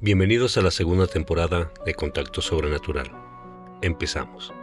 Bienvenidos 0.00 0.56
a 0.56 0.62
la 0.62 0.70
segunda 0.70 1.08
temporada 1.08 1.72
de 1.84 1.92
Contacto 1.92 2.40
Sobrenatural. 2.40 3.10
Empezamos. 3.82 4.54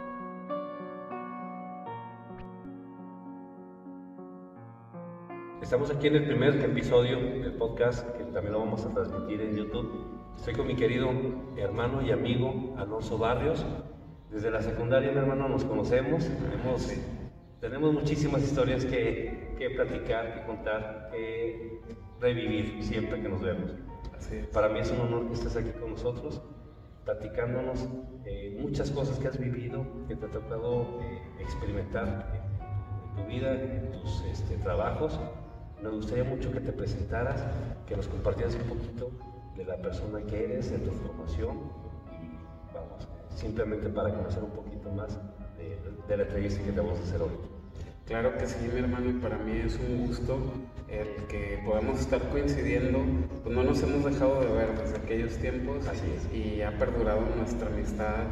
Estamos 5.60 5.90
aquí 5.90 6.06
en 6.06 6.16
el 6.16 6.24
primer 6.24 6.58
episodio 6.64 7.18
del 7.18 7.52
podcast, 7.52 8.08
que 8.16 8.24
también 8.24 8.54
lo 8.54 8.60
vamos 8.60 8.86
a 8.86 8.94
transmitir 8.94 9.42
en 9.42 9.56
YouTube. 9.56 10.06
Estoy 10.38 10.54
con 10.54 10.68
mi 10.68 10.74
querido 10.74 11.10
hermano 11.58 12.00
y 12.00 12.12
amigo 12.12 12.74
Alonso 12.78 13.18
Barrios. 13.18 13.62
Desde 14.30 14.50
la 14.50 14.62
secundaria, 14.62 15.12
mi 15.12 15.18
hermano, 15.18 15.50
nos 15.50 15.66
conocemos. 15.66 16.24
Tenemos, 16.24 16.94
tenemos 17.60 17.92
muchísimas 17.92 18.42
historias 18.42 18.86
que, 18.86 19.54
que 19.58 19.68
platicar, 19.68 20.32
que 20.32 20.46
contar, 20.46 21.10
que 21.12 21.82
revivir 22.22 22.82
siempre 22.82 23.20
que 23.20 23.28
nos 23.28 23.42
vemos. 23.42 23.85
Para 24.52 24.68
mí 24.68 24.80
es 24.80 24.90
un 24.90 25.00
honor 25.00 25.28
que 25.28 25.34
estés 25.34 25.56
aquí 25.56 25.70
con 25.70 25.90
nosotros, 25.90 26.42
platicándonos 27.04 27.86
eh, 28.24 28.58
muchas 28.60 28.90
cosas 28.90 29.18
que 29.18 29.28
has 29.28 29.38
vivido, 29.38 29.86
que 30.08 30.16
te 30.16 30.26
ha 30.26 30.30
tocado 30.30 31.00
eh, 31.02 31.20
experimentar 31.40 32.32
en, 32.34 33.16
tu 33.16 33.28
vida, 33.28 33.52
en 33.52 33.92
tus 33.92 34.22
este, 34.22 34.56
trabajos. 34.56 35.18
Me 35.82 35.90
gustaría 35.90 36.24
mucho 36.24 36.50
que 36.50 36.60
te 36.60 36.72
presentaras, 36.72 37.46
que 37.86 37.96
nos 37.96 38.08
compartieras 38.08 38.54
un 38.54 38.76
poquito 38.76 39.10
de 39.56 39.64
la 39.64 39.76
persona 39.76 40.20
que 40.22 40.44
eres, 40.44 40.70
de 40.70 40.78
tu 40.78 40.90
formación 40.90 41.58
y 42.10 42.74
vamos, 42.74 43.08
simplemente 43.34 43.88
para 43.88 44.12
conocer 44.12 44.42
un 44.42 44.50
poquito 44.50 44.90
más 44.90 45.18
de, 45.56 45.78
de 46.08 46.16
la 46.16 46.24
entrevista 46.24 46.62
que 46.62 46.72
te 46.72 46.80
vamos 46.80 46.98
a 46.98 47.02
hacer 47.02 47.22
hoy. 47.22 47.55
Claro 48.06 48.38
que 48.38 48.46
sí, 48.46 48.68
mi 48.72 48.78
hermano, 48.78 49.10
y 49.10 49.14
para 49.14 49.36
mí 49.36 49.60
es 49.64 49.76
un 49.80 50.06
gusto 50.06 50.38
el 50.88 51.26
que 51.26 51.60
podamos 51.64 51.98
estar 51.98 52.20
coincidiendo, 52.30 53.00
pues 53.42 53.52
no 53.52 53.64
nos 53.64 53.82
hemos 53.82 54.04
dejado 54.04 54.42
de 54.42 54.52
ver 54.52 54.78
desde 54.78 54.96
aquellos 54.98 55.36
tiempos 55.38 55.84
y 56.32 56.60
ha 56.60 56.70
perdurado 56.78 57.22
nuestra 57.36 57.66
amistad 57.66 58.26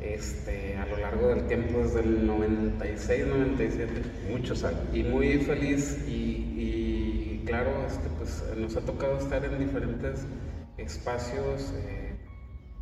este, 0.00 0.76
a 0.76 0.86
lo 0.86 0.98
largo 0.98 1.26
del 1.28 1.48
tiempo, 1.48 1.80
desde 1.80 2.00
el 2.00 2.24
96, 2.24 3.26
97. 3.26 4.02
Muchos 4.30 4.62
años. 4.62 4.80
Y 4.92 5.02
muy 5.02 5.38
feliz 5.38 5.98
y, 6.06 7.42
claro, 7.46 7.84
este, 7.84 8.08
pues 8.18 8.44
nos 8.56 8.76
ha 8.76 8.80
tocado 8.82 9.18
estar 9.18 9.44
en 9.44 9.58
diferentes 9.58 10.24
espacios, 10.78 11.74
eh, 11.76 12.14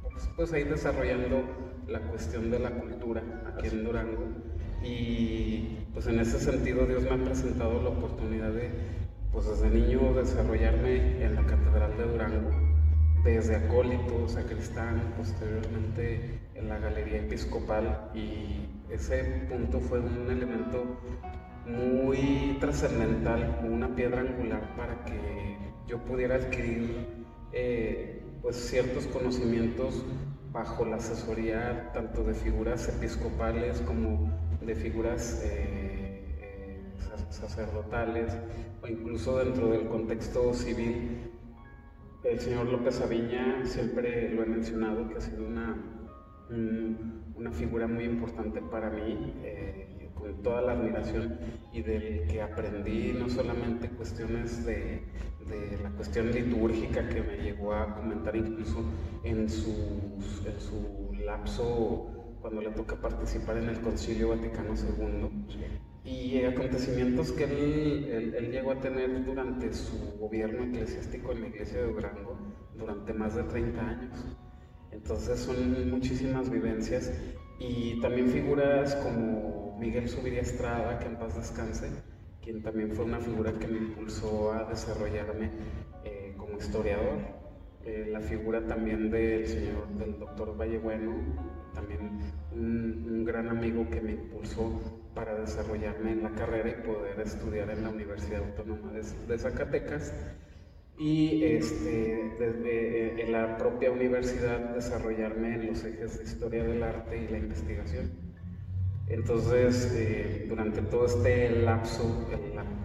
pues, 0.02 0.28
pues 0.36 0.52
ahí 0.52 0.64
desarrollando 0.64 1.42
la 1.88 2.00
cuestión 2.00 2.50
de 2.50 2.58
la 2.58 2.70
cultura 2.70 3.22
aquí 3.56 3.68
en 3.68 3.84
Durango 3.84 4.26
y 4.82 5.83
pues 5.94 6.06
en 6.08 6.18
ese 6.18 6.40
sentido 6.40 6.84
Dios 6.86 7.04
me 7.04 7.10
ha 7.10 7.24
presentado 7.24 7.80
la 7.80 7.90
oportunidad 7.90 8.52
de, 8.52 8.70
pues 9.32 9.46
desde 9.46 9.70
niño, 9.70 10.12
desarrollarme 10.12 11.24
en 11.24 11.36
la 11.36 11.46
Catedral 11.46 11.96
de 11.96 12.04
Durango, 12.04 12.50
desde 13.24 13.56
acólito, 13.56 14.28
sacristán, 14.28 15.14
posteriormente 15.16 16.40
en 16.54 16.68
la 16.68 16.78
Galería 16.78 17.20
Episcopal 17.20 18.10
y 18.14 18.68
ese 18.90 19.46
punto 19.48 19.80
fue 19.80 20.00
un 20.00 20.30
elemento 20.30 21.00
muy 21.66 22.58
trascendental, 22.60 23.60
una 23.64 23.94
piedra 23.94 24.20
angular 24.20 24.76
para 24.76 25.04
que 25.04 25.56
yo 25.86 25.98
pudiera 26.04 26.34
adquirir 26.34 27.06
eh, 27.52 28.22
pues 28.42 28.56
ciertos 28.56 29.06
conocimientos 29.06 30.04
bajo 30.52 30.84
la 30.84 30.96
asesoría 30.96 31.90
tanto 31.94 32.24
de 32.24 32.34
figuras 32.34 32.88
episcopales 32.88 33.80
como 33.80 34.30
de 34.60 34.74
figuras 34.74 35.42
eh, 35.44 35.73
sacerdotales 37.34 38.36
o 38.82 38.86
incluso 38.86 39.38
dentro 39.38 39.68
del 39.68 39.86
contexto 39.88 40.52
civil. 40.54 41.30
El 42.22 42.40
señor 42.40 42.66
López 42.66 43.00
Aviña 43.00 43.64
siempre 43.64 44.30
lo 44.30 44.42
he 44.42 44.46
mencionado 44.46 45.08
que 45.08 45.16
ha 45.16 45.20
sido 45.20 45.46
una, 45.46 45.76
una 47.36 47.52
figura 47.52 47.86
muy 47.86 48.04
importante 48.04 48.62
para 48.62 48.88
mí, 48.90 49.34
eh, 49.42 50.10
con 50.14 50.42
toda 50.42 50.62
la 50.62 50.72
admiración 50.72 51.38
y 51.72 51.82
del 51.82 52.26
que 52.26 52.40
aprendí 52.40 53.12
no 53.18 53.28
solamente 53.28 53.90
cuestiones 53.90 54.64
de, 54.64 55.02
de, 55.46 55.78
la 55.82 55.90
cuestión 55.90 56.30
litúrgica 56.30 57.06
que 57.08 57.20
me 57.20 57.36
llegó 57.36 57.74
a 57.74 57.94
comentar 57.94 58.34
incluso 58.34 58.82
en 59.22 59.50
su, 59.50 60.18
en 60.46 60.60
su 60.60 61.12
lapso 61.24 62.36
cuando 62.40 62.62
le 62.62 62.70
toca 62.70 62.96
participar 62.96 63.58
en 63.58 63.68
el 63.68 63.80
Concilio 63.80 64.30
Vaticano 64.30 64.74
II 64.74 65.93
y 66.04 66.44
acontecimientos 66.44 67.32
que 67.32 67.44
él, 67.44 68.34
él, 68.36 68.50
llegó 68.50 68.72
a 68.72 68.80
tener 68.80 69.24
durante 69.24 69.72
su 69.72 69.96
gobierno 70.18 70.64
eclesiástico 70.64 71.32
en 71.32 71.40
la 71.40 71.48
iglesia 71.48 71.80
de 71.80 71.92
Durango 71.92 72.38
durante 72.74 73.14
más 73.14 73.34
de 73.34 73.44
30 73.44 73.80
años. 73.80 74.26
Entonces 74.90 75.40
son 75.40 75.90
muchísimas 75.90 76.50
vivencias 76.50 77.10
y 77.58 78.00
también 78.00 78.28
figuras 78.28 78.94
como 78.96 79.76
Miguel 79.78 80.08
Subiría 80.08 80.42
Estrada, 80.42 80.98
que 80.98 81.06
en 81.06 81.16
paz 81.16 81.36
descanse, 81.36 81.90
quien 82.42 82.62
también 82.62 82.94
fue 82.94 83.06
una 83.06 83.18
figura 83.18 83.52
que 83.52 83.66
me 83.66 83.78
impulsó 83.78 84.52
a 84.52 84.64
desarrollarme 84.64 85.50
eh, 86.04 86.34
como 86.36 86.58
historiador. 86.58 87.18
Eh, 87.84 88.08
la 88.10 88.20
figura 88.20 88.66
también 88.66 89.10
del 89.10 89.46
señor, 89.46 89.88
del 89.98 90.18
doctor 90.18 90.56
Vallebueno, 90.56 91.12
también 91.74 92.20
un, 92.52 93.24
gran 93.24 93.48
amigo 93.48 93.88
que 93.90 94.00
me 94.00 94.12
impulsó 94.12 94.80
para 95.14 95.34
desarrollarme 95.34 96.12
en 96.12 96.22
la 96.22 96.30
carrera 96.30 96.68
y 96.68 96.86
poder 96.86 97.20
estudiar 97.20 97.70
en 97.70 97.82
la 97.82 97.90
Universidad 97.90 98.42
Autónoma 98.42 98.92
de, 98.92 99.38
Zacatecas 99.38 100.12
y 100.98 101.42
este, 101.44 102.36
eh, 102.38 103.14
en 103.18 103.32
la 103.32 103.56
propia 103.56 103.90
universidad 103.90 104.74
desarrollarme 104.74 105.54
en 105.54 105.66
los 105.68 105.84
ejes 105.84 106.18
de 106.18 106.24
historia 106.24 106.64
del 106.64 106.82
arte 106.82 107.16
y 107.16 107.28
la 107.28 107.38
investigación. 107.38 108.10
Entonces, 109.08 109.92
eh, 109.94 110.46
durante 110.48 110.80
todo 110.82 111.06
este 111.06 111.50
lapso, 111.50 112.26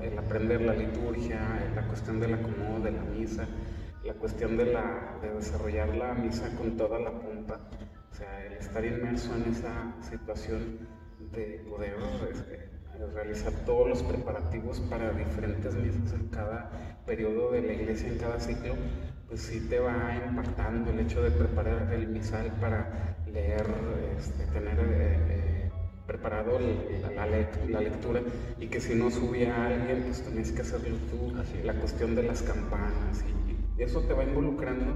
el, 0.02 0.18
aprender 0.18 0.62
la 0.62 0.74
liturgia, 0.74 1.40
la 1.76 1.88
cuestión 1.88 2.20
del 2.20 2.34
acomodo 2.34 2.84
de 2.84 2.92
la 2.92 3.04
misa, 3.04 3.48
la 4.04 4.14
cuestión 4.14 4.58
de, 4.58 4.66
la, 4.66 5.18
de 5.22 5.34
desarrollar 5.34 5.96
la 5.96 6.14
misa 6.14 6.50
con 6.58 6.76
toda 6.76 7.00
la 7.00 7.12
pompa, 7.12 7.70
sea, 8.20 8.46
el 8.46 8.54
estar 8.54 8.86
inmerso 8.86 9.36
en 9.36 9.52
esa 9.52 9.96
situación 10.02 10.88
de 11.32 11.66
poder 11.70 11.96
este, 12.32 12.70
realizar 13.14 13.54
todos 13.66 13.88
los 13.88 14.04
preparativos 14.04 14.80
para 14.82 15.12
diferentes 15.12 15.74
misas 15.76 16.14
en 16.14 16.28
cada 16.28 16.70
periodo 17.06 17.52
de 17.52 17.62
la 17.62 17.74
iglesia, 17.74 18.10
en 18.10 18.18
cada 18.18 18.40
ciclo, 18.40 18.76
pues 19.28 19.42
sí 19.42 19.68
te 19.70 19.80
va 19.80 20.16
impactando 20.28 20.92
el 20.92 21.00
hecho 21.00 21.22
de 21.22 21.32
preparar 21.32 21.94
el 21.94 22.08
misal 22.08 22.52
para 22.60 23.18
leer, 23.26 23.66
este, 24.18 24.46
tener 24.48 24.80
eh, 24.80 25.18
eh, 25.30 25.72
preparado 26.06 26.60
la, 26.60 27.26
la, 27.26 27.80
lectura. 27.80 28.22
Y 28.60 28.68
que 28.68 28.82
si 28.82 28.96
no 28.96 29.10
subía 29.12 29.66
alguien, 29.66 30.04
pues 30.04 30.24
tenías 30.24 30.52
que 30.52 30.62
hacerlo 30.62 30.98
tú, 31.10 31.34
la 31.64 31.74
cuestión 31.76 32.16
de 32.16 32.24
las 32.24 32.42
campanas 32.42 33.24
y 33.80 33.84
eso 33.84 34.02
te 34.02 34.14
va 34.14 34.26
involucrando 34.26 34.94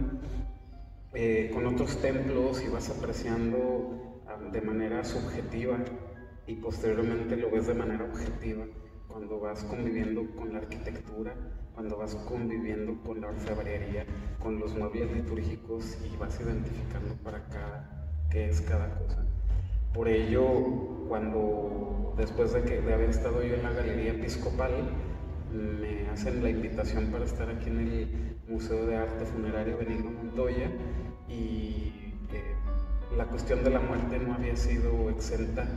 eh, 1.16 1.52
con 1.54 1.68
otros 1.68 1.98
templos 2.02 2.64
y 2.64 2.70
vas 2.70 2.90
apreciando 2.90 4.24
ah, 4.28 4.38
de 4.52 4.62
manera 4.62 5.04
subjetiva 5.04 5.78
y 6.48 6.56
posteriormente 6.56 7.38
lo 7.38 7.52
ves 7.52 7.68
de 7.68 7.76
manera 7.76 8.06
objetiva 8.06 8.66
cuando 9.08 9.40
vas 9.40 9.64
conviviendo 9.66 10.26
con 10.36 10.54
la 10.54 10.60
arquitectura, 10.60 11.36
cuando 11.76 11.98
vas 11.98 12.16
conviviendo 12.16 13.00
con 13.04 13.22
la 13.22 13.28
orfebrería, 13.28 14.06
con 14.40 14.60
los 14.60 14.76
muebles 14.76 15.12
litúrgicos 15.12 16.00
y 16.04 16.18
vas 16.18 16.40
identificando 16.42 17.14
para 17.24 17.48
cada 17.48 18.10
qué 18.32 18.50
es 18.50 18.62
cada 18.62 18.90
cosa. 18.98 19.24
Por 19.94 20.08
ello, 20.08 21.06
cuando 21.08 22.16
después 22.18 22.54
de, 22.54 22.64
que, 22.64 22.82
de 22.82 22.92
haber 22.92 23.12
estado 23.12 23.44
yo 23.44 23.54
en 23.54 23.62
la 23.62 23.72
Galería 23.72 24.14
Episcopal, 24.14 24.72
me 25.52 26.10
hacen 26.10 26.42
la 26.42 26.50
invitación 26.50 27.12
para 27.12 27.26
estar 27.26 27.48
aquí 27.48 27.70
en 27.70 27.80
el 27.80 28.38
Museo 28.48 28.88
de 28.88 28.96
Arte 28.96 29.26
Funerario 29.26 29.78
Benigno 29.78 30.10
Montoya 30.10 30.72
y 31.28 32.14
eh, 32.32 32.56
la 33.18 33.26
cuestión 33.26 33.64
de 33.64 33.70
la 33.70 33.80
muerte 33.80 34.20
no 34.20 34.34
había 34.34 34.56
sido 34.56 35.10
exenta 35.10 35.68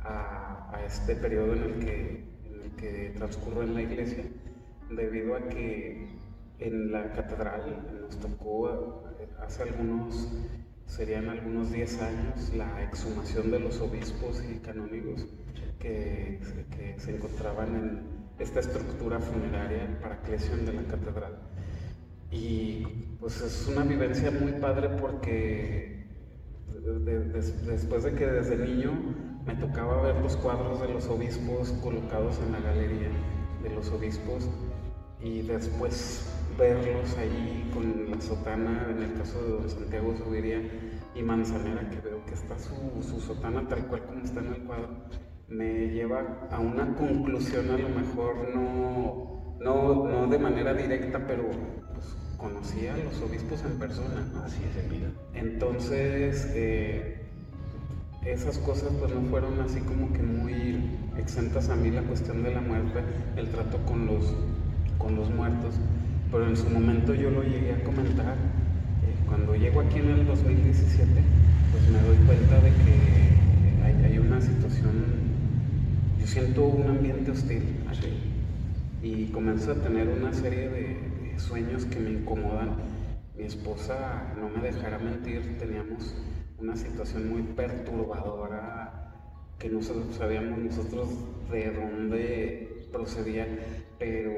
a, 0.00 0.80
este 0.86 1.14
periodo 1.14 1.54
en 1.54 1.62
el, 1.62 1.78
que, 1.78 2.24
en 2.44 3.04
el 3.06 3.14
transcurre 3.14 3.64
en 3.64 3.74
la 3.74 3.82
iglesia, 3.82 4.24
debido 4.90 5.36
a 5.36 5.48
que 5.48 6.08
en 6.58 6.92
la 6.92 7.12
catedral 7.12 8.00
nos 8.02 8.18
tocó 8.18 9.04
eh, 9.20 9.28
hace 9.40 9.62
algunos, 9.62 10.32
serían 10.86 11.28
algunos 11.28 11.72
10 11.72 12.02
años, 12.02 12.52
la 12.54 12.82
exhumación 12.82 13.50
de 13.50 13.60
los 13.60 13.80
obispos 13.80 14.42
y 14.44 14.58
canónigos 14.58 15.26
que, 15.78 16.38
se 16.98 17.16
encontraban 17.16 17.74
en 17.74 18.02
esta 18.38 18.60
estructura 18.60 19.18
funeraria 19.18 19.98
para 20.00 20.20
Clesión 20.22 20.64
de 20.64 20.72
la 20.72 20.82
catedral. 20.84 21.38
Y 22.32 22.86
pues 23.20 23.40
es 23.40 23.68
una 23.68 23.84
vivencia 23.84 24.30
muy 24.30 24.52
padre 24.52 24.88
porque 25.00 26.06
después 27.66 28.02
de 28.02 28.14
que 28.14 28.26
desde 28.26 28.56
niño 28.56 28.90
me 29.46 29.54
tocaba 29.54 30.02
ver 30.02 30.16
los 30.16 30.36
cuadros 30.36 30.80
de 30.80 30.88
los 30.88 31.06
obispos 31.08 31.72
colocados 31.82 32.40
en 32.44 32.52
la 32.52 32.60
galería 32.60 33.10
de 33.62 33.70
los 33.70 33.90
obispos 33.90 34.48
y 35.20 35.42
después 35.42 36.28
verlos 36.58 37.16
ahí 37.16 37.70
con 37.72 38.10
la 38.10 38.20
sotana, 38.20 38.88
en 38.90 39.02
el 39.02 39.14
caso 39.14 39.42
de 39.42 39.50
don 39.50 39.70
Santiago 39.70 40.14
Subiría 40.16 40.60
y 41.14 41.22
Manzanera, 41.22 41.88
que 41.88 42.00
veo 42.00 42.24
que 42.26 42.34
está 42.34 42.58
su, 42.58 42.74
su 43.02 43.20
sotana 43.20 43.66
tal 43.68 43.86
cual 43.86 44.04
como 44.04 44.24
está 44.24 44.40
en 44.40 44.54
el 44.54 44.62
cuadro, 44.64 44.88
me 45.48 45.88
lleva 45.88 46.48
a 46.50 46.58
una 46.58 46.94
conclusión 46.96 47.70
a 47.70 47.78
lo 47.78 47.88
mejor 47.88 48.48
no, 48.54 49.56
no, 49.60 50.08
no 50.08 50.26
de 50.26 50.38
manera 50.38 50.74
directa, 50.74 51.24
pero 51.26 51.44
conocí 52.42 52.88
a 52.88 52.96
los 52.96 53.22
obispos 53.22 53.62
en 53.64 53.78
persona. 53.78 54.26
Así 54.44 54.58
es 54.68 54.84
en 54.84 54.90
vida. 54.90 55.08
Entonces, 55.34 56.50
eh, 56.54 57.22
esas 58.26 58.58
cosas 58.58 58.90
pues 58.98 59.14
no 59.14 59.22
fueron 59.30 59.60
así 59.60 59.80
como 59.80 60.12
que 60.12 60.22
muy 60.22 60.90
exentas 61.16 61.68
a 61.68 61.76
mí 61.76 61.90
la 61.90 62.02
cuestión 62.02 62.42
de 62.42 62.52
la 62.52 62.60
muerte, 62.60 63.00
el 63.36 63.48
trato 63.48 63.78
con 63.86 64.06
los, 64.06 64.34
con 64.98 65.14
los 65.14 65.30
muertos, 65.30 65.74
pero 66.30 66.48
en 66.48 66.56
su 66.56 66.68
momento 66.68 67.14
yo 67.14 67.30
lo 67.30 67.42
llegué 67.42 67.74
a 67.74 67.84
comentar. 67.84 68.34
Eh, 68.34 69.24
cuando 69.26 69.54
llego 69.54 69.80
aquí 69.80 69.98
en 69.98 70.10
el 70.10 70.26
2017, 70.26 71.10
pues 71.70 71.88
me 71.90 72.00
doy 72.00 72.16
cuenta 72.26 72.56
de 72.56 72.70
que 72.70 73.84
hay, 73.84 74.12
hay 74.12 74.18
una 74.18 74.40
situación, 74.40 75.04
yo 76.20 76.26
siento 76.26 76.64
un 76.64 76.90
ambiente 76.90 77.30
hostil 77.30 77.62
aquí 77.88 78.08
y 79.02 79.26
comienzo 79.32 79.72
a 79.72 79.74
tener 79.74 80.08
una 80.08 80.32
serie 80.32 80.68
de, 80.68 81.11
sueños 81.38 81.84
que 81.86 81.98
me 81.98 82.10
incomodan. 82.10 82.76
Mi 83.36 83.44
esposa, 83.44 84.34
no 84.38 84.48
me 84.48 84.60
dejará 84.60 84.98
mentir, 84.98 85.56
teníamos 85.58 86.14
una 86.58 86.76
situación 86.76 87.28
muy 87.28 87.42
perturbadora 87.42 89.02
que 89.58 89.68
no 89.68 89.80
sabíamos 89.80 90.58
nosotros 90.58 91.08
de 91.50 91.70
dónde 91.70 92.88
procedía, 92.92 93.46
pero 93.98 94.32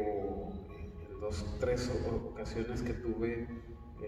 en 0.70 1.20
dos, 1.20 1.56
tres 1.60 1.90
ocasiones 2.30 2.82
que 2.82 2.92
tuve 2.92 3.46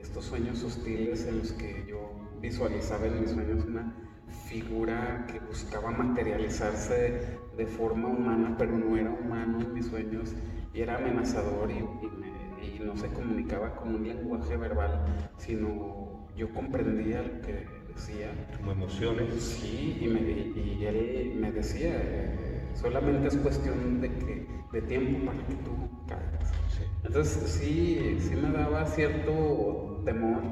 estos 0.00 0.26
sueños 0.26 0.62
hostiles 0.62 1.26
en 1.26 1.38
los 1.38 1.52
que 1.52 1.86
yo 1.88 2.12
visualizaba 2.40 3.06
en 3.06 3.20
mis 3.20 3.30
sueños 3.30 3.64
una 3.64 3.94
figura 4.46 5.26
que 5.26 5.40
buscaba 5.40 5.90
materializarse 5.90 7.38
de 7.56 7.66
forma 7.66 8.08
humana, 8.08 8.54
pero 8.58 8.76
no 8.76 8.96
era 8.96 9.10
humano 9.10 9.60
en 9.60 9.72
mis 9.72 9.86
sueños 9.86 10.34
y 10.74 10.80
era 10.80 10.96
amenazador 10.96 11.70
y, 11.70 11.78
y 11.78 12.25
no 12.84 12.96
se 12.96 13.08
comunicaba 13.08 13.76
con 13.76 13.94
un 13.94 14.06
lenguaje 14.06 14.56
verbal, 14.56 15.04
sino 15.36 16.26
yo 16.36 16.52
comprendía 16.52 17.22
lo 17.22 17.40
que 17.40 17.66
decía. 17.88 18.30
Como 18.56 18.72
emociones. 18.72 19.34
Sí, 19.42 19.98
y, 20.00 20.06
me, 20.08 20.20
y 20.20 20.84
él 20.84 21.38
me 21.40 21.50
decía, 21.50 21.92
eh, 21.94 22.70
solamente 22.74 23.28
es 23.28 23.36
cuestión 23.38 24.00
de, 24.00 24.10
que, 24.10 24.46
de 24.72 24.82
tiempo 24.82 25.26
para 25.26 25.38
que 25.46 25.54
tú 25.54 25.72
caigas. 26.06 26.52
Entonces 27.04 27.50
sí, 27.50 28.18
sí 28.20 28.34
me 28.36 28.50
daba 28.50 28.84
cierto 28.86 30.02
temor. 30.04 30.42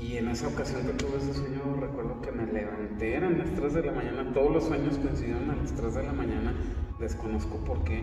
Y 0.00 0.16
en 0.16 0.28
esa 0.28 0.48
ocasión 0.48 0.86
que 0.86 0.94
tuve 0.94 1.18
ese 1.18 1.34
sueño, 1.34 1.76
recuerdo 1.78 2.22
que 2.22 2.32
me 2.32 2.46
levanté, 2.46 3.14
eran 3.14 3.38
las 3.38 3.52
3 3.52 3.74
de 3.74 3.82
la 3.82 3.92
mañana, 3.92 4.32
todos 4.32 4.50
los 4.50 4.64
sueños 4.64 4.96
coincidieron 4.96 5.50
a 5.50 5.56
las 5.56 5.74
3 5.74 5.94
de 5.94 6.02
la 6.02 6.12
mañana, 6.12 6.54
desconozco 6.98 7.58
por 7.58 7.84
qué. 7.84 8.02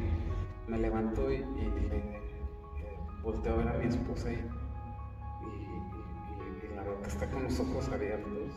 Me 0.68 0.78
levanto 0.78 1.32
y, 1.32 1.38
y 1.38 1.40
eh, 1.92 2.27
volteo 3.28 3.56
a 3.56 3.58
ver 3.58 3.68
a 3.68 3.74
mi 3.74 3.88
esposa 3.88 4.32
y 4.32 4.38
que 7.02 7.10
está 7.10 7.30
con 7.30 7.44
los 7.44 7.60
ojos 7.60 7.90
abiertos. 7.90 8.54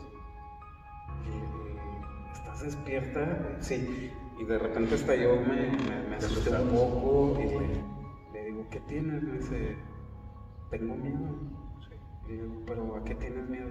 Y, 1.27 2.31
¿Estás 2.31 2.63
despierta? 2.63 3.57
Sí. 3.59 4.11
Y 4.39 4.45
de 4.45 4.57
repente 4.57 4.95
hasta 4.95 5.15
yo 5.15 5.35
me, 5.41 6.07
me, 6.07 6.15
asusté 6.15 6.49
un 6.51 6.69
poco 6.69 7.37
y 7.41 8.33
le, 8.33 8.45
digo, 8.45 8.65
¿qué 8.71 8.79
tienes? 8.81 9.21
Me 9.23 9.37
dice, 9.39 9.75
tengo 10.69 10.95
miedo. 10.95 11.37
Y 12.29 12.31
digo, 12.31 12.63
¿pero 12.65 12.95
a 12.95 13.03
qué 13.03 13.15
tienes 13.15 13.49
miedo? 13.49 13.69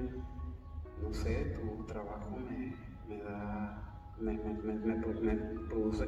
No 1.03 1.15
sé, 1.15 1.57
tu 1.57 1.83
trabajo 1.87 2.37
me, 2.37 2.77
me 3.09 3.23
da, 3.23 4.05
me, 4.21 4.35
me, 4.35 5.35
produce 5.71 6.07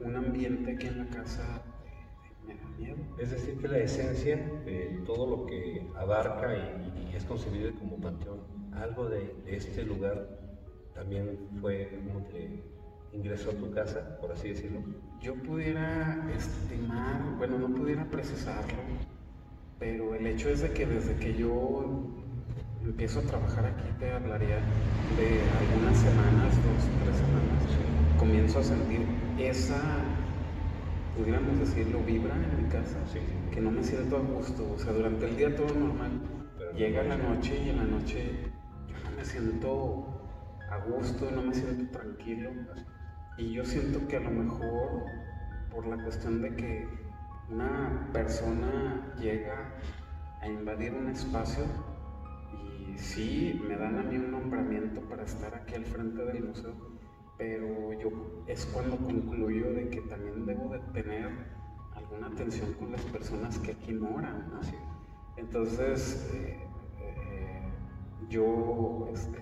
un 0.00 0.16
ambiente 0.16 0.72
aquí 0.72 0.86
en 0.86 0.98
la 0.98 1.06
casa 1.10 1.62
es 3.18 3.30
decir, 3.30 3.56
que 3.58 3.68
la 3.68 3.78
esencia 3.78 4.36
de 4.64 5.02
todo 5.06 5.26
lo 5.26 5.46
que 5.46 5.86
abarca 5.96 6.54
y, 6.56 7.14
es 7.14 7.24
concebido 7.24 7.72
como 7.74 7.98
panteón, 7.98 8.40
algo 8.72 9.08
de, 9.08 9.34
este 9.46 9.84
lugar 9.84 10.28
también 10.94 11.38
fue 11.60 11.90
como 12.06 12.26
que 12.28 12.62
ingresó 13.12 13.50
a 13.50 13.54
tu 13.54 13.70
casa, 13.70 14.18
por 14.20 14.32
así 14.32 14.48
decirlo. 14.48 14.80
Yo 15.20 15.34
pudiera 15.34 16.26
estimar, 16.36 17.36
bueno, 17.36 17.58
no 17.58 17.74
pudiera 17.74 18.04
precisarlo, 18.10 18.78
pero 19.78 20.14
el 20.14 20.26
hecho 20.26 20.48
es 20.48 20.62
de 20.62 20.72
que 20.72 20.86
desde 20.86 21.16
que 21.16 21.34
yo 21.34 22.08
empiezo 22.82 23.20
a 23.20 23.22
trabajar 23.22 23.66
aquí, 23.66 23.84
te 24.00 24.10
hablaría 24.10 24.56
de 25.16 25.40
algunas 25.60 25.96
semanas, 25.98 26.56
dos, 26.56 26.88
tres 27.04 27.16
semanas, 27.16 27.62
comienzo 28.18 28.58
a 28.58 28.62
sentir 28.62 29.06
esa 29.38 29.80
pudiéramos 31.16 31.58
decirlo, 31.58 32.00
vibra 32.04 32.34
en 32.34 32.62
mi 32.62 32.68
casa, 32.68 32.98
que 33.50 33.60
no 33.60 33.70
me 33.70 33.82
siento 33.82 34.16
a 34.16 34.20
gusto. 34.20 34.72
O 34.74 34.78
sea, 34.78 34.92
durante 34.92 35.26
el 35.28 35.36
día 35.36 35.54
todo 35.54 35.74
normal. 35.74 36.20
Llega 36.76 37.02
la 37.02 37.16
noche 37.16 37.60
y 37.64 37.68
en 37.68 37.76
la 37.76 37.84
noche 37.84 38.50
yo 38.88 39.10
no 39.10 39.16
me 39.16 39.24
siento 39.24 40.06
a 40.70 40.78
gusto, 40.78 41.30
no 41.30 41.42
me 41.42 41.54
siento 41.54 41.90
tranquilo. 41.98 42.50
Y 43.36 43.52
yo 43.52 43.64
siento 43.64 44.06
que 44.08 44.16
a 44.16 44.20
lo 44.20 44.30
mejor 44.30 45.04
por 45.70 45.86
la 45.86 46.02
cuestión 46.02 46.42
de 46.42 46.54
que 46.54 46.88
una 47.50 48.08
persona 48.12 49.14
llega 49.18 49.74
a 50.40 50.48
invadir 50.48 50.94
un 50.94 51.08
espacio 51.08 51.64
y 52.52 52.98
sí 52.98 53.60
me 53.66 53.76
dan 53.76 53.98
a 53.98 54.02
mí 54.02 54.16
un 54.16 54.30
nombramiento 54.30 55.00
para 55.02 55.24
estar 55.24 55.54
aquí 55.54 55.74
al 55.74 55.84
frente 55.84 56.24
del 56.24 56.44
museo, 56.44 56.74
pero 57.42 57.92
yo 57.94 58.08
es 58.46 58.64
cuando 58.66 58.96
concluyo 58.98 59.72
de 59.72 59.88
que 59.88 60.00
también 60.02 60.46
debo 60.46 60.68
de 60.68 60.78
tener 60.92 61.28
alguna 61.92 62.28
atención 62.28 62.72
con 62.74 62.92
las 62.92 63.02
personas 63.06 63.58
que 63.58 63.72
aquí 63.72 63.92
moran. 63.94 64.52
Entonces, 65.36 66.30
eh, 66.34 66.56
eh, 67.00 67.62
yo 68.28 69.08
este, 69.12 69.38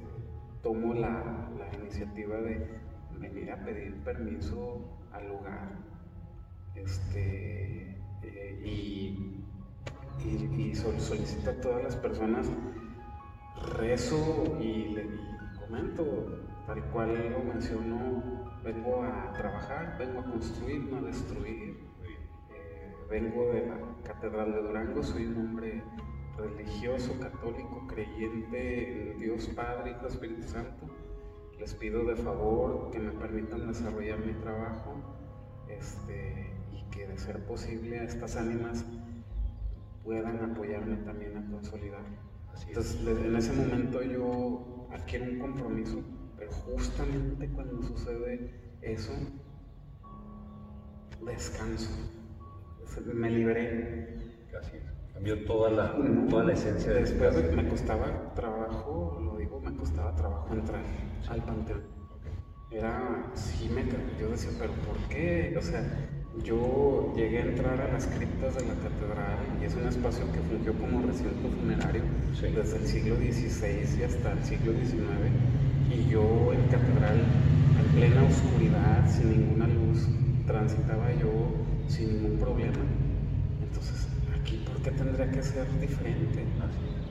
tomo 0.63 0.95
la, 0.95 1.47
iniciativa 1.79 2.37
de 2.37 2.81
venir 3.19 3.53
a 3.53 3.63
pedir 3.65 3.95
permiso 4.03 4.81
al 5.13 5.29
lugar 5.29 5.77
este, 6.75 7.99
eh, 8.23 8.63
y, 8.65 9.45
y, 10.25 10.75
solicito 10.75 11.51
a 11.51 11.61
todas 11.61 11.83
las 11.83 11.97
personas, 11.97 12.49
rezo 13.77 14.57
y 14.59 14.89
le 14.89 15.07
comento 15.61 16.50
tal 16.71 16.85
cual 16.93 17.33
lo 17.33 17.43
mencionó, 17.53 18.23
vengo 18.63 19.03
a 19.03 19.33
trabajar, 19.33 19.97
vengo 19.99 20.21
a 20.21 20.25
construir, 20.25 20.85
no 20.85 20.99
a 20.99 21.01
destruir. 21.01 21.81
Eh, 22.55 22.95
vengo 23.11 23.53
de 23.53 23.67
la 23.67 23.77
Catedral 24.05 24.53
de 24.53 24.63
Durango, 24.63 25.03
soy 25.03 25.27
un 25.27 25.39
hombre 25.39 25.83
religioso, 26.37 27.19
católico, 27.19 27.89
creyente 27.89 29.11
en 29.11 29.19
Dios 29.19 29.49
Padre, 29.49 29.91
Hijo, 29.91 30.07
Espíritu 30.07 30.47
Santo. 30.47 30.87
Les 31.59 31.75
pido 31.75 32.05
de 32.05 32.15
favor 32.15 32.93
que 32.93 33.01
me 33.01 33.11
permitan 33.11 33.67
desarrollar 33.67 34.21
mi 34.21 34.35
trabajo 34.35 34.95
este, 35.67 36.53
y 36.73 36.89
que 36.91 37.09
de 37.09 37.19
ser 37.19 37.45
posible 37.47 37.99
a 37.99 38.05
estas 38.05 38.37
ánimas 38.37 38.85
puedan 40.05 40.53
apoyarme 40.53 40.99
también 40.99 41.37
a 41.37 41.51
consolidar. 41.51 42.05
Entonces, 42.69 43.05
en 43.05 43.35
ese 43.35 43.53
momento 43.55 44.03
yo 44.03 44.87
adquiero 44.93 45.25
un 45.25 45.39
compromiso 45.41 46.05
justamente 46.51 47.49
cuando 47.49 47.83
sucede 47.83 48.55
eso, 48.83 49.13
descanso. 51.25 51.91
Me 53.15 53.31
liberé. 53.31 54.17
Gracias. 54.51 54.83
Cambió 55.15 55.45
toda 55.45 55.71
la, 55.71 55.97
toda 56.29 56.45
la 56.45 56.53
esencia 56.53 56.93
de 56.93 57.01
Después 57.01 57.35
de 57.37 57.49
que 57.49 57.57
me 57.57 57.69
costaba 57.69 58.33
trabajo, 58.35 59.21
lo 59.23 59.37
digo, 59.37 59.61
me 59.61 59.77
costaba 59.77 60.15
trabajo 60.15 60.53
entrar 60.53 60.83
al 61.29 61.43
panteón. 61.43 61.83
Era, 62.71 63.31
sí, 63.35 63.69
me, 63.69 63.85
yo 64.19 64.31
decía, 64.31 64.51
pero 64.59 64.73
¿por 64.73 64.97
qué? 65.09 65.55
O 65.59 65.63
sea, 65.63 65.83
yo 66.45 67.13
llegué 67.17 67.39
a 67.39 67.47
entrar 67.47 67.81
a 67.81 67.93
las 67.93 68.07
criptas 68.07 68.55
de 68.55 68.65
la 68.65 68.75
catedral 68.75 69.39
y 69.61 69.65
es 69.65 69.75
un 69.75 69.87
espacio 69.89 70.25
que 70.33 70.39
fungió 70.39 70.73
como 70.75 71.03
recinto 71.07 71.49
funerario 71.49 72.03
desde 72.41 72.77
el 72.77 72.87
siglo 72.87 73.17
XVI 73.17 74.01
y 74.01 74.03
hasta 74.05 74.33
el 74.33 74.45
siglo 74.45 74.73
XIX 74.73 75.50
y 75.91 76.09
yo 76.11 76.53
en 76.53 76.63
catedral, 76.69 77.21
en 77.79 77.87
plena 77.95 78.23
oscuridad, 78.23 79.11
sin 79.11 79.31
ninguna 79.31 79.67
luz, 79.67 80.07
transitaba 80.47 81.13
yo 81.21 81.31
sin 81.89 82.15
ningún 82.15 82.39
problema. 82.39 82.79
Entonces, 83.63 84.07
aquí, 84.39 84.63
¿por 84.67 84.77
qué 84.83 84.91
tendría 84.93 85.31
que 85.31 85.43
ser 85.43 85.67
diferente? 85.81 86.45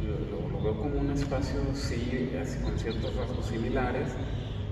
Lo, 0.02 0.64
veo 0.64 0.78
como 0.78 1.00
un 1.00 1.12
espacio, 1.12 1.60
sí, 1.74 2.32
así, 2.42 2.60
con 2.60 2.78
ciertos 2.78 3.16
rasgos 3.16 3.46
similares 3.46 4.10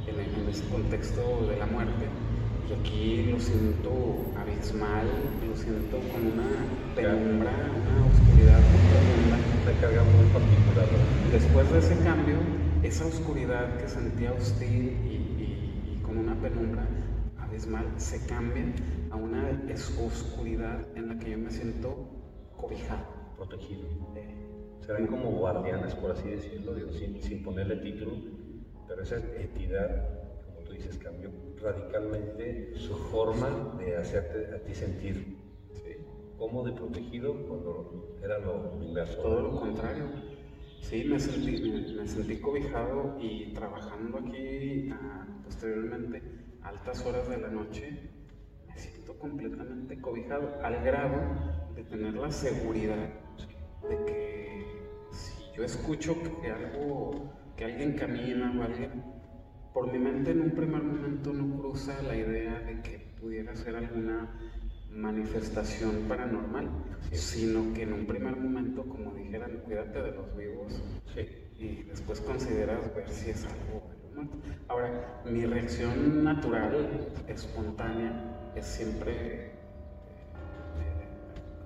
en, 0.08 0.50
ese 0.50 0.64
contexto 0.70 1.48
de 1.50 1.58
la 1.58 1.66
muerte. 1.66 2.08
y 2.70 2.74
aquí 2.74 3.32
lo 3.32 3.40
siento 3.40 3.92
abismal, 4.40 5.08
lo 5.48 5.56
siento 5.56 5.98
con 6.12 6.28
una 6.28 6.48
penumbra, 6.96 7.52
una 7.52 8.06
oscuridad 8.08 8.60
muy 8.72 8.82
profunda. 8.92 9.38
Una 9.64 9.82
carga 9.82 10.04
muy 10.04 10.26
particular. 10.32 10.88
Después 11.32 11.72
de 11.72 11.80
ese 11.80 12.04
cambio, 12.04 12.38
esa 12.88 13.06
oscuridad 13.06 13.78
que 13.78 13.88
sentía 13.88 14.34
hostil 14.34 14.98
y, 15.06 16.02
con 16.04 16.18
una 16.18 16.36
penumbra 16.36 16.88
abismal 17.38 17.86
se 17.98 18.26
cambia 18.28 18.64
a 19.12 19.16
una 19.18 19.44
oscuridad 20.06 20.88
en 20.96 21.10
la 21.10 21.20
que 21.20 21.32
yo 21.32 21.38
me 21.38 21.50
siento 21.50 21.96
cobijado. 22.56 23.06
Protegido. 23.36 23.88
Serán 24.86 25.08
como 25.08 25.32
guardianes, 25.32 25.94
por 25.96 26.12
así 26.12 26.30
decirlo, 26.30 26.74
sin, 26.94 27.22
sin 27.22 27.44
ponerle 27.44 27.76
título, 27.78 28.14
pero 28.88 29.04
esa 29.04 29.18
entidad 29.18 30.18
dices, 30.72 30.98
cambió 30.98 31.30
radicalmente 31.62 32.74
su 32.76 32.96
forma 32.96 33.76
de 33.80 33.98
hacerte 33.98 34.56
a 34.56 34.60
ti 34.60 34.76
sentir 34.76 35.38
¿sí? 35.74 35.98
cómodo 36.38 36.70
y 36.70 36.74
protegido 36.74 37.34
cuando 37.48 38.18
era 38.24 38.40
lo 38.40 38.78
inverso. 38.82 39.22
Todo 39.22 39.42
lo 39.42 39.60
contrario. 39.60 40.06
Sí, 40.82 41.04
me 41.04 41.20
sentí, 41.20 41.94
me, 41.96 42.08
sentí 42.08 42.38
cobijado 42.38 43.18
y 43.20 43.54
trabajando 43.54 44.20
aquí 44.20 44.90
ah, 44.92 45.28
posteriormente, 45.44 46.22
altas 46.64 47.06
horas 47.06 47.30
de 47.30 47.38
la 47.38 47.50
noche, 47.50 48.10
me 48.68 48.78
siento 48.78 49.18
completamente 49.20 50.00
cobijado, 50.00 50.60
al 50.64 50.84
grado 50.84 51.74
de 51.76 51.84
tener 51.84 52.16
la 52.16 52.32
seguridad 52.32 53.10
de 53.90 54.06
que 54.06 54.66
si 55.12 55.58
yo 55.58 55.64
escucho 55.64 56.16
que 56.42 56.52
algo, 56.52 57.34
que 57.58 57.66
alguien 57.66 57.94
camina 57.98 58.54
o 58.58 58.64
alguien 58.64 59.04
por 59.74 59.92
mi 59.92 60.00
mente 60.00 60.32
en 60.32 60.42
un 60.42 60.52
primer 60.52 60.82
momento 60.82 61.34
no 61.34 61.56
cruza 61.56 62.02
la 62.02 62.16
idea 62.16 62.60
de 62.62 62.82
que 62.82 62.98
pudiera 63.20 63.56
ser 63.56 63.76
alguna 63.76 64.34
manifestación 64.98 66.08
paranormal, 66.10 66.68
sino 67.12 67.74
que 67.74 67.84
en 67.84 67.94
un 67.94 68.06
primer 68.06 68.36
momento, 68.36 68.84
como 68.84 69.14
dijeran, 69.14 69.62
cuídate 69.64 70.02
de 70.02 70.12
los 70.12 70.36
vivos 70.36 70.82
y 71.60 71.84
después 71.84 72.20
consideras 72.22 72.94
ver 72.96 73.08
si 73.10 73.30
es 73.30 73.46
algo. 73.46 73.84
Ahora, 74.68 75.22
mi 75.26 75.46
reacción 75.46 76.24
natural, 76.24 76.90
espontánea, 77.28 78.52
es 78.56 78.66
siempre 78.66 79.46
eh, 79.46 79.52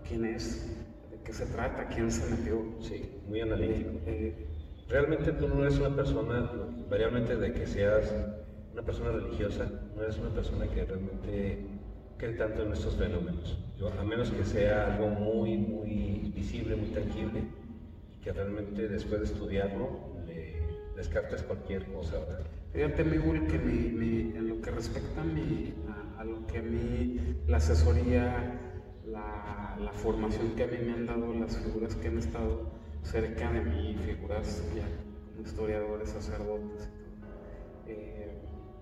quién 0.08 0.26
es, 0.26 0.68
de 1.10 1.18
qué 1.24 1.32
se 1.32 1.46
trata, 1.46 1.88
quién 1.88 2.12
se 2.12 2.30
metió. 2.30 2.62
Sí, 2.82 3.10
muy 3.28 3.40
analítico. 3.40 3.92
Eh, 3.92 4.02
eh, 4.08 4.48
realmente 4.90 5.32
tú 5.32 5.48
no 5.48 5.62
eres 5.62 5.80
una 5.80 5.96
persona, 5.96 6.52
variablemente 6.90 7.38
de 7.38 7.54
que 7.54 7.66
seas 7.66 8.14
una 8.74 8.82
persona 8.82 9.12
religiosa, 9.12 9.72
no 9.96 10.04
eres 10.04 10.18
una 10.18 10.30
persona 10.30 10.68
que 10.68 10.84
realmente 10.84 11.81
cree 12.22 12.34
tanto 12.34 12.62
en 12.62 12.72
estos 12.72 12.96
fenómenos. 12.96 13.58
Yo, 13.80 13.92
a 14.00 14.04
menos 14.04 14.30
que 14.30 14.46
sea 14.46 14.94
algo 14.94 15.08
muy, 15.10 15.58
muy 15.58 16.32
visible, 16.36 16.75
muy 16.75 16.90
tangible, 16.90 17.42
y 18.16 18.24
que 18.24 18.32
realmente 18.32 18.88
después 18.88 19.22
de 19.22 19.25
estudiarlo 19.25 19.90
le 20.28 20.62
descartes 20.96 21.42
cualquier 21.42 21.84
cosa. 21.92 22.18
Fíjate, 22.74 23.04
mi 23.04 23.18
que 23.48 23.56
en 23.56 24.50
lo 24.50 24.62
que 24.62 24.70
respecta 24.70 25.22
a, 26.20 26.24
lo 26.24 26.46
que 26.46 26.60
a 26.60 26.62
mí, 26.62 27.20
la 27.48 27.58
asesoría, 27.58 28.60
la, 29.08 29.92
formación 29.94 30.51
que 30.56 30.63
a 30.63 30.68
mí 30.68 30.78
me 30.86 30.94
han 30.94 31.06
dado, 31.08 31.34
las 31.34 31.58
figuras 31.58 31.96
que 31.96 32.08
han 32.08 32.20
estado 32.20 32.72
cerca 33.04 33.51
de 33.51 33.62
mí, 33.62 33.98
figuras 34.06 34.63
ya 34.75 34.86
historiadores, 35.44 36.10
sacerdotes 36.10 36.90
eh, 37.88 38.21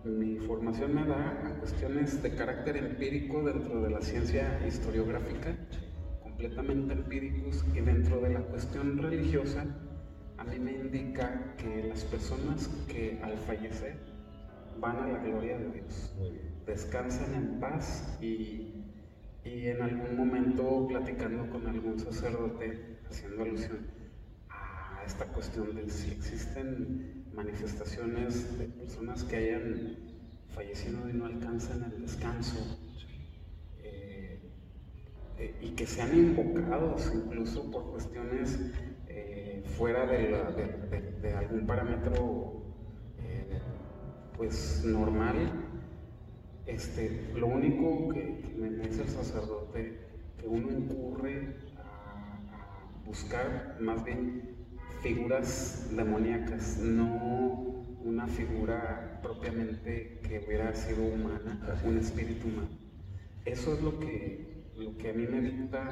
mi 0.03 0.37
formación 0.39 0.95
me 0.95 1.05
da 1.05 1.45
a 1.45 1.59
cuestiones 1.59 2.23
de 2.23 2.33
carácter 2.33 2.77
empírico 2.77 3.43
dentro 3.43 3.81
de 3.81 3.89
la 3.89 4.01
ciencia 4.01 4.65
historiográfica, 4.65 5.55
completamente 6.23 6.93
empíricos, 6.93 7.65
y 7.75 7.81
dentro 7.81 8.21
de 8.21 8.29
la 8.29 8.41
cuestión 8.41 8.97
religiosa, 8.97 9.65
a 10.37 10.43
mí 10.45 10.57
me 10.57 10.71
indica 10.71 11.53
que 11.57 11.83
las 11.83 12.05
personas 12.05 12.69
que 12.87 13.19
al 13.21 13.37
fallecer 13.39 13.97
van 14.79 14.97
a 14.97 15.07
la 15.07 15.17
gloria 15.19 15.57
de 15.57 15.69
Dios, 15.71 16.15
descansan 16.65 17.33
en 17.33 17.59
paz 17.59 18.17
y, 18.21 18.85
y 19.43 19.67
en 19.67 19.81
algún 19.81 20.15
momento 20.15 20.87
platicando 20.87 21.49
con 21.49 21.67
algún 21.67 21.99
sacerdote, 21.99 22.99
haciendo 23.09 23.43
alusión 23.43 23.99
esta 25.05 25.25
cuestión 25.25 25.75
de 25.75 25.89
si 25.89 26.11
existen 26.11 27.18
manifestaciones 27.33 28.57
de 28.57 28.65
personas 28.65 29.23
que 29.23 29.35
hayan 29.35 29.97
fallecido 30.53 31.09
y 31.09 31.13
no 31.13 31.25
alcanzan 31.25 31.91
el 31.93 32.01
descanso 32.01 32.77
eh, 33.83 34.39
eh, 35.37 35.55
y 35.61 35.69
que 35.69 35.85
sean 35.85 36.15
invocados 36.17 37.11
incluso 37.13 37.69
por 37.71 37.91
cuestiones 37.91 38.59
eh, 39.07 39.63
fuera 39.77 40.05
de, 40.05 41.33
algún 41.37 41.65
parámetro 41.65 42.55
pues 44.35 44.83
normal. 44.85 45.35
Este, 46.65 47.29
lo 47.35 47.47
único 47.47 48.07
que, 48.09 48.41
me 48.57 48.69
dice 48.69 49.01
el 49.01 49.09
sacerdote 49.09 49.99
que 50.39 50.47
uno 50.47 50.71
incurre 50.71 51.57
a 51.77 53.03
buscar 53.05 53.77
más 53.81 54.01
bien 54.05 54.58
figuras 55.01 55.89
demoníacas, 55.95 56.77
no 56.79 57.85
una 58.03 58.27
figura 58.27 59.19
propiamente 59.21 60.19
que 60.23 60.43
hubiera 60.45 60.73
sido 60.73 61.03
humana, 61.03 61.79
un 61.85 61.97
espíritu 61.97 62.47
humano. 62.47 62.69
Eso 63.45 63.73
es 63.73 63.81
lo 63.81 63.99
que, 63.99 64.63
lo 64.77 64.97
que 64.97 65.11
a 65.11 65.13
mí 65.13 65.25
me 65.27 65.41
dicta 65.41 65.91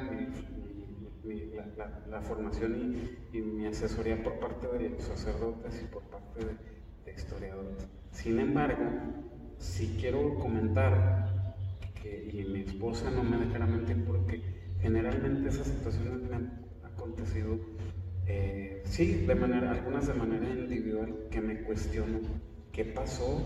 la, 2.08 2.20
formación 2.22 3.20
y, 3.32 3.40
mi 3.40 3.66
asesoría 3.66 4.22
por 4.22 4.38
parte 4.38 4.66
de 4.66 4.90
los 4.90 5.02
sacerdotes 5.02 5.82
y 5.82 5.86
por 5.86 6.02
parte 6.04 6.44
de, 6.44 7.12
historiadores. 7.16 7.88
Sin 8.12 8.38
embargo, 8.38 8.84
si 9.58 9.96
quiero 10.00 10.38
comentar, 10.38 11.54
que, 12.00 12.30
y 12.32 12.44
mi 12.44 12.60
esposa 12.60 13.10
no 13.10 13.24
me 13.24 13.38
dejará 13.38 13.66
mentir 13.66 14.04
porque 14.04 14.40
generalmente 14.80 15.48
esas 15.48 15.66
situaciones 15.66 16.20
me 16.28 16.36
han 16.36 16.64
acontecido 16.84 17.58
eh, 18.28 18.82
sí, 18.84 19.24
de 19.26 19.34
manera, 19.34 19.70
algunas 19.72 20.06
de 20.06 20.14
manera 20.14 20.48
individual 20.50 21.14
que 21.30 21.40
me 21.40 21.62
cuestiono 21.62 22.20
qué 22.72 22.84
pasó 22.84 23.40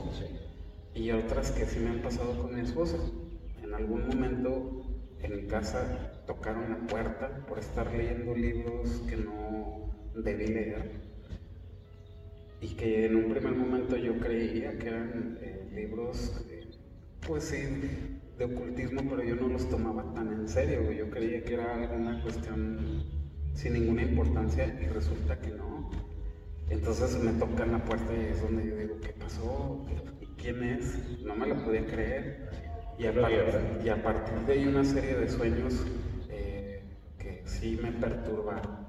y 0.94 1.10
otras 1.12 1.50
que 1.52 1.64
sí 1.64 1.80
me 1.80 1.90
han 1.90 2.02
pasado 2.02 2.36
con 2.38 2.54
mi 2.54 2.60
esposa. 2.60 2.98
En 3.62 3.74
algún 3.74 4.06
momento 4.06 4.82
en 5.22 5.36
mi 5.36 5.42
casa 5.44 6.12
tocaron 6.26 6.68
la 6.68 6.76
puerta 6.86 7.30
por 7.46 7.58
estar 7.58 7.92
leyendo 7.94 8.34
libros 8.34 9.02
que 9.08 9.16
no 9.16 9.88
debí 10.14 10.46
leer 10.46 10.84
y 12.60 12.68
que 12.68 13.06
en 13.06 13.16
un 13.16 13.28
primer 13.28 13.54
momento 13.54 13.96
yo 13.96 14.18
creía 14.20 14.78
que 14.78 14.88
eran 14.88 15.36
eh, 15.40 15.68
libros, 15.74 16.32
eh, 16.48 16.68
pues 17.26 17.44
sí, 17.44 17.58
de 18.38 18.44
ocultismo, 18.44 19.02
pero 19.08 19.22
yo 19.22 19.34
no 19.34 19.48
los 19.48 19.68
tomaba 19.68 20.04
tan 20.14 20.32
en 20.32 20.48
serio. 20.48 20.92
Yo 20.92 21.10
creía 21.10 21.42
que 21.42 21.54
era 21.54 21.74
alguna 21.74 22.22
cuestión 22.22 22.78
sin 23.54 23.74
ninguna 23.74 24.02
importancia 24.02 24.66
y 24.80 24.86
resulta 24.86 25.38
que 25.40 25.50
no. 25.50 25.90
Entonces 26.70 27.18
me 27.18 27.32
tocan 27.32 27.72
la 27.72 27.84
puerta 27.84 28.12
y 28.14 28.32
es 28.32 28.40
donde 28.40 28.66
yo 28.66 28.76
digo, 28.76 29.00
¿qué 29.00 29.12
pasó? 29.12 29.86
¿Y 30.20 30.26
quién 30.40 30.62
es? 30.62 31.20
No 31.24 31.34
me 31.34 31.46
lo 31.46 31.62
podía 31.62 31.84
creer. 31.86 32.48
Y 32.98 33.06
a, 33.06 33.12
partir, 33.12 33.80
y 33.84 33.88
a 33.88 34.02
partir 34.02 34.34
de 34.46 34.52
ahí 34.52 34.66
una 34.66 34.84
serie 34.84 35.14
de 35.16 35.28
sueños 35.28 35.84
eh, 36.28 36.82
que 37.18 37.42
sí 37.46 37.78
me 37.82 37.90
perturbaron 37.92 38.86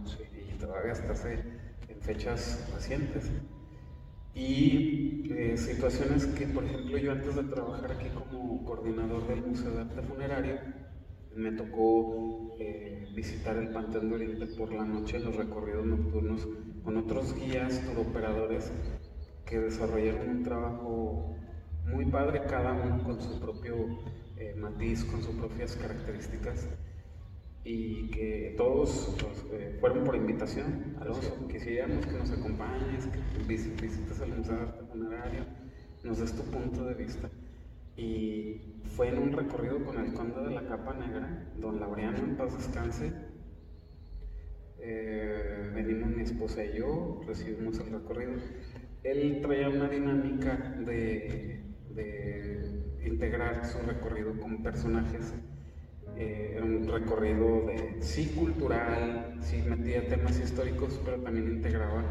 y 0.50 0.58
todavía 0.60 0.92
hasta 0.92 1.12
hace 1.12 1.40
en 1.88 2.02
fechas 2.02 2.70
recientes. 2.74 3.32
Y 4.36 5.32
eh, 5.32 5.58
situaciones 5.58 6.26
que, 6.26 6.48
por 6.48 6.64
ejemplo, 6.64 6.98
yo 6.98 7.12
antes 7.12 7.36
de 7.36 7.44
trabajar 7.44 7.92
aquí 7.92 8.10
como 8.10 8.64
coordinador 8.66 9.28
del 9.28 9.42
Museo 9.42 9.72
de 9.72 9.82
Arte 9.82 10.02
Funerario, 10.02 10.60
me 11.36 11.52
tocó 11.52 12.56
eh, 12.60 13.03
visitar 13.14 13.58
el 13.58 13.70
Panteón 13.70 14.10
de 14.10 14.16
Oriente 14.16 14.46
por 14.48 14.74
la 14.74 14.86
noche 14.86 15.18
en 15.18 15.26
los 15.26 15.36
recorridos 15.36 15.86
nocturnos 15.86 16.48
con 16.84 16.98
otros 16.98 17.36
guías, 17.36 17.82
operadores 17.98 18.72
que 19.46 19.60
desarrollaron 19.60 20.30
un 20.30 20.44
trabajo 20.44 21.36
muy 21.86 22.06
padre, 22.06 22.42
cada 22.50 22.74
uno 22.74 23.04
con 23.04 23.22
su 23.22 23.40
propio 23.40 23.76
eh, 24.38 24.56
matiz, 24.58 25.04
con 25.06 25.22
sus 25.22 25.36
propias 25.36 25.76
características 25.76 26.68
y 27.64 28.10
que 28.10 28.56
todos 28.58 29.16
pues, 29.20 29.46
eh, 29.54 29.78
fueron 29.80 30.04
por 30.04 30.16
invitación. 30.16 30.96
Alonso, 31.00 31.48
quisiéramos 31.48 32.06
que 32.06 32.14
nos 32.14 32.32
acompañes, 32.32 33.06
que 33.08 33.44
visites 33.48 34.20
el 34.22 34.36
Museo 34.38 34.56
de 34.56 34.62
Arte 34.62 34.86
Funerario, 34.92 35.46
nos 36.04 36.20
des 36.20 36.34
tu 36.34 36.44
punto 36.44 36.84
de 36.86 36.94
vista. 36.96 37.30
Y 37.96 38.62
fue 38.96 39.10
en 39.10 39.20
un 39.20 39.32
recorrido 39.32 39.84
con 39.84 39.98
el 39.98 40.14
conde 40.14 40.42
de 40.42 40.52
la 40.52 40.66
capa 40.68 40.94
negra, 40.94 41.48
don 41.58 41.80
Laureano, 41.80 42.18
en 42.18 42.36
paz 42.36 42.58
descanse. 42.58 43.12
Eh, 44.80 45.72
venimos 45.74 46.10
mi 46.10 46.24
esposa 46.24 46.64
y 46.64 46.78
yo, 46.78 47.22
recibimos 47.26 47.80
el 47.80 47.92
recorrido. 47.92 48.34
Él 49.04 49.40
traía 49.42 49.70
una 49.70 49.88
dinámica 49.88 50.76
de, 50.86 51.62
integrar 53.06 53.66
su 53.66 53.80
recorrido 53.80 54.38
con 54.40 54.64
personajes. 54.64 55.34
Eh, 56.18 56.60
un 56.62 56.88
recorrido 56.88 57.66
de 57.66 58.02
sí 58.02 58.34
cultural, 58.36 59.38
sí 59.40 59.64
metía 59.68 60.08
temas 60.08 60.40
históricos, 60.40 61.00
pero 61.04 61.22
también 61.22 61.48
integraba 61.48 62.04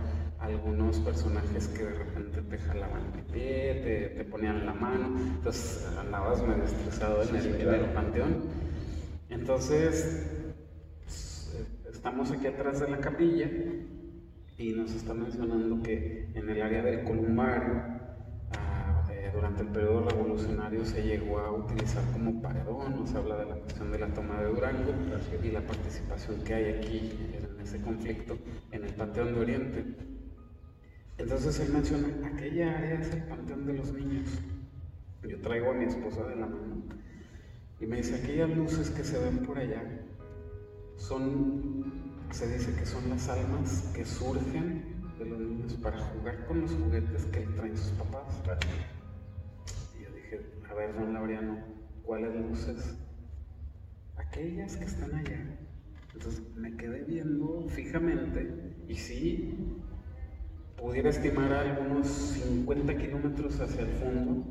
algunos 0.43 0.99
personajes 0.99 1.69
que 1.69 1.85
de 1.85 1.95
repente 1.95 2.43
te 2.43 2.59
jalaban 2.59 3.03
el 3.15 3.23
pie, 3.33 4.13
te, 4.17 4.25
ponían 4.25 4.67
la 4.67 4.75
mano, 4.75 5.17
entonces 5.19 5.87
andabas 5.99 6.43
medio 6.43 6.65
estresado 6.65 7.23
en 7.23 7.37
el, 7.37 7.61
en 7.61 7.75
el 7.75 7.85
panteón. 7.93 8.43
Entonces, 9.31 10.27
pues, 11.05 11.57
estamos 11.91 12.31
aquí 12.31 12.47
atrás 12.47 12.81
de 12.81 12.91
la 12.91 12.99
capilla 12.99 13.49
y 14.59 14.73
nos 14.73 14.93
está 14.95 15.15
mencionando 15.15 15.83
que 15.83 16.29
en 16.35 16.49
el 16.49 16.61
área 16.63 16.83
del 16.83 17.05
columbario 17.05 18.03
durante 19.33 19.63
el 19.63 19.69
periodo 19.69 20.09
revolucionario 20.09 20.85
se 20.85 21.03
llegó 21.03 21.39
a 21.39 21.51
utilizar 21.53 22.05
como 22.13 22.41
paredón, 22.41 22.97
nos 23.01 23.15
habla 23.15 23.37
de 23.37 23.47
la 23.47 23.55
cuestión 23.57 23.91
de 23.91 23.99
la 23.99 24.09
toma 24.09 24.41
de 24.41 24.49
Durango 24.49 24.93
y 25.43 25.51
la 25.51 25.61
participación 25.63 26.43
que 26.43 26.55
hay 26.55 26.65
aquí 26.75 27.13
en 27.33 27.61
ese 27.61 27.81
conflicto 27.81 28.39
en 28.71 28.85
el 28.85 28.93
Panteón 28.95 29.35
de 29.35 29.41
Oriente. 29.41 30.12
Entonces 31.19 31.61
él 31.61 31.73
menciona, 31.73 32.09
aquella 32.27 32.79
área 32.79 33.01
es 33.01 33.13
el 33.13 33.23
Panteón 33.25 33.67
de 33.67 33.75
los 33.75 33.93
Niños. 33.93 34.29
Yo 35.29 35.41
traigo 35.41 35.71
a 35.71 35.75
mi 35.75 35.85
esposa 35.85 36.25
de 36.25 36.37
la 36.37 36.47
mano 36.47 36.83
y 37.81 37.87
me 37.87 37.97
dice, 37.97 38.17
aquellas 38.17 38.51
luces 38.57 38.91
que 38.91 39.05
se 39.05 39.19
ven 39.19 39.39
por 39.39 39.59
allá 39.59 39.83
son, 40.97 41.85
se 42.31 42.53
dice 42.53 42.75
que 42.75 42.87
son 42.87 43.09
las 43.09 43.29
almas 43.29 43.93
que 43.95 44.05
surgen 44.05 44.85
de 45.19 45.25
los 45.25 45.39
niños 45.39 45.75
para 45.75 45.99
jugar 45.99 46.47
con 46.47 46.63
los 46.63 46.73
juguetes 46.73 47.27
que 47.27 47.41
traen 47.41 47.77
sus 47.77 47.93
papás 47.93 48.43
a 50.73 50.75
ver, 50.75 50.95
don 50.95 51.13
Laureano, 51.13 51.59
¿cuáles 52.03 52.35
luces? 52.35 52.97
Aquellas 54.17 54.77
que 54.77 54.85
están 54.85 55.15
allá. 55.15 55.59
Entonces 56.15 56.43
me 56.57 56.75
quedé 56.77 57.05
viendo 57.05 57.67
fijamente 57.69 58.75
y 58.89 58.95
sí, 58.95 59.55
pudiera 60.77 61.11
estimar 61.11 61.53
algunos 61.53 62.07
50 62.07 62.97
kilómetros 62.97 63.61
hacia 63.61 63.83
el 63.83 63.91
fondo, 63.93 64.45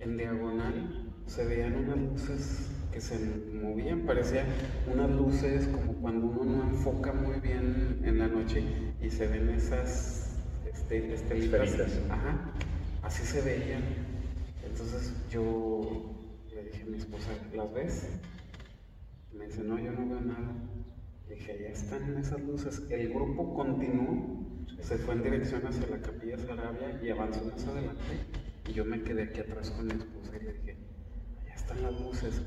en 0.00 0.16
diagonal, 0.16 1.12
se 1.26 1.44
veían 1.44 1.76
unas 1.76 1.98
luces 1.98 2.68
que 2.92 3.00
se 3.00 3.18
movían, 3.52 4.00
parecían 4.00 4.46
unas 4.92 5.10
luces 5.10 5.66
como 5.68 5.94
cuando 5.94 6.26
uno 6.26 6.44
no 6.44 6.62
enfoca 6.64 7.12
muy 7.12 7.40
bien 7.40 8.00
en 8.04 8.18
la 8.18 8.28
noche 8.28 8.62
y 9.00 9.10
se 9.10 9.26
ven 9.26 9.48
esas 9.48 10.36
este, 10.66 11.14
estelitas. 11.14 12.00
Ajá, 12.10 12.52
así 13.02 13.22
se 13.24 13.40
veían. 13.40 13.82
Entonces 14.64 15.14
yo 15.30 15.80
le 16.50 16.64
dije 16.64 16.82
a 16.82 16.86
mi 16.86 16.98
esposa, 16.98 17.30
¿las 17.54 17.72
ves? 17.72 18.08
Me 19.32 19.46
dice, 19.46 19.62
no, 19.62 19.78
yo 19.78 19.92
no 19.92 20.06
veo 20.06 20.20
nada. 20.20 20.54
Le 21.28 21.34
dije, 21.34 21.52
allá 21.52 21.70
están 21.70 22.16
esas 22.18 22.40
luces. 22.42 22.82
El 22.90 23.08
grupo 23.12 23.54
continuó, 23.54 24.41
se 24.82 24.98
fue 24.98 25.14
en 25.14 25.22
dirección 25.22 25.66
hacia 25.66 25.86
la 25.88 25.98
capilla 25.98 26.36
Sarabia 26.38 27.00
y 27.02 27.10
avanzó 27.10 27.44
más 27.44 27.64
adelante. 27.66 28.02
Y 28.68 28.72
yo 28.72 28.84
me 28.84 29.02
quedé 29.02 29.24
aquí 29.24 29.40
atrás 29.40 29.70
con 29.70 29.86
mi 29.86 29.92
esposa 29.92 30.36
y 30.36 30.44
le 30.44 30.52
dije, 30.52 30.76
allá 31.42 31.54
están 31.54 31.82
las 31.82 32.00
luces. 32.00 32.42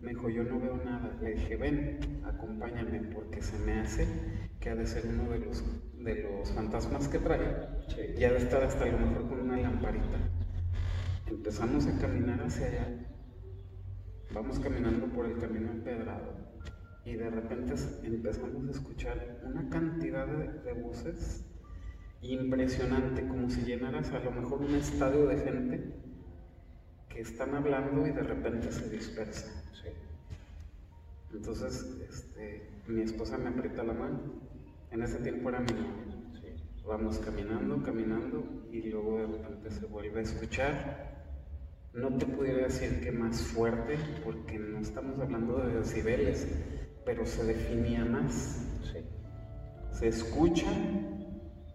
Me 0.00 0.10
dijo, 0.10 0.30
yo 0.30 0.44
no 0.44 0.60
veo 0.60 0.76
nada. 0.84 1.18
Le 1.20 1.34
dije, 1.34 1.56
ven, 1.56 2.22
acompáñame, 2.24 3.00
porque 3.12 3.42
se 3.42 3.58
me 3.58 3.80
hace 3.80 4.06
que 4.60 4.70
ha 4.70 4.74
de 4.74 4.86
ser 4.86 5.04
uno 5.06 5.30
de 5.30 5.40
los, 5.40 5.64
de 5.98 6.22
los 6.22 6.50
fantasmas 6.52 7.08
que 7.08 7.18
trae. 7.18 7.68
Y 8.16 8.24
ha 8.24 8.30
de 8.32 8.38
estar 8.38 8.62
hasta 8.62 8.84
a 8.84 8.88
lo 8.88 8.98
mejor 8.98 9.28
con 9.28 9.40
una 9.40 9.56
lamparita. 9.56 10.18
Empezamos 11.26 11.86
a 11.86 11.98
caminar 11.98 12.40
hacia 12.40 12.66
allá. 12.66 12.88
Vamos 14.32 14.60
caminando 14.60 15.06
por 15.06 15.26
el 15.26 15.38
camino 15.38 15.70
empedrado 15.70 16.50
y 17.04 17.14
de 17.14 17.30
repente 17.30 17.74
empezamos 18.04 18.68
a 18.68 18.70
escuchar 18.70 19.40
una 19.44 19.68
cantidad 19.70 20.26
de, 20.26 20.72
voces 20.74 21.44
impresionante, 22.22 23.26
como 23.26 23.48
si 23.50 23.62
llenaras 23.62 24.10
a 24.12 24.18
lo 24.20 24.30
mejor 24.32 24.60
un 24.60 24.74
estadio 24.74 25.26
de 25.26 25.38
gente 25.38 25.94
que 27.08 27.20
están 27.20 27.54
hablando 27.54 28.06
y 28.06 28.10
de 28.10 28.22
repente 28.22 28.70
se 28.72 28.88
dispersa. 28.90 29.64
Entonces, 31.32 31.86
este, 32.08 32.68
mi 32.88 33.02
esposa 33.02 33.38
me 33.38 33.50
aprieta 33.50 33.84
la 33.84 33.92
mano. 33.92 34.20
En 34.90 35.02
ese 35.02 35.18
tiempo 35.18 35.48
era 35.48 35.60
mi 35.60 35.72
novia. 35.72 36.16
Vamos 36.84 37.18
caminando, 37.18 37.82
caminando 37.82 38.66
y 38.72 38.82
luego 38.82 39.18
de 39.18 39.26
repente 39.26 39.70
se 39.70 39.86
vuelve 39.86 40.18
a 40.18 40.22
escuchar 40.22 41.10
no 41.92 42.08
te 42.18 42.26
pudiera 42.26 42.64
decir 42.64 43.00
que 43.00 43.10
más 43.10 43.42
fuerte, 43.42 43.98
porque 44.24 44.58
no 44.58 44.78
estamos 44.78 45.18
hablando 45.18 45.58
de 45.58 45.80
decibeles, 45.80 46.46
pero 47.04 47.26
se 47.26 47.44
definía 47.44 48.04
más. 48.04 48.64
Se 49.90 50.06
escucha 50.06 50.66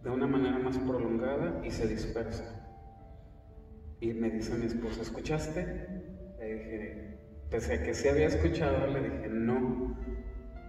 de 0.05 0.11
una 0.11 0.27
manera 0.27 0.57
más 0.59 0.77
prolongada 0.77 1.61
y 1.65 1.71
se 1.71 1.87
dispersa. 1.87 2.45
Y 3.99 4.13
me 4.13 4.29
dice 4.29 4.55
mi 4.55 4.67
esposa, 4.67 5.01
¿escuchaste? 5.01 5.65
Le 6.39 6.53
dije, 6.53 7.17
pese 7.49 7.73
a 7.73 7.83
que 7.83 7.93
sí 7.93 8.07
había 8.07 8.27
escuchado, 8.27 8.87
le 8.87 9.01
dije, 9.01 9.27
no, 9.29 9.97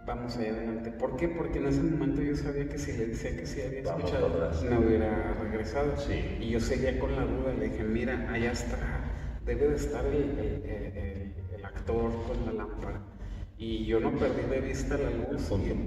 vamos 0.07 0.37
allá 0.39 0.51
adelante. 0.53 0.91
¿Por 0.91 1.17
qué? 1.17 1.29
Porque 1.29 1.59
en 1.59 1.67
ese 1.67 1.83
momento 1.83 2.23
yo 2.23 2.35
sabía 2.35 2.67
que 2.69 2.79
si 2.79 2.93
le 2.93 3.07
decía 3.09 3.37
que 3.37 3.47
sí 3.47 3.61
había 3.61 3.83
escuchado, 3.83 4.51
me 4.69 4.79
hubiera 4.79 5.35
regresado. 5.35 5.93
Y 6.41 6.49
yo 6.49 6.59
seguía 6.59 6.99
con 6.99 7.15
la 7.15 7.25
duda, 7.27 7.53
le 7.53 7.69
dije, 7.69 7.85
mira, 7.85 8.29
allá 8.33 8.53
está 8.53 9.07
debe 9.47 9.69
de 9.69 9.77
estar 9.77 10.05
el, 10.05 11.65
actor 11.65 12.11
con 12.27 12.47
la 12.47 12.53
lámpara. 12.53 13.01
Y 13.57 13.87
yo 13.87 14.01
no 14.01 14.13
perdí 14.13 14.43
de 14.51 14.61
vista 14.61 14.99
la 14.99 15.11
luz, 15.11 15.43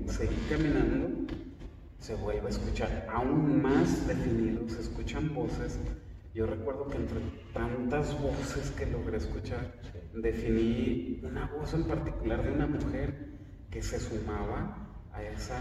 seguí 0.08 0.36
caminando, 0.50 1.28
se 2.00 2.16
vuelve 2.16 2.48
a 2.48 2.50
escuchar 2.50 3.08
aún 3.10 3.62
más 3.62 4.08
definido, 4.08 4.68
se 4.70 4.82
escuchan 4.82 5.34
voces. 5.34 5.80
Yo 6.34 6.46
recuerdo 6.46 6.88
que 6.88 6.98
entre 6.98 7.20
tantas 7.54 8.20
voces 8.22 8.72
que 8.72 8.86
logré 8.86 9.18
escuchar, 9.18 9.74
definí 10.14 11.20
una 11.24 11.48
voz 11.48 11.74
en 11.74 11.84
particular 11.84 12.44
de 12.44 12.52
una 12.52 12.68
mujer 12.68 13.40
que 13.70 13.82
se 13.82 14.00
sumaba 14.00 15.08
a 15.12 15.24
esa, 15.24 15.58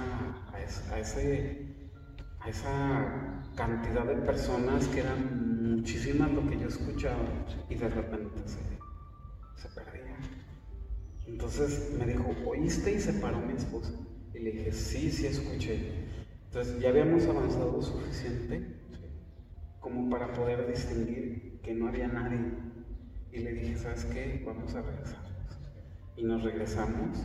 a, 0.53 1.01
ese, 1.01 1.92
a 2.40 2.48
esa 2.48 3.42
cantidad 3.57 4.05
de 4.05 4.16
personas 4.16 4.87
que 4.88 5.01
eran 5.01 5.74
muchísimas 5.74 6.31
lo 6.31 6.46
que 6.48 6.59
yo 6.59 6.68
escuchaba 6.68 7.24
y 7.68 7.74
de 7.74 7.88
repente 7.88 8.40
se, 8.46 8.59
se 9.61 9.68
perdía. 9.74 10.16
Entonces 11.27 11.92
me 11.98 12.07
dijo, 12.07 12.24
¿oíste? 12.46 12.94
Y 12.94 13.01
se 13.01 13.12
paró 13.14 13.40
mi 13.40 13.55
esposa. 13.55 13.92
Y 14.35 14.38
le 14.38 14.53
dije, 14.53 14.72
sí, 14.72 15.11
sí 15.11 15.27
escuché. 15.27 16.08
Entonces 16.59 16.83
ya 16.83 16.88
habíamos 16.88 17.25
avanzado 17.29 17.81
suficiente 17.81 18.66
como 19.79 20.11
para 20.11 20.33
poder 20.33 20.66
distinguir 20.66 21.61
que 21.62 21.73
no 21.73 21.87
había 21.87 22.09
nadie. 22.09 22.40
Y 23.31 23.38
le 23.38 23.53
dije, 23.53 23.77
¿sabes 23.77 24.07
qué? 24.07 24.42
Vamos 24.44 24.75
a 24.75 24.83
regresar. 24.83 25.25
Y 26.16 26.25
nos 26.25 26.42
regresamos. 26.42 27.16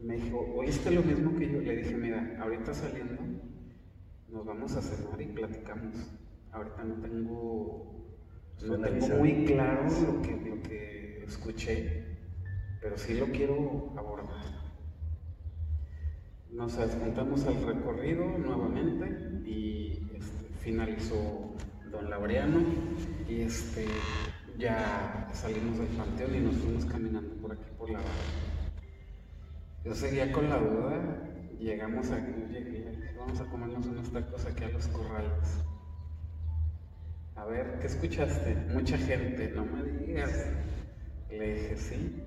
Me 0.00 0.16
dijo, 0.16 0.40
¿oíste 0.56 0.90
lo 0.90 1.02
mismo 1.02 1.38
que 1.38 1.52
yo? 1.52 1.60
Le 1.60 1.76
dije, 1.76 1.94
mira, 1.98 2.38
ahorita 2.40 2.72
saliendo, 2.72 3.22
nos 4.28 4.46
vamos 4.46 4.74
a 4.74 4.80
cenar 4.80 5.20
y 5.20 5.26
platicamos 5.26 6.10
ahorita 6.50 6.84
no 6.84 6.94
tengo, 7.02 8.16
no 8.62 8.80
tengo 8.80 9.08
muy 9.18 9.44
claro 9.44 9.82
lo 9.84 10.22
que, 10.22 10.30
lo 10.48 10.62
que 10.62 11.24
escuché, 11.24 12.16
pero 12.80 12.96
sí 12.96 13.18
lo 13.18 13.26
quiero 13.26 13.92
abordar. 13.98 14.57
Nos 16.52 16.78
adjuntamos 16.78 17.46
al 17.46 17.62
recorrido 17.62 18.26
nuevamente 18.38 19.48
y 19.48 19.92
este, 20.14 20.48
finalizó 20.60 21.54
Don 21.90 22.08
Laureano 22.08 22.60
y 23.28 23.42
este, 23.42 23.86
ya 24.58 25.28
salimos 25.32 25.78
del 25.78 25.88
panteón 25.88 26.34
y 26.34 26.40
nos 26.40 26.56
fuimos 26.56 26.84
caminando 26.86 27.34
por 27.36 27.52
aquí 27.52 27.70
por 27.78 27.90
la 27.90 27.98
barra. 27.98 28.08
Yo 29.84 29.94
seguía 29.94 30.32
con 30.32 30.48
la 30.48 30.58
duda, 30.58 31.22
llegamos 31.60 32.10
a, 32.10 32.18
vamos 33.18 33.40
a 33.40 33.44
comernos 33.46 33.86
unos 33.86 34.10
tacos 34.10 34.46
aquí 34.46 34.64
a 34.64 34.68
los 34.70 34.86
corrales. 34.88 35.64
A 37.36 37.44
ver, 37.44 37.78
¿qué 37.80 37.86
escuchaste? 37.86 38.56
Mucha 38.72 38.96
gente, 38.96 39.52
no 39.54 39.64
me 39.64 39.82
digas. 39.82 40.46
Le 41.30 41.54
dije, 41.54 41.76
sí. 41.76 42.22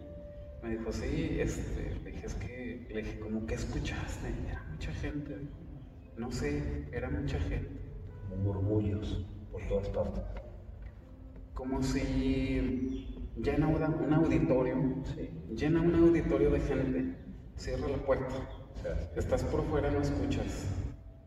Me 0.64 0.70
dijo, 0.70 0.92
sí, 0.92 1.38
este, 1.40 1.96
le 2.04 2.12
dije, 2.12 2.26
es 2.26 2.36
que, 2.36 2.88
le 2.90 3.02
dije, 3.02 3.20
como 3.20 3.46
que 3.46 3.56
escuchaste? 3.56 4.28
Era 4.50 4.64
mucha 4.72 4.92
gente. 4.94 5.38
No 6.18 6.32
sé, 6.32 6.88
era 6.92 7.10
mucha 7.10 7.40
gente. 7.40 7.70
Murmullos 8.44 9.26
por 9.52 9.62
todas 9.68 9.90
partes. 9.90 10.24
Como 11.54 11.82
si 11.84 13.08
llena 13.38 13.68
un 13.68 14.14
auditorio, 14.14 15.04
llena 15.54 15.82
un 15.82 15.96
auditorio 15.96 16.50
de 16.52 16.60
gente, 16.60 17.16
cierra 17.56 17.88
la 17.88 17.98
puerta. 17.98 18.36
Estás 19.16 19.44
por 19.44 19.64
fuera, 19.66 19.92
no 19.92 20.02
escuchas. 20.02 20.68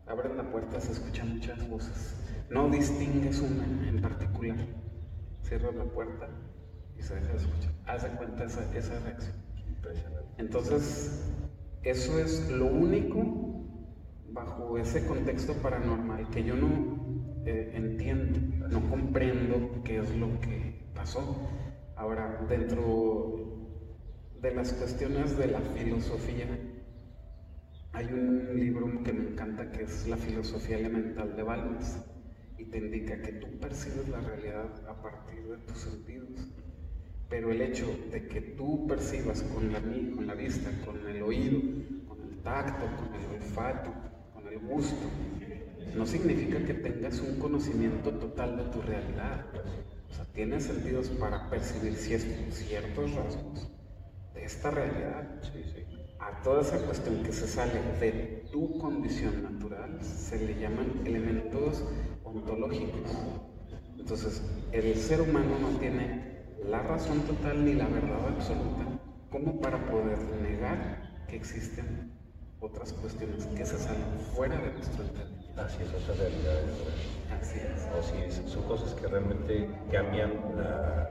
Abre 0.07 0.33
la 0.33 0.49
puerta, 0.49 0.79
se 0.79 0.91
escuchan 0.91 1.35
muchas 1.35 1.67
voces 1.69 2.15
no 2.49 2.69
distingues 2.69 3.39
una 3.39 3.65
en 3.87 4.01
particular. 4.01 4.57
Cierras 5.41 5.75
la 5.75 5.85
puerta 5.85 6.29
y 6.97 7.01
se 7.01 7.15
deja 7.15 7.27
de 7.27 7.37
escuchar. 7.37 7.73
Haz 7.85 8.03
de 8.03 8.09
cuenta 8.17 8.43
esa, 8.43 8.73
esa 8.75 8.99
reacción. 8.99 9.35
Entonces, 10.37 11.33
eso 11.83 12.19
es 12.19 12.49
lo 12.49 12.65
único 12.65 13.63
bajo 14.31 14.77
ese 14.77 15.05
contexto 15.05 15.53
paranormal 15.61 16.29
que 16.29 16.43
yo 16.43 16.55
no 16.55 17.05
eh, 17.45 17.71
entiendo, 17.73 18.67
no 18.67 18.89
comprendo 18.89 19.81
qué 19.83 19.99
es 19.99 20.15
lo 20.15 20.39
que 20.41 20.89
pasó. 20.93 21.37
Ahora, 21.95 22.45
dentro 22.49 23.35
de 24.41 24.51
las 24.51 24.73
cuestiones 24.73 25.37
de 25.37 25.47
la 25.47 25.61
filosofía, 25.61 26.47
hay 27.93 28.11
un 28.11 28.59
libro 28.59 29.03
que 29.03 29.13
me 29.13 29.29
encanta 29.31 29.71
que 29.71 29.83
es 29.83 30.05
La 30.07 30.17
filosofía 30.17 30.77
elemental 30.77 31.35
de 31.35 31.43
Balmes 31.43 31.99
y 32.57 32.65
te 32.65 32.79
indica 32.79 33.21
que 33.21 33.33
tú 33.33 33.47
percibes 33.59 34.09
la 34.09 34.19
realidad 34.19 34.69
a 34.89 35.01
partir 35.01 35.47
de 35.47 35.57
tus 35.59 35.77
sentidos. 35.77 36.29
Pero 37.35 37.51
el 37.51 37.61
hecho 37.61 37.85
de 38.13 38.29
que 38.29 38.39
tú 38.39 38.87
percibas 38.87 39.43
con 39.43 39.73
la, 39.73 39.81
con 39.81 40.25
la 40.25 40.35
vista, 40.35 40.71
con 40.85 41.05
el 41.05 41.21
oído, 41.21 41.59
con 42.07 42.21
el 42.21 42.37
tacto, 42.37 42.85
con 42.95 43.13
el 43.13 43.41
olfato, 43.41 43.93
con 44.33 44.47
el 44.47 44.57
gusto, 44.59 45.05
no 45.97 46.05
significa 46.05 46.65
que 46.65 46.75
tengas 46.75 47.19
un 47.19 47.37
conocimiento 47.37 48.11
total 48.11 48.55
de 48.55 48.63
tu 48.71 48.81
realidad. 48.81 49.47
O 50.09 50.13
sea, 50.13 50.23
tienes 50.31 50.63
sentidos 50.63 51.09
para 51.09 51.49
percibir 51.49 51.97
ciertos 51.97 53.13
rasgos 53.13 53.69
de 54.33 54.45
esta 54.45 54.71
realidad. 54.71 55.27
A 56.19 56.41
toda 56.41 56.61
esa 56.61 56.77
cuestión 56.85 57.21
que 57.21 57.33
se 57.33 57.47
sale 57.47 57.81
de 57.99 58.45
tu 58.49 58.77
condición 58.77 59.43
natural 59.43 60.01
se 60.01 60.39
le 60.39 60.57
llaman 60.57 61.01
elementos 61.03 61.83
ontológicos. 62.23 63.11
Entonces, 63.99 64.41
el 64.71 64.95
ser 64.95 65.19
humano 65.19 65.59
no 65.59 65.77
tiene 65.79 66.24
la 66.69 66.81
razón 66.81 67.21
total 67.21 67.63
ni 67.63 67.73
la 67.73 67.87
verdad 67.87 68.27
absoluta 68.27 68.85
como 69.31 69.59
para 69.59 69.77
poder 69.85 70.17
negar 70.41 71.11
que 71.27 71.35
existen 71.35 72.11
otras 72.59 72.93
cuestiones 72.93 73.45
que 73.47 73.65
se 73.65 73.77
salen 73.77 74.19
fuera 74.33 74.55
de 74.57 74.71
nuestro 74.71 75.03
entendimiento. 75.03 75.61
Así 75.61 75.83
es, 75.83 75.89
otras 75.89 76.17
realidades. 76.17 76.71
Así 77.39 77.59
es. 77.59 77.85
Así 77.99 78.17
es, 78.25 78.49
son 78.49 78.63
cosas 78.63 78.93
que 78.93 79.07
realmente 79.07 79.69
cambian 79.91 80.31
la, 80.57 81.09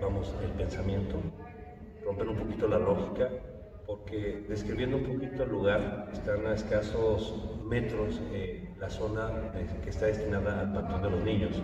vamos, 0.00 0.34
el 0.42 0.50
pensamiento, 0.52 1.16
rompen 2.04 2.28
un 2.30 2.36
poquito 2.36 2.68
la 2.68 2.78
lógica, 2.78 3.28
porque 3.86 4.44
describiendo 4.48 4.96
un 4.96 5.04
poquito 5.04 5.44
el 5.44 5.50
lugar, 5.50 6.10
están 6.12 6.46
a 6.46 6.54
escasos 6.54 7.34
metros 7.64 8.20
eh, 8.32 8.68
la 8.78 8.90
zona 8.90 9.52
que 9.82 9.90
está 9.90 10.06
destinada 10.06 10.60
al 10.60 10.72
Pantón 10.72 11.02
de 11.02 11.10
los 11.10 11.22
Niños. 11.22 11.62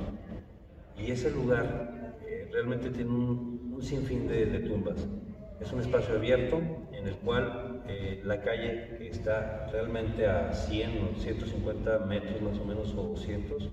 Y 0.96 1.10
ese 1.10 1.30
lugar 1.30 2.03
realmente 2.52 2.90
tiene 2.90 3.10
un, 3.10 3.72
un 3.74 3.82
sinfín 3.82 4.26
de, 4.28 4.46
de 4.46 4.60
tumbas. 4.60 5.06
Es 5.60 5.72
un 5.72 5.80
espacio 5.80 6.16
abierto 6.16 6.60
en 6.92 7.06
el 7.08 7.14
cual 7.16 7.82
eh, 7.86 8.22
la 8.24 8.40
calle 8.40 8.96
que 8.98 9.08
está 9.08 9.68
realmente 9.70 10.26
a 10.26 10.52
100 10.52 10.90
o 10.90 11.20
150 11.20 11.98
metros 12.00 12.40
más 12.42 12.58
o 12.58 12.64
menos 12.64 12.94
o 12.94 13.02
200, 13.02 13.70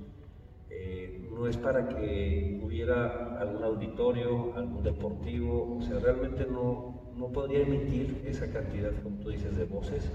eh, 0.69 1.29
no 1.31 1.47
es 1.47 1.57
para 1.57 1.87
que 1.87 2.59
hubiera 2.61 3.39
algún 3.39 3.63
auditorio, 3.63 4.53
algún 4.55 4.83
deportivo, 4.83 5.77
o 5.77 5.81
sea, 5.81 5.99
realmente 5.99 6.45
no, 6.45 7.13
no 7.17 7.27
podría 7.27 7.61
emitir 7.61 8.21
esa 8.25 8.51
cantidad, 8.51 8.91
como 9.01 9.17
tú 9.19 9.29
dices, 9.29 9.55
de 9.57 9.65
voces 9.65 10.09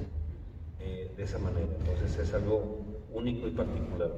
eh, 0.81 1.11
de 1.17 1.23
esa 1.23 1.39
manera. 1.39 1.69
Entonces 1.81 2.19
es 2.19 2.35
algo 2.35 2.85
único 3.13 3.49
y 3.49 3.53
particular. 3.53 4.11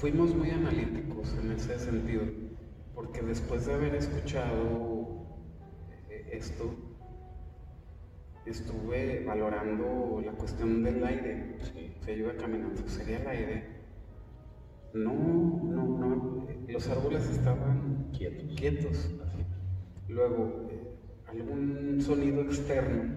Fuimos 0.00 0.34
muy 0.34 0.50
analíticos 0.50 1.34
en 1.42 1.52
ese 1.52 1.78
sentido, 1.78 2.22
porque 2.98 3.22
después 3.22 3.64
de 3.64 3.74
haber 3.74 3.94
escuchado 3.94 5.24
esto, 6.32 6.74
estuve 8.44 9.24
valorando 9.24 10.20
la 10.24 10.32
cuestión 10.32 10.82
del 10.82 11.04
aire. 11.04 11.58
Sí. 11.60 11.94
O 11.96 12.02
sea, 12.02 12.14
yo 12.16 12.24
iba 12.24 12.34
caminando, 12.34 12.88
sería 12.88 13.18
el 13.18 13.28
aire. 13.28 13.64
No, 14.94 15.12
no, 15.12 15.86
no. 15.96 16.48
Los 16.66 16.88
árboles 16.88 17.30
estaban 17.30 18.10
quietos. 18.12 18.58
quietos. 18.58 19.14
Luego, 20.08 20.66
eh, 20.68 20.98
algún 21.28 22.00
sonido 22.00 22.42
externo. 22.42 23.14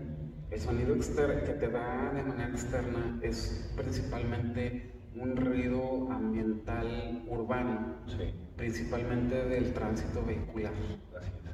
El 0.52 0.60
sonido 0.60 0.94
externo 0.94 1.44
que 1.44 1.54
te 1.54 1.70
da 1.70 2.14
de 2.14 2.22
manera 2.22 2.50
externa 2.50 3.20
es 3.24 3.74
principalmente 3.76 4.92
un 5.16 5.36
ruido 5.36 6.12
ambiental 6.12 7.24
urbano, 7.28 7.96
sí. 8.06 8.32
Principalmente 8.62 9.44
del 9.46 9.74
tránsito 9.74 10.24
vehicular. 10.24 10.72
Así 11.18 11.32
es 11.46 11.52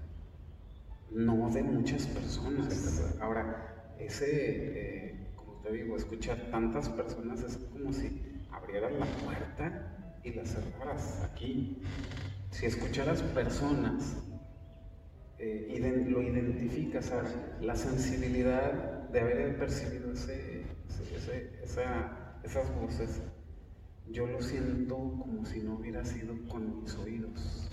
no 1.10 1.50
de 1.50 1.64
muchas 1.64 2.06
personas. 2.06 3.16
Ahora, 3.22 3.96
ese, 3.98 4.28
eh, 4.28 5.32
como 5.38 5.54
te 5.62 5.72
digo, 5.72 5.96
escuchar 5.96 6.52
tantas 6.52 6.90
personas 6.90 7.42
es 7.44 7.56
como 7.72 7.94
si 7.94 8.44
abrieras 8.52 8.92
la 8.92 9.06
puerta 9.06 10.20
y 10.22 10.34
la 10.34 10.46
cerraras 10.46 11.24
aquí. 11.24 11.82
Si 12.52 12.66
escucharas 12.66 13.22
personas, 13.22 14.18
eh, 15.40 16.06
lo 16.10 16.22
identificas, 16.22 17.06
¿sabes? 17.06 17.34
la 17.62 17.78
sensibilidad 17.78 19.08
de 19.08 19.20
haber 19.22 19.58
percibido 19.58 20.12
ese, 20.12 20.66
esas 22.44 22.76
voces, 22.82 23.22
yo 24.12 24.28
lo 24.28 24.42
siento 24.42 24.96
como 24.96 25.46
si 25.46 25.62
no 25.62 25.76
hubiera 25.76 26.04
sido 26.06 26.36
con 26.48 26.82
mis 26.82 26.96
oídos, 26.96 27.70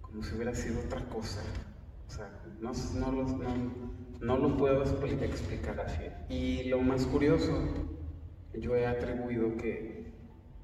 como 0.00 0.22
si 0.22 0.34
hubiera 0.34 0.54
sido 0.54 0.80
otra 0.80 1.04
cosa. 1.08 1.40
O 2.08 2.10
sea, 2.10 2.30
no, 2.60 2.72
no, 4.20 4.36
lo 4.38 4.56
puedo 4.56 4.82
explicar 4.82 5.80
así. 5.80 6.04
Y 6.28 6.64
lo 6.64 6.80
más 6.80 7.06
curioso, 7.06 7.52
yo 8.54 8.74
he 8.76 8.86
atribuido 8.86 9.56
que 9.56 10.12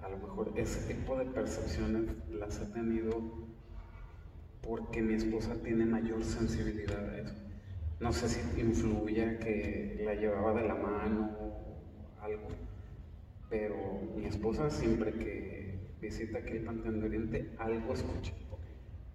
a 0.03 0.09
lo 0.09 0.19
mejor 0.19 0.53
ese 0.57 0.93
tipo 0.93 1.17
de 1.17 1.27
percepciones 1.27 2.11
las 2.31 2.61
he 2.61 2.67
tenido 2.67 3.45
porque 4.63 5.03
mi 5.03 5.15
esposa 5.15 5.55
tiene 5.63 5.85
mayor 5.85 6.25
sensibilidad 6.25 7.09
a 7.11 7.19
eso. 7.19 7.35
No 8.01 8.13
sé 8.13 8.29
si 8.29 8.41
influye 8.61 9.39
que 9.39 10.03
la 10.05 10.15
llevaba 10.15 10.53
de 10.55 10.67
la 10.67 10.75
mano 10.75 11.31
o 11.39 12.23
algo, 12.23 12.49
pero 13.55 14.01
mi 14.17 14.27
esposa 14.27 14.69
siempre 14.69 15.13
que 15.13 15.79
visita 16.01 16.39
aquí 16.39 16.55
el 16.55 16.65
Panteón 16.65 16.99
de 16.99 17.07
Oriente, 17.07 17.51
algo 17.59 17.95
escucha. 17.95 18.33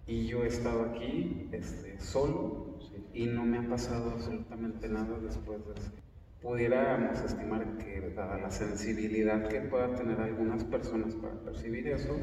Y 0.06 0.28
yo 0.28 0.44
he 0.44 0.46
estado 0.46 0.84
aquí 0.84 1.50
este, 1.52 2.00
solo 2.00 2.78
y 3.12 3.26
no 3.26 3.44
me 3.44 3.58
ha 3.58 3.68
pasado 3.68 4.12
absolutamente 4.12 4.88
nada 4.88 5.18
después 5.18 5.58
de 5.66 5.74
eso. 5.74 5.92
Pudiéramos 6.40 7.20
estimar 7.20 7.76
que, 7.76 8.00
dada 8.16 8.38
la 8.38 8.50
sensibilidad 8.50 9.46
que 9.46 9.60
pueda 9.60 9.94
tener 9.94 10.18
algunas 10.18 10.64
personas 10.64 11.14
para 11.16 11.34
percibir 11.40 11.88
eso, 11.88 12.16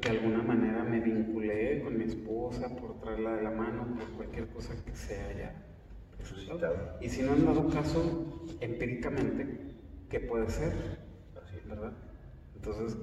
de 0.00 0.10
alguna 0.10 0.44
manera 0.44 0.84
me 0.84 1.00
vinculé 1.00 1.82
con 1.82 1.98
mi 1.98 2.04
esposa 2.04 2.68
por 2.76 3.00
traerla 3.00 3.34
de 3.34 3.42
la 3.42 3.50
mano, 3.50 3.96
por 3.98 4.08
cualquier 4.12 4.46
cosa 4.50 4.76
que 4.84 4.94
se 4.94 5.20
haya 5.22 5.56
presentado. 6.16 6.98
Y 7.00 7.08
si 7.08 7.22
no 7.22 7.32
han 7.32 7.44
dado 7.44 7.68
caso, 7.68 8.46
empíricamente, 8.60 9.67
¿qué 10.08 10.20
puede 10.20 10.48
ser? 10.48 10.72
Así, 11.42 11.56
¿verdad? 11.68 11.92
Entonces, 12.54 12.96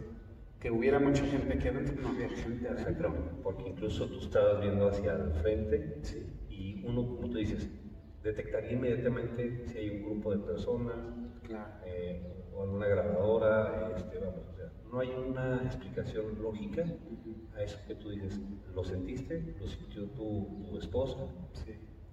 que 0.60 0.72
hubiera 0.72 1.00
mucha 1.00 1.24
gente 1.26 1.54
aquí 1.54 1.68
adentro, 1.68 1.96
no 2.02 2.10
había 2.10 2.30
gente 2.30 2.68
adentro. 2.68 3.13
porque 3.44 3.70
incluso 3.70 4.08
tú 4.08 4.20
estabas 4.20 4.62
viendo 4.62 4.88
hacia 4.88 5.13
el 5.13 5.32
frente 5.34 6.02
y 6.50 6.84
uno, 6.84 7.06
como 7.08 7.30
tú 7.30 7.38
dices, 7.38 7.70
detectaría 8.24 8.72
inmediatamente 8.72 9.68
si 9.68 9.78
hay 9.78 9.89
un 9.91 10.04
grupo 10.04 10.32
de 10.36 10.39
personas 10.39 10.98
eh, 11.86 12.50
o 12.54 12.63
alguna 12.63 12.88
grabadora, 12.88 13.94
este, 13.96 14.18
vamos, 14.18 14.41
o 14.52 14.56
sea, 14.56 14.72
no 14.91 15.00
hay 15.00 15.10
una 15.10 15.62
explicación 15.63 16.41
lógica 16.41 16.84
a 17.56 17.62
eso 17.62 17.78
que 17.88 17.96
tú 17.96 18.10
dices, 18.10 18.39
lo 18.74 18.84
sentiste, 18.84 19.56
lo 19.60 19.68
sintió 19.68 20.08
tu, 20.10 20.65
tu 20.68 20.78
esposa 20.80 21.28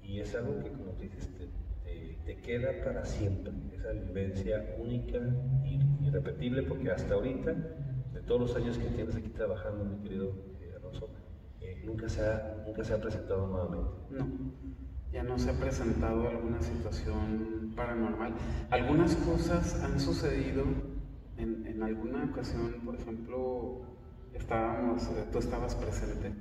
y 0.03 0.21
es 0.21 0.35
algo 0.35 0.63
que 0.63 0.71
como 0.71 0.93
tú 0.93 1.03
dices, 1.03 1.33
te, 1.35 1.49
te, 2.25 2.37
queda 2.37 2.85
para 2.85 3.05
siempre, 3.05 3.53
esa 3.75 3.93
vivencia 3.93 4.77
única 4.79 5.19
y 5.65 5.81
irrepetible 6.07 6.63
porque 6.63 6.91
hasta 6.91 7.15
ahorita 7.15 7.55
todos 8.27 8.41
los 8.41 8.57
años 8.57 8.79
que 8.79 8.87
tienes 8.87 9.17
aquí 9.17 9.29
trabajando, 9.29 9.85
mi 9.85 9.97
querido 10.03 10.33
eh, 10.61 10.75
Alonso, 10.77 11.11
eh, 11.61 11.83
nunca, 11.85 12.09
se 12.09 12.25
ha, 12.25 12.63
nunca 12.67 12.85
se 12.85 12.95
ha 12.95 13.01
presentado 13.01 13.47
nuevamente. 13.47 13.91
No, 14.11 14.29
ya 15.13 15.23
no 15.23 15.39
se 15.39 15.51
ha 15.51 15.55
presentado 15.55 16.29
alguna 16.29 16.63
situación 16.63 17.73
paranormal. 17.77 18.33
Algunas 18.71 19.17
cosas 19.17 19.83
han 19.83 20.01
sucedido 20.01 20.65
en, 21.37 21.67
en 21.67 21.83
alguna 21.83 22.25
ocasión, 22.25 22.81
por 22.85 22.95
ejemplo, 22.95 23.83
estábamos, 24.33 25.05
eh, 25.09 25.27
tú 25.31 25.39
estabas 25.39 25.75
presente 25.75 26.33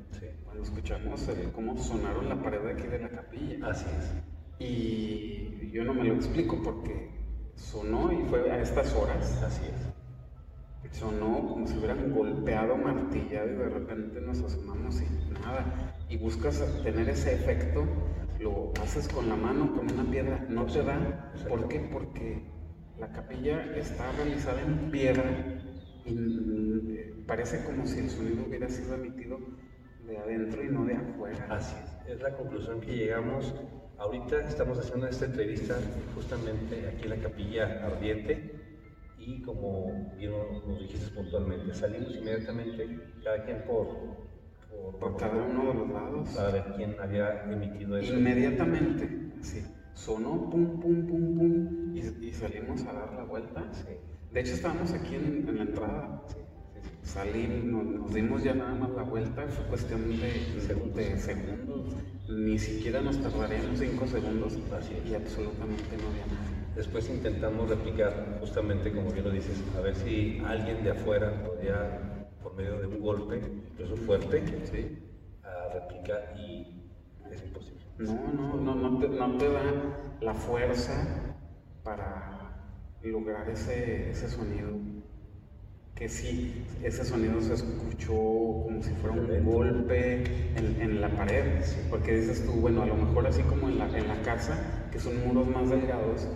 cuando 0.46 0.64
escuchamos 0.64 1.28
cómo 1.54 1.78
sonaron 1.78 2.30
la 2.30 2.42
pared 2.42 2.62
de 2.62 2.72
aquí 2.72 2.88
de 2.88 3.00
la 3.00 3.10
capilla. 3.10 3.68
Así 3.68 3.86
es. 3.98 4.41
Y 4.62 5.72
yo 5.72 5.84
no 5.84 5.94
me 5.94 6.04
lo 6.04 6.14
explico 6.14 6.62
porque 6.64 7.10
sonó 7.56 8.12
y 8.12 8.24
fue 8.30 8.52
a 8.52 8.62
estas 8.62 8.94
horas. 8.96 9.42
Así 9.44 9.66
es 9.66 9.92
sonó 10.92 11.48
como 11.48 11.68
si 11.68 11.78
hubieran 11.78 12.14
golpeado, 12.14 12.78
martillado 12.78 13.50
y 13.50 13.56
de 13.56 13.70
repente 13.70 14.22
nos 14.22 14.42
asomamos 14.42 15.02
y 15.02 15.34
nada. 15.34 15.96
Y 16.10 16.18
buscas 16.18 16.64
tener 16.84 17.10
ese 17.10 17.34
efecto, 17.34 17.86
lo 18.40 18.72
haces 18.82 19.08
con 19.08 19.30
la 19.30 19.36
mano, 19.36 19.74
con 19.76 19.92
una 19.92 20.10
piedra, 20.10 20.46
no 20.50 20.66
te 20.66 20.84
da. 20.84 21.32
¿Por 21.48 21.68
qué? 21.68 21.80
Porque 21.92 22.44
la 23.00 23.12
capilla 23.12 23.64
está 23.76 24.12
realizada 24.12 24.62
en 24.62 24.92
piedra 24.92 25.24
y 26.06 26.12
mm, 26.12 27.26
parece 27.26 27.64
como 27.64 27.86
si 27.86 28.00
el 28.00 28.10
sonido 28.10 28.44
hubiera 28.48 28.70
sido 28.70 28.96
emitido 28.96 29.40
de 30.06 30.18
adentro 30.18 30.64
y 30.64 30.70
no 30.70 30.86
de 30.86 30.96
afuera. 30.96 31.48
Así 31.50 31.76
es, 32.06 32.16
es 32.16 32.22
la 32.22 32.36
conclusión 32.36 32.82
que 32.82 32.96
llegamos. 32.96 33.54
Ahorita 34.02 34.42
estamos 34.48 34.80
haciendo 34.80 35.06
esta 35.06 35.26
entrevista 35.26 35.76
justamente 36.16 36.88
aquí 36.88 37.04
en 37.04 37.10
la 37.12 37.18
capilla 37.18 37.86
ardiente 37.86 38.52
y 39.20 39.44
como 39.44 40.12
bien 40.18 40.32
nos 40.66 40.80
dijiste 40.80 41.12
puntualmente, 41.12 41.72
salimos 41.76 42.16
inmediatamente, 42.16 43.00
cada 43.24 43.46
quien 43.46 43.64
por, 43.64 43.88
por, 45.00 45.18
cada 45.18 45.44
uno 45.44 45.68
de 45.68 45.74
los 45.76 45.90
lados, 45.92 46.30
para 46.30 46.50
ver 46.50 46.74
quién 46.76 46.96
había 47.00 47.44
emitido 47.44 47.96
eso. 47.96 48.16
Inmediatamente, 48.16 49.34
sí. 49.42 49.64
Sonó 49.94 50.50
pum, 50.50 50.80
pum, 50.80 51.06
pum, 51.06 51.38
pum, 51.38 51.96
y, 51.96 52.34
salimos 52.34 52.84
a 52.86 52.94
dar 52.94 53.14
la 53.14 53.24
vuelta. 53.24 53.72
Sí. 53.72 53.98
De 54.32 54.40
hecho, 54.40 54.56
estábamos 54.56 54.94
aquí 54.94 55.14
en, 55.14 55.56
la 55.56 55.62
entrada. 55.62 56.24
Sí. 56.26 56.38
Salimos, 57.04 57.64
nos, 57.64 57.84
nos, 57.84 58.14
dimos 58.14 58.44
ya 58.44 58.54
nada 58.54 58.74
más 58.76 58.92
la 58.92 59.04
vuelta, 59.04 59.46
fue 59.48 59.66
cuestión 59.66 60.08
de, 60.20 60.62
segundos. 60.62 60.96
de 60.96 61.18
segundos. 61.18 61.96
Ni 62.30 62.60
siquiera 62.60 63.02
nos 63.02 63.22
tardaríamos 63.22 63.80
cinco 63.80 64.08
segundos 64.08 64.58
y 65.06 65.14
absolutamente 65.16 65.98
no 65.98 66.08
había 66.10 66.26
nada. 66.28 66.62
Después 66.76 67.10
intentamos 67.10 67.70
replicar, 67.70 68.38
justamente 68.40 68.94
como 68.94 69.12
bien 69.12 69.26
lo 69.26 69.32
dices, 69.32 69.62
a 69.78 69.82
ver 69.82 69.96
si 69.96 70.42
alguien 70.46 70.84
de 70.84 70.92
afuera 70.92 71.44
podía, 71.44 72.30
por 72.42 72.56
medio 72.56 72.78
de 72.80 72.88
un 72.88 73.02
golpe, 73.02 73.42
incluso 73.74 73.98
fuerte, 73.98 74.44
¿sí? 74.72 74.98
a 75.44 75.74
replicar 75.74 76.34
y 76.38 76.88
es 77.30 77.44
imposible. 77.44 77.82
No, 77.98 78.32
no, 78.32 78.56
no, 78.56 78.90
no 78.90 79.00
te, 79.00 79.10
no 79.10 79.38
te 79.38 79.52
da 79.52 79.62
la 80.22 80.34
fuerza 80.34 81.34
para 81.84 82.42
lograr 83.04 83.50
ese, 83.50 84.12
ese 84.12 84.30
sonido. 84.30 84.70
Que 86.02 86.10
sí, 86.10 86.66
ese 86.82 87.06
sonido 87.06 87.40
se 87.42 87.54
escuchó 87.54 88.16
como 88.64 88.82
si 88.82 88.90
fuera 88.90 89.16
un 89.16 89.46
golpe 89.46 90.24
en, 90.56 90.82
en 90.82 91.00
la 91.00 91.10
pared. 91.10 91.44
Porque 91.92 92.18
dices 92.18 92.44
tú, 92.44 92.54
bueno, 92.54 92.82
a 92.82 92.88
lo 92.88 92.96
mejor 92.96 93.28
así 93.28 93.44
como 93.44 93.70
en 93.70 93.78
la, 93.78 93.86
en 93.96 94.08
la 94.08 94.20
casa, 94.24 94.58
que 94.92 94.98
son 94.98 95.24
muros 95.28 95.48
más 95.48 95.70
delgados, 95.70 96.28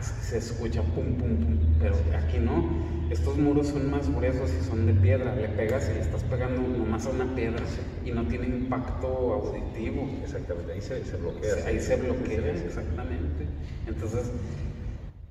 se 0.00 0.38
escucha 0.38 0.82
pum, 0.82 1.14
pum, 1.14 1.36
pum, 1.36 1.58
pero 1.78 1.94
aquí 2.18 2.40
no. 2.40 3.08
Estos 3.08 3.38
muros 3.38 3.68
son 3.68 3.88
más 3.88 4.12
gruesos 4.12 4.50
y 4.52 4.64
son 4.64 4.84
de 4.84 4.94
piedra. 4.94 5.36
Le 5.36 5.46
pegas 5.50 5.88
y 5.88 5.94
le 5.94 6.00
estás 6.00 6.24
pegando 6.24 6.60
nomás 6.62 7.06
a 7.06 7.10
una 7.10 7.32
piedra 7.36 7.62
y 8.04 8.10
no 8.10 8.24
tiene 8.24 8.48
impacto 8.48 9.06
auditivo. 9.06 10.10
Exactamente, 10.24 10.72
ahí 10.72 10.80
se, 10.80 11.16
bloquea. 11.18 11.66
ahí 11.68 11.78
se 11.78 11.94
bloquea, 11.94 12.50
exactamente. 12.50 13.46
Entonces, 13.86 14.32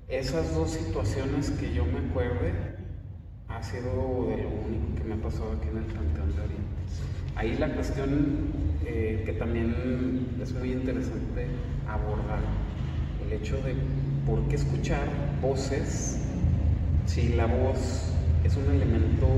esas 0.08 0.54
dos 0.54 0.70
situaciones 0.70 1.50
que 1.50 1.74
yo 1.74 1.84
me 1.84 1.98
acuerde 1.98 2.71
ha 3.62 3.64
sido 3.64 4.26
de 4.26 4.42
lo 4.42 4.48
único 4.48 4.96
que 4.96 5.04
me 5.04 5.14
ha 5.14 5.18
pasado 5.18 5.52
aquí 5.52 5.68
en 5.68 5.76
el 5.76 5.84
Panteón 5.84 6.34
de 6.34 6.42
Oriente. 6.42 6.82
Ahí 7.36 7.56
la 7.58 7.72
cuestión 7.72 8.48
eh, 8.84 9.22
que 9.24 9.34
también 9.34 10.26
es 10.42 10.52
muy 10.52 10.72
interesante 10.72 11.46
abordar, 11.86 12.40
el 13.24 13.32
hecho 13.32 13.56
de 13.62 13.76
¿por 14.26 14.42
qué 14.48 14.56
escuchar 14.56 15.06
voces 15.40 16.18
si 17.06 17.34
la 17.34 17.46
voz 17.46 18.12
es 18.42 18.56
un 18.56 18.68
elemento 18.68 19.28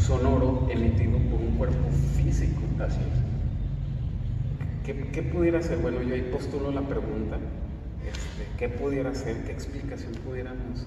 sonoro 0.00 0.66
emitido 0.68 1.18
por 1.30 1.40
un 1.40 1.56
cuerpo 1.56 1.90
físico? 2.16 2.60
Así 2.80 2.98
¿Qué, 4.84 5.22
pudiera 5.22 5.62
ser? 5.62 5.78
Bueno, 5.78 6.02
yo 6.02 6.14
ahí 6.14 6.28
postulo 6.32 6.72
la 6.72 6.82
pregunta. 6.82 7.38
Este, 8.04 8.48
¿Qué 8.58 8.68
pudiera 8.68 9.14
ser? 9.14 9.44
¿Qué 9.44 9.52
explicación 9.52 10.12
pudiéramos 10.26 10.86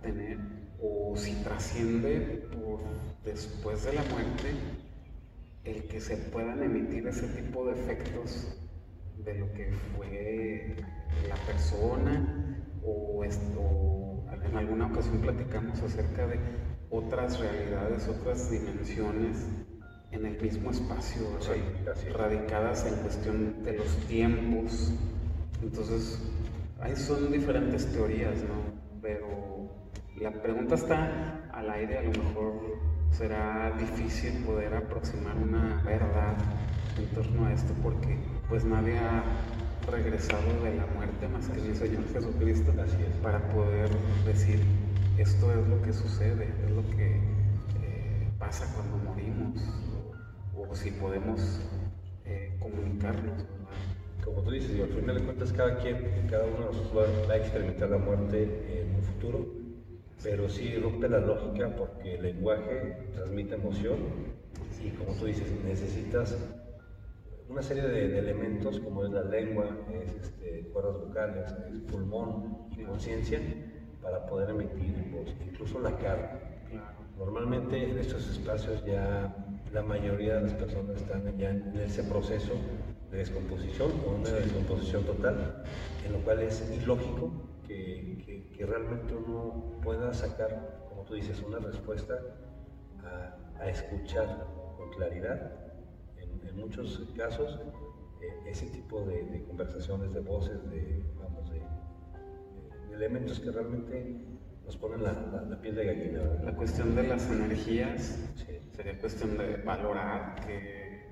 obtener? 0.00 0.38
O 0.82 1.14
si 1.16 1.34
trasciende 1.42 2.48
por 2.52 2.80
después 3.24 3.84
de 3.84 3.92
la 3.92 4.02
muerte 4.04 4.50
el 5.64 5.84
que 5.88 6.00
se 6.00 6.16
puedan 6.16 6.62
emitir 6.62 7.06
ese 7.06 7.28
tipo 7.28 7.66
de 7.66 7.78
efectos 7.78 8.56
de 9.18 9.34
lo 9.34 9.52
que 9.52 9.70
fue 9.94 10.76
la 11.28 11.34
persona 11.44 12.56
o, 12.82 13.22
esto, 13.24 14.24
en 14.32 14.56
alguna 14.56 14.86
ocasión 14.86 15.20
platicamos 15.20 15.82
acerca 15.82 16.26
de 16.26 16.38
otras 16.88 17.38
realidades, 17.38 18.08
otras 18.08 18.50
dimensiones 18.50 19.46
en 20.12 20.24
el 20.24 20.40
mismo 20.40 20.70
espacio, 20.70 21.20
radicadas 22.16 22.86
en 22.86 22.94
cuestión 23.02 23.62
de 23.62 23.74
los 23.74 23.96
tiempos. 24.06 24.94
Entonces, 25.62 26.18
ahí 26.80 26.96
son 26.96 27.30
diferentes 27.30 27.92
teorías, 27.92 28.42
¿no? 28.42 28.80
Pero 29.02 29.59
la 30.20 30.30
pregunta 30.30 30.74
está 30.74 31.48
al 31.50 31.70
aire, 31.70 31.98
a 31.98 32.02
lo 32.02 32.10
mejor 32.10 32.52
será 33.10 33.72
difícil 33.78 34.44
poder 34.44 34.74
aproximar 34.74 35.34
una 35.36 35.82
verdad 35.82 36.36
en 36.98 37.06
torno 37.14 37.46
a 37.46 37.52
esto 37.52 37.72
porque 37.82 38.18
pues 38.48 38.64
nadie 38.64 38.98
ha 38.98 39.22
regresado 39.90 40.62
de 40.62 40.74
la 40.74 40.86
muerte 40.94 41.26
más 41.28 41.48
que 41.48 41.66
el 41.66 41.74
Señor 41.74 42.04
Jesucristo 42.12 42.72
para 43.22 43.40
poder 43.48 43.88
decir 44.26 44.60
esto 45.16 45.52
es 45.52 45.66
lo 45.68 45.80
que 45.82 45.92
sucede, 45.92 46.52
es 46.64 46.70
lo 46.70 46.82
que 46.96 47.16
eh, 47.82 48.28
pasa 48.38 48.70
cuando 48.74 48.98
morimos 48.98 49.58
o, 50.54 50.74
si 50.74 50.90
podemos 50.90 51.60
eh, 52.26 52.54
comunicarnos. 52.60 53.46
Como 54.22 54.42
tú 54.42 54.50
dices, 54.50 54.76
y 54.76 54.82
al 54.82 54.88
final 54.88 55.16
de 55.16 55.24
cuentas 55.24 55.52
cada 55.52 55.78
quien, 55.78 56.26
cada 56.30 56.44
uno 56.44 56.58
de 56.58 56.64
nosotros 56.66 57.08
va 57.28 57.32
a 57.32 57.36
experimentar 57.38 57.88
la 57.88 57.98
muerte 57.98 58.82
en 58.82 58.94
un 58.94 59.02
futuro, 59.02 59.46
pero 60.22 60.48
sí 60.48 60.76
rompe 60.76 61.08
la 61.08 61.20
lógica 61.20 61.74
porque 61.76 62.14
el 62.14 62.22
lenguaje 62.22 63.06
transmite 63.14 63.54
emoción 63.54 63.96
y 64.84 64.90
como 64.90 65.12
tú 65.14 65.26
dices, 65.26 65.46
necesitas 65.64 66.36
una 67.48 67.62
serie 67.62 67.82
de, 67.82 68.18
elementos 68.18 68.78
como 68.80 69.04
es 69.04 69.10
la 69.10 69.22
lengua, 69.22 69.66
es 69.92 70.26
este, 70.26 70.68
cuerdas 70.72 70.98
vocales, 70.98 71.52
es 71.72 71.80
pulmón 71.90 72.68
y 72.76 72.84
conciencia 72.84 73.40
para 74.02 74.24
poder 74.26 74.50
emitir 74.50 74.94
voz, 75.12 75.34
incluso 75.46 75.80
la 75.80 75.96
cara. 75.98 76.40
Normalmente 77.18 77.90
en 77.90 77.98
estos 77.98 78.28
espacios 78.30 78.84
ya 78.86 79.34
la 79.72 79.82
mayoría 79.82 80.36
de 80.36 80.42
las 80.42 80.54
personas 80.54 80.96
están 80.96 81.36
ya 81.36 81.50
en 81.50 81.76
ese 81.76 82.04
proceso 82.04 82.54
de 83.10 83.18
descomposición 83.18 83.90
o 84.06 84.12
una 84.12 84.30
descomposición 84.30 85.04
total, 85.04 85.64
en 86.06 86.12
lo 86.12 86.18
cual 86.20 86.40
es 86.40 86.64
ilógico 86.80 87.49
que, 87.76 88.48
que, 88.56 88.66
realmente 88.66 89.14
uno 89.14 89.78
pueda 89.82 90.12
sacar, 90.12 90.86
como 90.88 91.04
tú 91.04 91.14
dices, 91.14 91.42
una 91.42 91.58
respuesta 91.58 92.18
a, 93.04 93.62
a 93.62 93.70
escuchar 93.70 94.46
con 94.76 94.90
claridad 94.90 95.60
en 96.18 96.56
muchos 96.56 97.02
casos 97.16 97.60
eh, 98.20 98.50
ese 98.50 98.66
tipo 98.66 99.04
de, 99.04 99.42
conversaciones, 99.46 100.12
de 100.12 100.20
voces, 100.20 100.70
de, 100.70 101.02
vamos, 101.18 101.50
de, 101.50 101.62
elementos 102.94 103.40
que 103.40 103.50
realmente 103.50 104.16
nos 104.64 104.76
ponen 104.76 105.02
la, 105.02 105.58
piel 105.60 105.74
de 105.74 105.84
gallina. 105.86 106.20
La 106.44 106.54
cuestión 106.54 106.94
de 106.94 107.04
las 107.04 107.30
energías 107.30 108.18
sería 108.72 108.98
cuestión 108.98 109.38
de 109.38 109.56
valorar 109.58 110.36
qué, 110.46 111.06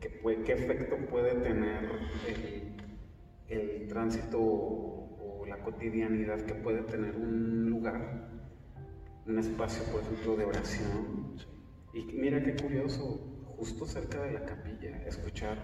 qué 0.00 0.52
efecto 0.52 0.96
puede 1.08 1.34
tener 1.36 1.90
el, 2.26 2.76
el 3.48 3.88
tránsito 3.88 5.01
la 5.52 5.62
cotidianidad 5.62 6.40
que 6.42 6.54
puede 6.54 6.82
tener 6.82 7.14
un 7.14 7.68
lugar, 7.68 8.30
un 9.26 9.38
espacio, 9.38 9.84
por 9.92 10.00
ejemplo, 10.00 10.36
de 10.36 10.44
oración. 10.46 11.36
Y 11.92 12.04
mira 12.04 12.42
qué 12.42 12.56
curioso, 12.56 13.44
justo 13.58 13.84
cerca 13.84 14.22
de 14.22 14.32
la 14.32 14.46
capilla, 14.46 15.02
escuchar 15.06 15.58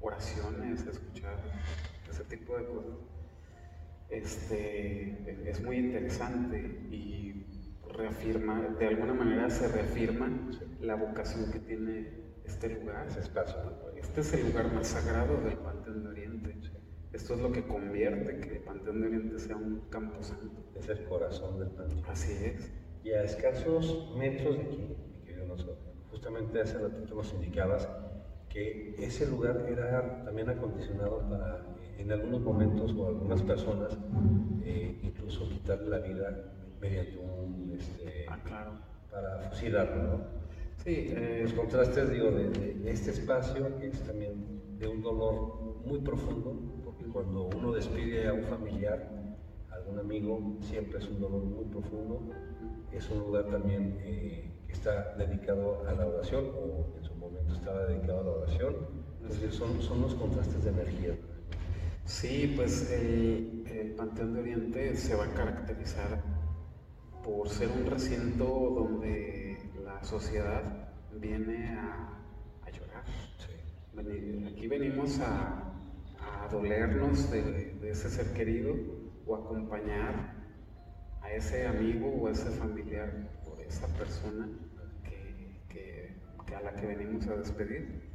oraciones, 0.00 0.86
escuchar 0.86 1.36
ese 2.08 2.24
tipo 2.24 2.56
de 2.56 2.64
cosas. 2.64 2.96
Este, 4.08 5.50
es 5.50 5.62
muy 5.62 5.76
interesante 5.76 6.58
y 6.90 7.44
reafirma, 7.92 8.60
de 8.78 8.86
alguna 8.88 9.12
manera 9.12 9.50
se 9.50 9.68
reafirma 9.68 10.30
la 10.80 10.94
vocación 10.94 11.52
que 11.52 11.58
tiene 11.60 12.08
este 12.46 12.70
lugar. 12.70 13.06
Ese 13.06 13.20
espacio. 13.20 13.56
Este 13.96 14.22
es 14.22 14.32
el 14.32 14.46
lugar 14.46 14.72
más 14.72 14.88
sagrado 14.88 15.36
del 15.42 15.58
Panteón 15.58 16.04
de 16.04 16.08
Oriente. 16.08 16.59
Esto 17.12 17.34
es 17.34 17.40
lo 17.40 17.50
que 17.50 17.64
convierte 17.66 18.38
que 18.38 18.56
el 18.56 18.62
Panteón 18.62 19.00
de 19.00 19.06
Oriente 19.08 19.38
sea 19.38 19.56
un 19.56 19.80
campo 19.90 20.22
santo. 20.22 20.62
Es 20.76 20.88
el 20.88 21.04
corazón 21.04 21.58
del 21.58 21.68
Panteón. 21.70 22.04
Así 22.08 22.32
es. 22.44 22.70
Y 23.02 23.10
a 23.10 23.24
escasos 23.24 24.14
metros 24.16 24.56
de 24.56 24.62
aquí, 24.62 24.96
mi 25.18 25.24
querido 25.24 25.46
nosotros 25.46 25.78
justamente 26.10 26.60
hace 26.60 26.78
ratito 26.78 27.14
nos 27.14 27.32
indicabas 27.34 27.88
que 28.48 28.94
ese 28.98 29.28
lugar 29.28 29.64
era 29.68 30.24
también 30.24 30.50
acondicionado 30.50 31.20
para, 31.28 31.64
en 31.98 32.10
algunos 32.10 32.40
momentos 32.40 32.92
o 32.96 33.06
algunas 33.08 33.42
personas, 33.42 33.96
eh, 34.64 34.98
incluso 35.02 35.48
quitarle 35.48 35.88
la 35.88 35.98
vida 35.98 36.52
mediante 36.80 37.16
un, 37.16 37.72
este, 37.78 38.26
Ah, 38.28 38.38
claro. 38.44 38.72
para 39.10 39.38
fusilarlo, 39.50 40.02
¿no? 40.02 40.24
Sí, 40.84 41.06
eh, 41.10 41.40
Los 41.44 41.52
contrastes, 41.52 42.10
digo, 42.10 42.30
de, 42.32 42.50
de 42.50 42.90
este 42.90 43.10
espacio 43.12 43.78
que 43.78 43.88
es 43.88 44.00
también 44.02 44.60
de 44.78 44.88
un 44.88 45.00
dolor 45.00 45.80
muy 45.84 46.00
profundo, 46.00 46.79
cuando 47.12 47.48
uno 47.56 47.72
despide 47.72 48.28
a 48.28 48.32
un 48.32 48.44
familiar, 48.44 49.10
a 49.70 49.74
algún 49.74 49.98
amigo, 49.98 50.56
siempre 50.60 50.98
es 50.98 51.08
un 51.08 51.20
dolor 51.20 51.42
muy 51.42 51.64
profundo. 51.64 52.20
Es 52.92 53.08
un 53.10 53.20
lugar 53.20 53.46
también 53.46 53.98
eh, 54.02 54.50
que 54.66 54.72
está 54.72 55.14
dedicado 55.16 55.86
a 55.88 55.92
la 55.92 56.06
oración, 56.06 56.46
o 56.54 56.96
en 56.96 57.04
su 57.04 57.14
momento 57.14 57.54
estaba 57.54 57.86
dedicado 57.86 58.20
a 58.20 58.24
la 58.24 58.30
oración. 58.30 58.76
Entonces 59.22 59.54
son, 59.54 59.80
son 59.80 60.02
los 60.02 60.14
contrastes 60.14 60.64
de 60.64 60.70
energía. 60.70 61.16
Sí, 62.04 62.52
pues 62.56 62.90
el, 62.90 63.64
el 63.66 63.92
Panteón 63.92 64.34
de 64.34 64.40
Oriente 64.40 64.96
se 64.96 65.14
va 65.14 65.24
a 65.26 65.32
caracterizar 65.32 66.22
por 67.22 67.48
ser 67.48 67.68
un 67.68 67.86
recinto 67.86 68.44
donde 68.44 69.58
la 69.84 70.02
sociedad 70.02 70.88
viene 71.20 71.68
a, 71.68 72.18
a 72.62 72.70
llorar. 72.70 73.04
Sí. 73.38 74.46
Aquí 74.48 74.66
venimos 74.66 75.20
a, 75.20 75.69
a 76.20 76.48
dolernos 76.48 77.30
de, 77.30 77.78
ese 77.90 78.08
ser 78.08 78.32
querido 78.32 78.74
o 79.26 79.36
acompañar 79.36 80.34
a 81.22 81.32
ese 81.32 81.66
amigo 81.66 82.08
o 82.08 82.28
a 82.28 82.30
ese 82.32 82.50
familiar 82.50 83.30
o 83.46 83.60
esa 83.60 83.86
persona 83.94 84.48
que, 85.04 86.16
a 86.54 86.60
la 86.62 86.74
que 86.74 86.86
venimos 86.86 87.26
a 87.28 87.36
despedir. 87.36 88.10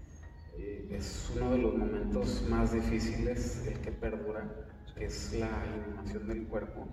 Eh, 0.58 0.88
es 0.92 1.32
uno 1.36 1.52
de 1.52 1.58
los 1.58 1.76
momentos 1.76 2.46
más 2.50 2.74
difíciles, 2.74 3.66
el 3.68 3.80
que 3.80 3.92
perdura, 3.92 4.50
que 4.98 5.06
es 5.06 5.34
la 5.40 5.50
inhumación 5.76 6.28
del 6.28 6.48
cuerpo. 6.48 6.88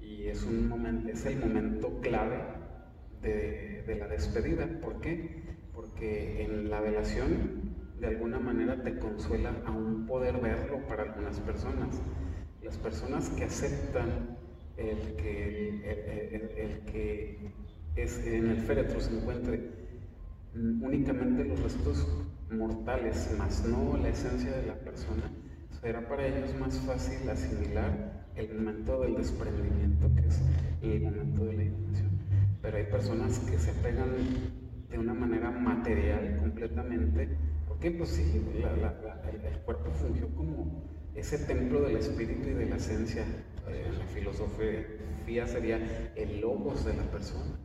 Y 0.00 0.28
es, 0.28 0.44
un 0.44 0.68
momento, 0.68 1.08
es 1.08 1.26
el 1.26 1.38
momento 1.38 2.00
clave 2.00 2.42
de 3.20 3.96
la 3.98 4.08
despedida. 4.08 4.66
¿Por 4.80 5.00
qué? 5.00 5.42
Porque 5.74 6.44
en 6.44 6.70
la 6.70 6.80
velación, 6.80 7.67
de 8.00 8.06
alguna 8.06 8.38
manera, 8.38 8.82
te 8.82 8.98
consuela 8.98 9.54
aún 9.64 10.06
poder 10.06 10.38
verlo 10.38 10.86
para 10.86 11.02
algunas 11.02 11.38
personas. 11.40 12.00
Las 12.62 12.76
personas 12.76 13.28
que 13.30 13.44
aceptan 13.44 14.08
el 14.76 14.96
que, 15.16 15.44
el- 16.32 16.84
que 16.84 17.36
es, 17.96 18.24
en 18.24 18.46
el 18.48 18.58
féretro 18.60 19.00
se 19.00 19.12
encuentre 19.12 19.60
mm, 20.54 20.82
únicamente 20.84 21.44
los 21.44 21.60
restos 21.62 22.06
mortales, 22.50 23.30
más 23.36 23.64
no 23.64 23.96
la 23.96 24.08
esencia 24.08 24.52
de 24.52 24.62
la 24.62 24.74
persona, 24.76 25.30
será 25.80 26.06
para 26.08 26.26
ellos 26.26 26.54
más 26.54 26.78
fácil 26.78 27.28
asimilar 27.28 27.92
el 28.34 28.48
momento 28.54 29.00
del 29.00 29.14
desprendimiento, 29.16 30.08
que 30.14 30.26
es 30.28 30.40
el 30.82 31.00
momento 31.02 31.44
de 31.44 31.54
la 31.54 31.64
inhumación. 31.64 32.10
Pero 32.62 32.76
hay 32.76 32.84
personas 32.84 33.38
que 33.40 33.58
se 33.58 33.72
pegan 33.72 34.16
de 34.88 34.98
una 34.98 35.14
manera 35.14 35.50
material 35.50 36.36
completamente, 36.36 37.28
porque 37.78 37.96
pues 37.96 38.10
sí, 38.10 38.42
el, 38.56 39.58
cuerpo 39.60 39.90
fungió 39.92 40.26
como 40.34 40.66
ese 41.14 41.38
templo 41.38 41.80
del 41.82 41.96
espíritu 41.96 42.48
y 42.48 42.54
de 42.54 42.66
la 42.66 42.76
esencia. 42.76 43.22
Eh, 43.68 43.86
la 43.96 44.04
filosofía 44.06 45.46
sería 45.46 46.12
el 46.16 46.40
logos 46.40 46.84
de 46.84 46.96
la 46.96 47.04
persona. 47.04 47.56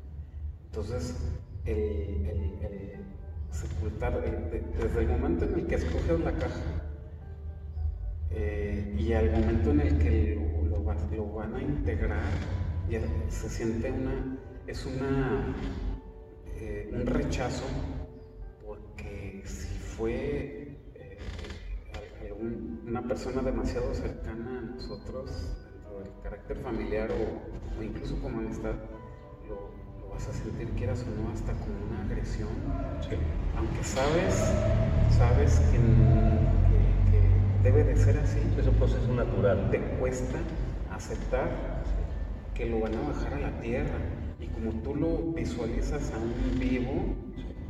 Entonces, 0.65 1.15
el, 1.65 3.04
sepultar, 3.49 4.21
de- 4.21 4.62
desde 4.78 5.02
el 5.02 5.08
momento 5.08 5.45
en 5.45 5.56
el 5.56 5.65
que 5.65 5.76
escoges 5.76 6.19
la 6.19 6.32
caja 6.34 6.62
eh, 8.32 8.93
y 8.95 9.13
al 9.13 9.32
momento 9.32 9.71
en 9.71 9.80
el 9.80 9.97
que 9.97 10.36
lo, 10.69 10.84
van 11.34 11.56
a 11.56 11.62
integrar, 11.62 12.21
se 13.30 13.49
siente 13.49 13.91
una, 13.91 14.38
es 14.67 14.86
una, 14.86 15.56
eh, 16.56 16.88
un 16.91 17.06
rechazo, 17.08 17.65
fue 19.97 20.77
eh, 20.95 21.17
algún- 22.29 22.82
una 22.88 23.01
persona 23.08 23.41
demasiado 23.41 23.93
cercana 23.93 24.60
a 24.60 24.62
nosotros, 24.62 25.29
dentro 25.73 25.99
del 25.99 26.12
carácter 26.23 26.58
familiar 26.58 27.10
o, 27.12 27.79
o 27.79 27.84
incluso 27.84 28.15
como 28.21 28.39
amistad, 28.39 28.75
lo, 29.47 29.56
lo 30.01 30.10
vas 30.13 30.27
a 30.27 30.34
sentir, 30.34 30.67
quieras 30.77 31.03
o 31.08 31.21
no, 31.21 31.29
hasta 31.32 31.53
como 31.53 31.75
una 31.89 32.01
agresión. 32.03 32.49
Sí. 33.08 33.15
Aunque 33.58 33.84
sabes, 33.84 34.51
sabes 35.10 35.60
que, 35.71 35.77
que- 35.77 37.12
que 37.12 37.69
debe 37.69 37.84
de 37.84 37.95
ser 37.95 38.17
así, 38.17 38.39
Es 38.58 38.67
un 38.67 38.75
proceso 38.75 39.13
natural. 39.13 39.69
te 39.71 39.79
cuesta 39.99 40.39
aceptar 40.91 41.49
que 42.53 42.65
lo 42.65 42.79
van 42.82 42.95
a 42.95 43.01
bajar 43.08 43.34
a 43.36 43.39
la 43.39 43.51
tierra. 43.62 43.97
Y 44.39 44.47
como 44.47 44.71
tú 44.82 44.95
lo 44.95 45.34
visualizas 45.36 46.12
a 46.12 46.17
un 46.17 46.60
vivo, 46.60 46.93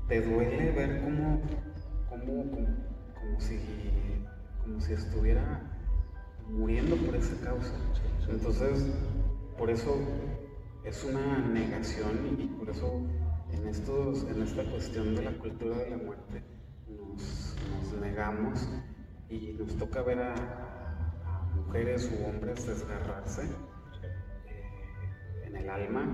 te 0.07 0.21
duele 0.21 0.71
ver 0.71 1.01
cómo, 1.03 1.39
como, 2.25 2.49
como 3.13 3.39
si, 3.39 3.59
como 4.61 4.79
si 4.81 4.93
estuviera 4.93 5.61
muriendo 6.47 6.95
por 6.97 7.15
esa 7.15 7.35
causa. 7.41 7.73
Entonces, 8.29 8.85
por 9.57 9.69
eso 9.69 9.97
es 10.83 11.03
una 11.03 11.37
negación 11.39 12.35
y 12.37 12.45
por 12.47 12.69
eso 12.69 13.01
en, 13.51 13.67
estos, 13.67 14.23
en 14.29 14.41
esta 14.41 14.63
cuestión 14.63 15.15
de 15.15 15.23
la 15.23 15.31
cultura 15.37 15.77
de 15.77 15.89
la 15.91 15.97
muerte 15.97 16.43
nos, 16.87 17.55
nos 17.69 17.93
negamos 18.01 18.67
y 19.29 19.53
nos 19.53 19.75
toca 19.77 20.01
ver 20.01 20.19
a, 20.21 20.33
a 20.33 21.43
mujeres 21.55 22.09
u 22.11 22.25
hombres 22.25 22.65
desgarrarse 22.67 23.43
eh, 24.45 25.43
en 25.45 25.55
el 25.55 25.69
alma 25.69 26.05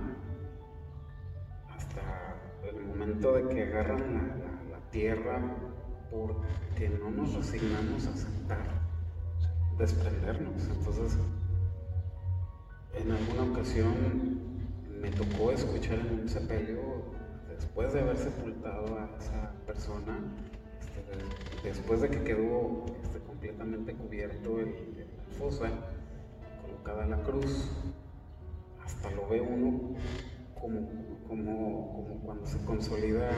hasta 1.69 2.35
el 2.63 2.81
momento 2.81 3.33
de 3.33 3.47
que 3.47 3.63
agarran 3.63 4.13
la, 4.13 4.35
la- 4.35 4.63
la 4.71 4.79
tierra 4.91 5.41
porque 6.11 6.89
no 6.89 7.11
nos 7.11 7.33
resignamos 7.35 8.07
a 8.07 8.11
aceptar 8.11 8.65
desprendernos. 9.77 10.67
Entonces, 10.69 11.17
en 12.95 13.11
alguna 13.11 13.51
ocasión 13.51 13.93
me 15.01 15.09
tocó 15.11 15.51
escuchar 15.51 15.99
en 15.99 16.21
un 16.21 16.29
sepelio, 16.29 16.79
después 17.47 17.93
de 17.93 18.01
haber 18.01 18.17
sepultado 18.17 18.97
a 18.99 19.09
esa 19.19 19.51
persona, 19.65 20.17
este, 20.81 21.01
de- 21.01 21.69
después 21.69 22.01
de 22.01 22.09
que 22.09 22.23
quedó 22.23 22.85
este, 23.03 23.19
completamente 23.19 23.93
cubierto 23.93 24.59
el, 24.59 25.05
la 25.17 25.37
fosa, 25.37 25.69
colocada 26.61 27.05
la 27.05 27.21
cruz, 27.23 27.69
hasta 28.83 29.09
lo 29.11 29.27
ve 29.29 29.39
uno 29.41 29.95
como 30.59 32.19
cuando 32.25 32.45
se 32.45 32.57
consolida, 32.65 33.29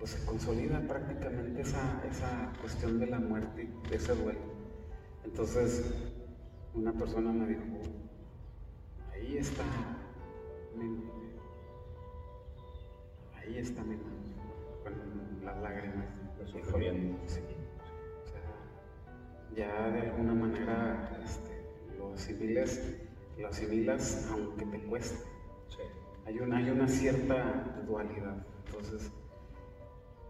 pues 0.00 0.12
se 0.12 0.24
consolida 0.24 0.80
prácticamente 0.88 1.60
esa, 1.60 2.02
esa 2.10 2.52
cuestión 2.58 2.98
de 2.98 3.06
la 3.06 3.20
muerte, 3.20 3.68
de 3.90 3.96
ese 3.96 4.14
duelo. 4.14 4.40
Entonces, 5.24 5.92
una 6.74 6.92
persona 6.94 7.30
me 7.30 7.48
dijo, 7.48 7.62
ahí 9.12 9.36
está 9.36 9.62
mi 10.74 11.04
ahí 13.36 13.58
está 13.58 13.82
mi 13.82 13.96
mano, 13.96 14.16
con 14.82 15.44
las 15.44 15.60
lágrimas. 15.60 16.06
Sufrimiento. 16.46 17.18
sí. 17.26 17.40
O 18.24 18.28
sea, 18.28 19.54
ya 19.54 19.90
de 19.90 20.00
alguna 20.08 20.32
manera 20.32 21.20
este, 21.22 21.62
lo 21.98 22.14
asimilas, 22.14 22.80
lo 23.36 23.48
asimilas 23.48 24.26
aunque 24.32 24.64
te 24.64 24.80
cueste. 24.84 25.18
Sí. 25.68 25.82
Hay 26.24 26.38
una, 26.38 26.56
hay 26.56 26.70
una 26.70 26.88
cierta 26.88 27.82
dualidad. 27.86 28.36
Entonces, 28.66 29.12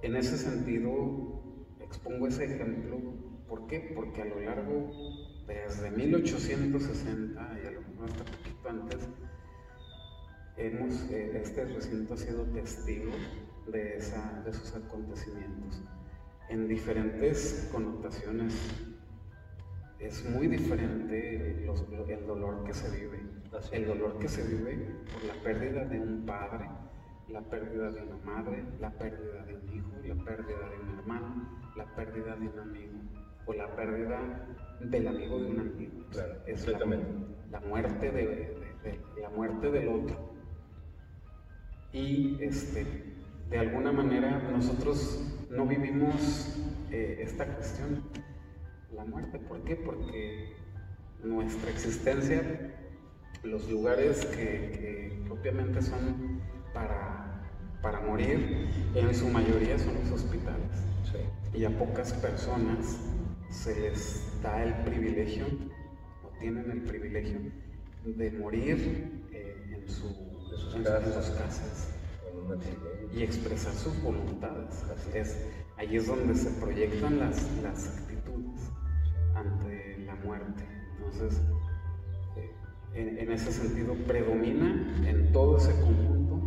en 0.02 0.16
ese 0.16 0.36
sentido, 0.36 1.42
expongo 1.80 2.26
ese 2.26 2.44
ejemplo. 2.44 2.98
¿Por 3.48 3.66
qué? 3.66 3.92
Porque 3.94 4.22
a 4.22 4.24
lo 4.26 4.40
largo, 4.40 4.90
desde 5.46 5.90
1860 5.90 7.58
y 7.62 7.66
a 7.66 7.70
lo 7.72 7.80
mejor 7.82 8.04
hasta 8.10 8.24
poquito 8.24 8.68
antes, 8.68 9.08
hemos, 10.56 11.10
eh, 11.10 11.40
este 11.42 11.64
recinto 11.64 12.14
ha 12.14 12.16
sido 12.16 12.44
testigo 12.52 13.10
de, 13.66 13.96
esa, 13.96 14.40
de 14.44 14.50
esos 14.50 14.74
acontecimientos 14.74 15.82
en 16.48 16.68
diferentes 16.68 17.68
connotaciones. 17.72 18.54
Es 19.98 20.24
muy 20.24 20.46
diferente 20.48 21.62
los- 21.66 21.84
el 22.08 22.26
dolor 22.26 22.64
que 22.64 22.72
se 22.72 22.88
vive. 22.90 23.20
El 23.72 23.86
dolor 23.86 24.18
que 24.18 24.28
se 24.28 24.42
vive 24.42 24.76
por 25.12 25.24
la 25.24 25.34
pérdida 25.42 25.84
de 25.84 25.98
un 26.00 26.24
padre, 26.24 26.68
la 27.32 27.40
pérdida 27.42 27.90
de 27.90 28.02
una 28.02 28.16
madre, 28.24 28.64
la 28.80 28.90
pérdida 28.90 29.44
de 29.46 29.54
un 29.56 29.76
hijo, 29.76 29.88
la 30.06 30.24
pérdida 30.24 30.68
de 30.70 30.78
un 30.78 30.98
hermano, 30.98 31.48
la 31.76 31.84
pérdida 31.94 32.36
de 32.36 32.48
un 32.48 32.58
amigo 32.58 32.92
o 33.46 33.52
la 33.52 33.66
pérdida 33.76 34.18
del 34.80 35.08
amigo 35.08 35.40
de 35.40 35.46
un 35.50 35.60
amigo. 35.60 35.92
Claro, 36.10 36.34
es 36.46 36.66
la, 36.66 37.60
muerte 37.60 38.10
de, 38.10 38.26
de- 38.26 38.90
de- 39.14 39.20
la 39.20 39.28
muerte 39.30 39.70
del 39.70 39.88
otro. 39.88 40.16
Y 41.92 42.38
este, 42.42 42.84
de 43.50 43.58
alguna 43.58 43.92
manera 43.92 44.38
nosotros 44.50 45.20
no 45.50 45.66
vivimos 45.66 46.56
eh, 46.92 47.18
esta 47.20 47.46
cuestión, 47.46 48.02
la 48.94 49.04
muerte. 49.04 49.38
¿Por 49.38 49.62
qué? 49.64 49.76
Porque 49.76 50.56
nuestra 51.22 51.70
existencia 51.70 52.42
los 53.42 53.70
lugares 53.70 54.24
que, 54.26 55.18
propiamente 55.26 55.80
son 55.82 56.29
para, 56.72 57.42
para, 57.82 58.00
morir, 58.00 58.68
en 58.94 59.14
su 59.14 59.28
mayoría 59.28 59.78
son 59.78 59.94
los 59.94 60.10
hospitales. 60.10 60.84
Y 61.52 61.64
a 61.64 61.70
pocas 61.70 62.12
personas 62.12 63.00
se 63.50 63.78
les 63.80 64.40
da 64.42 64.62
el 64.62 64.74
privilegio, 64.84 65.46
o 66.24 66.38
tienen 66.38 66.70
el 66.70 66.82
privilegio, 66.82 67.40
de 68.04 68.30
morir 68.30 69.26
eh, 69.32 69.76
en, 69.76 69.88
sus 69.88 70.12
casas. 71.36 71.92
y 73.12 73.22
expresar 73.22 73.72
sus 73.72 74.00
voluntades. 74.02 74.84
Es, 75.14 75.36
ahí 75.76 75.96
es 75.96 76.06
donde 76.06 76.34
se 76.34 76.50
proyectan 76.60 77.18
las, 77.18 77.50
las 77.62 77.98
actitudes 77.98 78.70
ante 79.34 79.98
la 80.06 80.14
muerte. 80.14 80.64
Entonces, 80.96 81.40
en, 82.94 83.30
ese 83.30 83.52
sentido 83.52 83.94
predomina 84.06 85.08
en 85.08 85.32
todo 85.32 85.58
ese 85.58 85.72
conjunto 85.80 86.39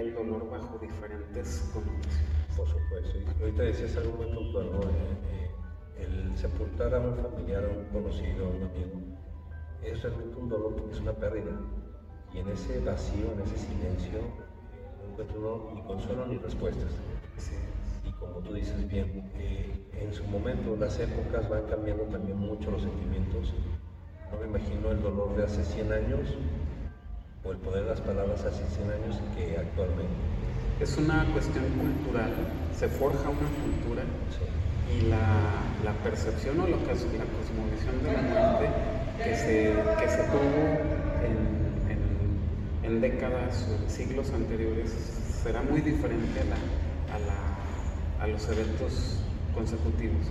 el 0.00 0.14
dolor 0.14 0.50
bajo 0.50 0.78
diferentes 0.78 1.70
connotaciones. 1.72 2.56
Por 2.56 2.66
supuesto. 2.68 3.18
Y 3.18 3.42
ahorita 3.42 3.62
decías 3.62 3.96
algo 3.96 4.16
muy 4.16 4.26
puntual, 4.26 4.70
¿no? 4.72 4.80
Eh, 4.82 5.50
el 5.98 6.36
sepultar 6.36 6.94
a 6.94 7.00
un 7.00 7.16
familiar, 7.16 7.64
a 7.64 7.68
un 7.68 7.84
conocido, 7.86 8.46
a 8.46 8.48
un 8.48 8.62
amigo, 8.62 9.16
es 9.82 10.02
realmente 10.02 10.36
un 10.36 10.48
dolor 10.48 10.76
porque 10.76 10.92
es 10.92 11.00
una 11.00 11.12
pérdida. 11.12 11.52
Y 12.34 12.38
en 12.38 12.48
ese 12.48 12.80
vacío, 12.80 13.32
en 13.32 13.40
ese 13.40 13.58
silencio, 13.58 14.20
no 15.00 15.12
encuentro 15.12 15.72
ni 15.74 15.82
consuelo 15.82 16.26
ni 16.26 16.38
respuestas. 16.38 16.92
Y 18.04 18.12
como 18.12 18.40
tú 18.40 18.54
dices 18.54 18.86
bien, 18.88 19.30
eh, 19.36 19.72
en 19.92 20.12
su 20.12 20.24
momento 20.24 20.76
las 20.76 20.98
épocas 20.98 21.48
van 21.48 21.64
cambiando 21.66 22.04
también 22.04 22.38
mucho 22.38 22.70
los 22.70 22.82
sentimientos 22.82 23.52
no 24.30 24.38
me 24.38 24.46
imagino 24.46 24.90
el 24.90 25.02
dolor 25.02 25.36
de 25.36 25.44
hace 25.44 25.64
100 25.64 25.92
años 25.92 26.20
o 27.44 27.52
el 27.52 27.58
poder 27.58 27.84
de 27.84 27.90
las 27.90 28.00
palabras 28.00 28.44
hace 28.44 28.64
100 28.76 28.90
años 28.90 29.20
que 29.36 29.56
actualmente. 29.56 30.14
Es 30.80 30.96
una 30.96 31.24
cuestión 31.32 31.64
cultural, 31.70 32.32
se 32.76 32.88
forja 32.88 33.28
una 33.28 33.48
cultura 33.62 34.02
y 34.94 35.08
la, 35.08 35.92
percepción 36.04 36.60
o 36.60 36.64
que 36.64 36.92
es 36.92 37.04
la 37.04 37.26
cosmovisión 37.26 38.02
de 38.04 38.12
la 38.12 38.22
muerte 38.22 38.68
que 39.22 39.34
se, 39.34 39.74
que 39.98 40.08
se 40.08 40.22
tuvo 40.24 41.18
en, 42.82 43.00
décadas 43.00 43.68
o 43.70 43.82
en 43.82 43.90
siglos 43.90 44.32
anteriores 44.32 44.90
será 45.42 45.62
muy 45.62 45.80
diferente 45.82 46.40
a, 46.40 48.24
a 48.24 48.26
los 48.26 48.48
eventos 48.48 49.20
consecutivos. 49.54 50.26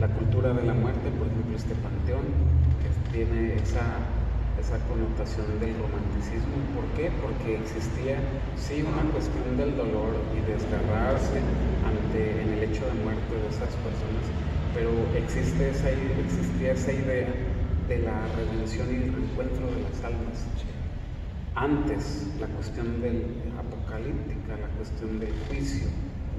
La 0.00 0.08
cultura 0.08 0.52
de 0.52 0.62
la 0.62 0.72
muerte, 0.72 1.10
por 1.18 1.26
ejemplo, 1.26 1.56
este 1.56 1.74
panteón, 1.74 2.24
tiene 3.12 3.54
esa, 3.54 3.82
esa 4.60 4.78
connotación 4.86 5.46
del 5.60 5.74
romanticismo. 5.78 6.54
¿Por 6.74 6.86
qué? 6.96 7.10
Porque 7.20 7.56
existía, 7.56 8.18
sí, 8.56 8.82
una 8.82 9.02
cuestión 9.10 9.56
del 9.56 9.76
dolor 9.76 10.14
y 10.32 10.40
desgarrarse 10.50 11.40
ante, 11.84 12.42
en 12.42 12.48
el 12.54 12.62
hecho 12.70 12.86
de 12.86 12.94
muerte 13.02 13.34
de 13.34 13.48
esas 13.48 13.74
personas, 13.82 14.24
pero 14.74 14.90
existe 15.16 15.70
esa, 15.70 15.90
existía 15.90 16.72
esa 16.72 16.92
idea 16.92 17.28
de 17.88 17.98
la 17.98 18.26
redención 18.36 18.88
y 18.90 18.96
el 18.96 19.12
reencuentro 19.12 19.66
de 19.66 19.82
las 19.82 20.04
almas. 20.04 20.46
Antes, 21.54 22.26
la 22.40 22.46
cuestión 22.48 23.00
del 23.00 23.22
apocalíptica, 23.58 24.56
la 24.58 24.68
cuestión 24.76 25.20
del 25.20 25.32
juicio, 25.48 25.86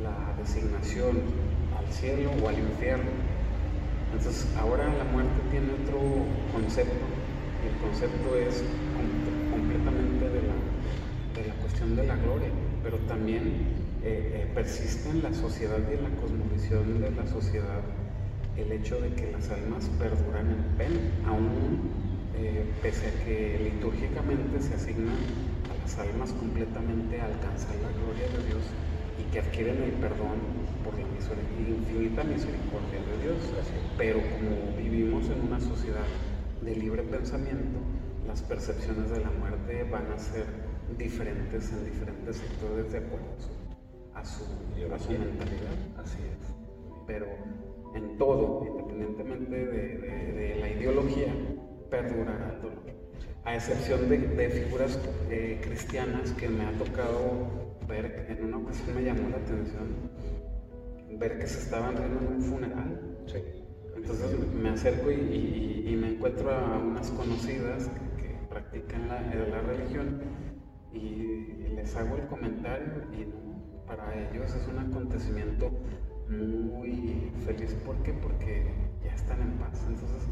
la 0.03 0.35
designación 0.41 1.21
al 1.77 1.87
cielo 1.93 2.31
o 2.43 2.49
al 2.49 2.59
infierno, 2.59 3.11
entonces 4.11 4.47
ahora 4.59 4.87
la 4.93 5.03
muerte 5.05 5.39
tiene 5.51 5.71
otro 5.71 5.99
concepto 6.51 7.14
el 7.65 7.77
concepto 7.81 8.35
es 8.37 8.63
completamente 9.49 10.29
de 10.29 10.41
la, 10.41 10.55
de 11.35 11.47
la, 11.47 11.53
cuestión 11.55 11.95
de 11.95 12.05
la 12.05 12.15
gloria, 12.15 12.49
pero 12.83 12.97
también 13.07 13.43
eh, 14.03 14.45
eh, 14.45 14.51
persiste 14.53 15.09
en 15.09 15.23
la 15.23 15.33
sociedad 15.33 15.79
y 15.89 15.93
en 15.95 16.03
la 16.03 16.09
cosmovisión 16.21 17.01
de 17.01 17.11
la 17.11 17.25
sociedad 17.27 17.81
el 18.57 18.71
hecho 18.71 19.01
de 19.01 19.09
que 19.09 19.31
las 19.31 19.49
almas 19.49 19.89
perduran 19.99 20.47
en 20.47 20.63
pena, 20.77 20.99
aún 21.27 21.91
eh, 22.37 22.63
pese 22.81 23.07
a 23.07 23.25
que 23.25 23.59
litúrgicamente 23.63 24.61
se 24.61 24.75
asignan 24.75 25.17
a 25.69 25.81
las 25.81 25.97
almas 25.99 26.31
completamente 26.33 27.19
a 27.19 27.25
alcanzar 27.25 27.75
la 27.83 27.91
gloria 27.99 28.27
de 28.31 28.47
Dios 28.47 28.63
y 29.19 29.31
que 29.31 29.39
adquieren 29.39 29.83
el 29.83 29.91
perdón 29.91 30.39
por 30.83 30.93
la 30.95 31.01
infinita 31.01 32.23
misericordia 32.23 32.99
de 32.99 33.23
Dios. 33.23 33.39
Pero 33.97 34.19
como 34.19 34.77
vivimos 34.77 35.25
en 35.29 35.47
una 35.47 35.59
sociedad 35.59 36.05
de 36.61 36.75
libre 36.75 37.03
pensamiento, 37.03 37.79
las 38.27 38.41
percepciones 38.41 39.09
de 39.09 39.19
la 39.19 39.31
muerte 39.31 39.83
van 39.91 40.11
a 40.11 40.17
ser 40.17 40.45
diferentes 40.97 41.71
en 41.71 41.85
diferentes 41.85 42.37
sectores 42.37 42.91
de 42.91 42.97
acuerdo 42.99 43.25
a 44.13 44.25
su, 44.25 44.43
a 44.93 44.99
su 44.99 45.11
mentalidad. 45.11 45.75
Así 45.97 46.19
es. 46.19 46.53
Pero 47.05 47.27
en 47.93 48.17
todo, 48.17 48.65
independientemente 48.67 49.65
de, 49.65 50.57
la 50.59 50.69
ideología, 50.69 51.33
perdurará 51.89 52.55
el 52.55 52.61
dolor. 52.61 52.83
A 53.43 53.55
excepción 53.55 54.09
de, 54.09 54.49
figuras 54.49 54.99
eh, 55.29 55.59
cristianas 55.61 56.31
que 56.31 56.49
me 56.49 56.65
ha 56.65 56.71
tocado 56.71 57.75
ver, 57.87 58.25
en 58.29 58.45
una 58.45 58.57
ocasión 58.57 58.95
me 58.95 59.03
llamó 59.03 59.29
la 59.29 59.37
atención 59.37 60.09
ver 61.11 61.37
que 61.39 61.47
se 61.47 61.59
estaban 61.59 61.95
riendo 61.95 62.19
en 62.19 62.27
un 62.27 62.41
funeral. 62.41 63.17
Entonces 64.07 64.53
me 64.53 64.69
acerco 64.69 65.11
y, 65.11 65.97
me 65.99 66.09
encuentro 66.13 66.51
a 66.51 66.77
unas 66.77 67.09
conocidas 67.09 67.89
que, 68.17 68.35
practican 68.47 69.07
la, 69.07 69.19
la, 69.21 69.61
religión 69.61 70.21
y 70.93 71.73
les 71.75 71.95
hago 71.95 72.15
el 72.15 72.27
comentario 72.27 73.01
y 73.11 73.25
para 73.87 74.13
ellos 74.13 74.53
es 74.53 74.67
un 74.67 74.77
acontecimiento 74.77 75.71
muy 76.29 77.31
feliz. 77.45 77.73
¿Por 77.83 77.95
qué? 78.03 78.13
Porque 78.13 78.71
ya 79.03 79.11
están 79.15 79.41
en 79.41 79.53
paz. 79.53 79.83
Entonces 79.89 80.29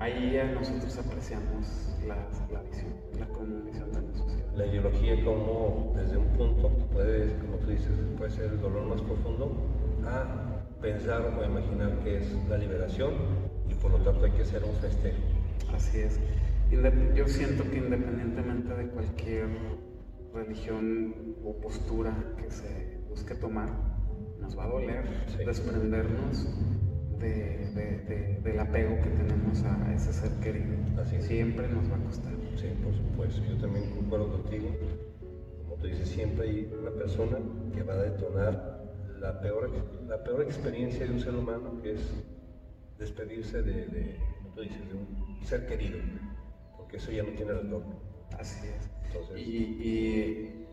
ahí 0.00 0.32
ya 0.32 0.46
nosotros 0.46 0.98
apreciamos 0.98 1.96
la, 2.04 2.16
visión, 2.62 2.92
la 3.16 3.28
convicción 3.28 3.92
de 3.92 4.02
la 4.02 4.14
sociedad. 4.14 4.52
La 4.56 4.66
ideología 4.66 5.24
como 5.24 5.92
desde 5.94 6.16
un 6.16 6.28
punto 6.36 6.68
puede, 6.92 7.38
como 7.38 7.58
tú 7.58 7.70
dices, 7.70 7.92
puede 8.16 8.30
ser 8.32 8.46
el 8.46 8.60
dolor 8.60 8.86
más 8.86 9.00
profundo 9.02 9.52
a 10.04 10.47
pensar 10.80 11.22
o 11.22 11.44
imaginar 11.44 11.98
que 12.04 12.18
es 12.18 12.32
la 12.48 12.58
liberación 12.58 13.12
y 13.68 13.74
por 13.74 13.90
lo 13.90 13.98
tanto 13.98 14.24
hay 14.24 14.32
que 14.32 14.42
hacer 14.42 14.64
un 14.64 14.74
festejo. 14.76 15.18
Así 15.74 15.98
es. 15.98 16.20
Yo 17.14 17.26
siento 17.26 17.64
que 17.70 17.78
independientemente 17.78 18.74
de 18.74 18.88
cualquier 18.88 19.48
religión 20.34 21.36
o 21.44 21.56
postura 21.60 22.14
que 22.36 22.50
se 22.50 22.98
busque 23.08 23.34
tomar, 23.34 23.70
nos 24.40 24.56
va 24.56 24.64
a 24.64 24.68
doler 24.68 25.04
desprendernos 25.44 26.46
de, 27.18 28.38
del 28.44 28.60
apego 28.60 28.96
que 29.02 29.10
tenemos 29.10 29.62
a 29.64 29.94
ese 29.94 30.12
ser 30.12 30.30
querido. 30.40 30.76
Así 31.00 31.20
siempre 31.22 31.68
nos 31.68 31.90
va 31.90 31.96
a 31.96 32.04
costar. 32.04 32.32
Sí, 32.56 32.68
por 32.82 32.94
supuesto. 32.94 33.42
Yo 33.48 33.56
también 33.56 33.90
concuerdo 33.90 34.30
contigo. 34.30 34.68
Como 35.64 35.76
tú 35.76 35.86
dices, 35.86 36.08
siempre 36.08 36.48
hay 36.48 36.72
una 36.80 36.90
persona 36.90 37.38
que 37.74 37.82
va 37.82 37.94
a 37.94 38.02
detonar 38.02 38.77
la 39.20 39.40
peor, 39.40 39.70
la 40.06 40.22
peor 40.22 40.42
experiencia 40.42 41.06
de 41.06 41.12
un 41.12 41.20
ser 41.20 41.34
humano, 41.34 41.80
que 41.82 41.92
es 41.92 42.00
despedirse 42.98 43.62
de, 43.62 44.18
como 44.38 44.54
tú 44.54 44.60
dices, 44.62 44.88
de 44.88 44.94
un 44.94 45.40
ser 45.44 45.66
querido, 45.66 45.98
porque 46.76 46.96
eso 46.96 47.10
ya 47.12 47.22
no 47.22 47.30
tiene 47.30 47.52
retorno. 47.52 48.00
Así 48.38 48.66
es. 48.66 49.38
y, 49.38 50.66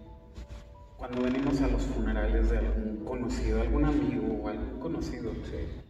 cuando 0.97 1.21
venimos 1.21 1.61
a 1.61 1.67
los 1.67 1.83
funerales 1.83 2.49
de 2.49 2.57
algún 2.57 3.03
conocido, 3.05 3.61
algún 3.61 3.85
amigo 3.85 4.43
o 4.43 4.47
algún 4.47 4.79
conocido, 4.79 5.33
sí 5.43 5.83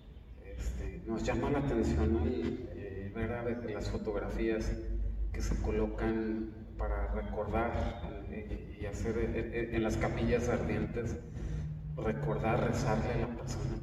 nos 1.06 1.24
llama 1.24 1.52
la 1.52 1.60
atención 1.60 2.20
eh, 2.26 3.12
ver 3.14 3.32
a 3.32 3.44
veces 3.44 3.74
las 3.74 3.90
fotografías 3.90 4.72
que 5.32 5.42
se 5.42 5.56
colocan 5.62 6.52
para 6.78 7.14
recordar 7.14 8.26
eh, 8.32 8.78
y 8.80 8.86
hacer 8.86 9.16
eh, 9.18 9.70
en 9.74 9.84
las 9.84 9.98
capillas 9.98 10.50
ardientes, 10.50 11.18
recordar, 11.98 12.68
rezarle 12.68 13.14
a 13.14 13.18
la 13.18 13.36
persona. 13.36 13.80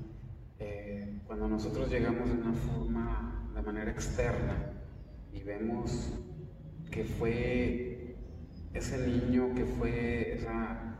cuando 1.27 1.49
nosotros 1.49 1.91
llegamos 1.91 2.29
de 2.29 2.35
una 2.35 2.53
forma, 2.53 3.51
de 3.55 3.63
manera 3.63 3.91
externa, 3.91 4.55
y 5.33 5.43
vemos 5.43 6.13
que 6.91 7.05
fue 7.05 8.17
ese 8.75 9.07
niño, 9.07 9.55
que 9.55 9.65
fue 9.65 10.35
esa 10.35 10.93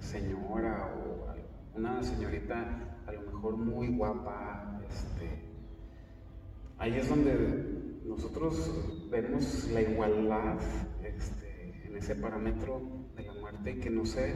señora 0.00 0.92
o 0.96 1.78
una 1.78 2.02
señorita 2.02 2.98
a 3.06 3.12
lo 3.12 3.22
mejor 3.22 3.56
muy 3.56 3.88
guapa, 3.88 4.80
este, 4.88 5.44
ahí 6.78 6.96
es 6.96 7.08
donde 7.08 8.00
nosotros 8.04 9.08
vemos 9.10 9.68
la 9.72 9.82
igualdad 9.82 10.58
este, 11.04 11.86
en 11.86 11.96
ese 11.96 12.16
parámetro 12.16 12.80
de 13.62 13.78
que 13.78 13.90
no 13.90 14.04
se 14.04 14.34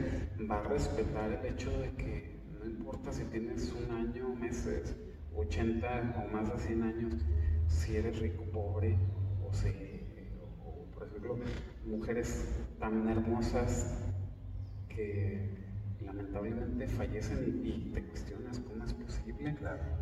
va 0.49 0.59
a 0.59 0.63
respetar 0.63 1.31
el 1.31 1.45
hecho 1.45 1.71
de 1.79 1.89
que 1.91 2.35
no 2.59 2.65
importa 2.65 3.11
si 3.11 3.23
tienes 3.25 3.73
un 3.73 3.91
año, 3.91 4.35
meses, 4.35 4.95
80 5.35 6.25
o 6.25 6.33
más 6.33 6.51
de 6.51 6.59
100 6.59 6.83
años, 6.83 7.13
si 7.67 7.97
eres 7.97 8.19
rico, 8.19 8.43
pobre, 8.51 8.97
o, 9.43 9.53
si, 9.53 9.67
ejemplo, 11.05 11.37
mujeres 11.85 12.45
tan 12.79 13.07
hermosas 13.09 13.99
que 14.89 15.49
lamentablemente 16.01 16.87
fallecen 16.87 17.61
y, 17.63 17.91
te 17.93 18.03
cuestionas 18.03 18.59
cómo 18.59 18.83
es 18.83 18.93
posible. 18.93 19.55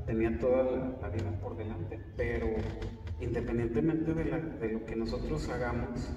Tenía 0.06 0.38
toda 0.40 0.64
la, 1.02 1.10
vida 1.10 1.32
por 1.42 1.58
delante, 1.58 2.00
pero 2.18 2.48
independientemente 3.20 4.14
de, 4.14 4.24
de, 4.24 4.74
lo 4.74 4.86
que 4.86 4.96
nosotros 4.96 5.48
hagamos 5.50 6.12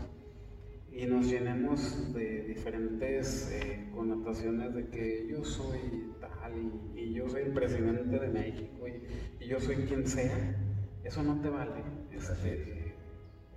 y 0.96 1.04
nos 1.04 1.26
llenemos 1.26 2.14
de 2.14 2.42
diferentes 2.44 3.50
eh, 3.52 3.90
connotaciones 3.94 4.74
de 4.74 4.88
que 4.88 5.26
yo 5.28 5.44
soy 5.44 6.14
tal 6.20 6.54
y, 6.94 7.12
yo 7.12 7.28
soy 7.28 7.42
el 7.42 7.52
presidente 7.52 8.18
de 8.18 8.28
México 8.28 8.86
y, 8.88 9.46
yo 9.46 9.60
soy 9.60 9.76
quien 9.76 10.06
sea, 10.06 10.56
eso 11.04 11.22
no 11.22 11.40
te 11.42 11.50
vale. 11.50 11.84
Este, 12.10 12.94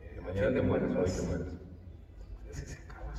eh, 0.02 0.22
mañana 0.22 0.54
te 0.54 0.62
mueres, 0.62 0.90
hoy 0.96 1.10
te 1.10 1.28
mueres. 1.28 1.54
Así 2.52 2.66
se 2.66 2.78
acaba. 2.84 3.14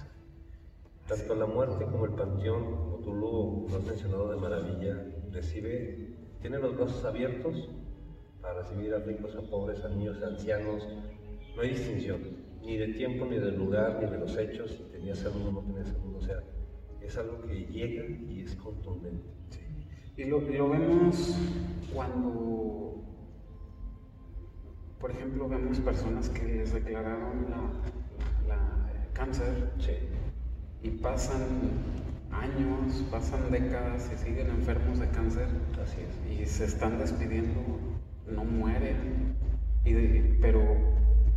Tanto 1.09 1.35
la 1.35 1.47
muerte 1.47 1.85
como 1.87 2.05
el 2.05 2.13
panteón, 2.13 2.77
como 2.77 2.99
tú 2.99 3.15
lo, 3.15 3.77
has 3.77 3.85
mencionado 3.85 4.31
de 4.33 4.37
maravilla, 4.37 5.03
recibe, 5.33 6.15
tiene 6.43 6.59
los 6.59 6.77
brazos 6.77 7.05
abiertos 7.07 7.71
para 8.43 8.63
recibir 8.63 8.95
a 8.95 8.99
ricos, 8.99 9.35
a 9.35 9.41
pobres, 9.41 9.83
a 9.83 9.89
niños, 9.89 10.23
a 10.23 10.27
ancianos. 10.27 10.87
No 11.57 11.63
hay 11.63 11.71
distinción, 11.71 12.40
ni 12.63 12.77
de 12.77 12.89
tiempo, 12.89 13.27
ni 13.27 13.39
del 13.39 13.57
lugar, 13.57 13.99
ni 14.03 14.11
de 14.11 14.19
los 14.19 14.37
hechos, 14.37 14.73
si 14.73 14.83
tenías 14.93 15.19
salud 15.19 15.47
o 15.49 15.53
no 15.53 15.61
tenías 15.61 15.89
salud. 15.89 16.17
O 16.17 16.21
sea, 16.23 16.41
es 17.01 17.17
algo 17.17 17.41
que 17.43 17.65
llega 17.67 18.05
y 18.29 18.43
es 18.43 18.55
contundente. 18.57 19.27
Y, 20.17 20.25
lo, 20.25 20.41
lo 20.41 20.69
vemos 20.69 21.37
cuando, 21.95 23.03
por 25.01 25.11
ejemplo, 25.11 25.49
vemos 25.49 25.79
personas 25.81 26.29
que 26.29 26.45
les 26.45 26.73
declararon 26.75 27.47
la, 27.49 28.55
la, 28.55 29.11
cáncer 29.15 29.71
y 30.83 30.91
pasan 30.91 31.43
años, 32.31 33.05
pasan 33.11 33.51
décadas 33.51 34.11
y 34.15 34.19
siguen 34.19 34.51
enfermos 34.51 35.01
de 35.01 35.09
cáncer 35.09 35.49
Así 35.83 35.99
es. 36.01 36.41
y 36.41 36.47
se 36.47 36.65
están 36.65 36.99
despidiendo, 36.99 37.61
no 38.27 38.45
mueren, 38.45 39.35
y 39.85 39.95
pero 40.41 40.61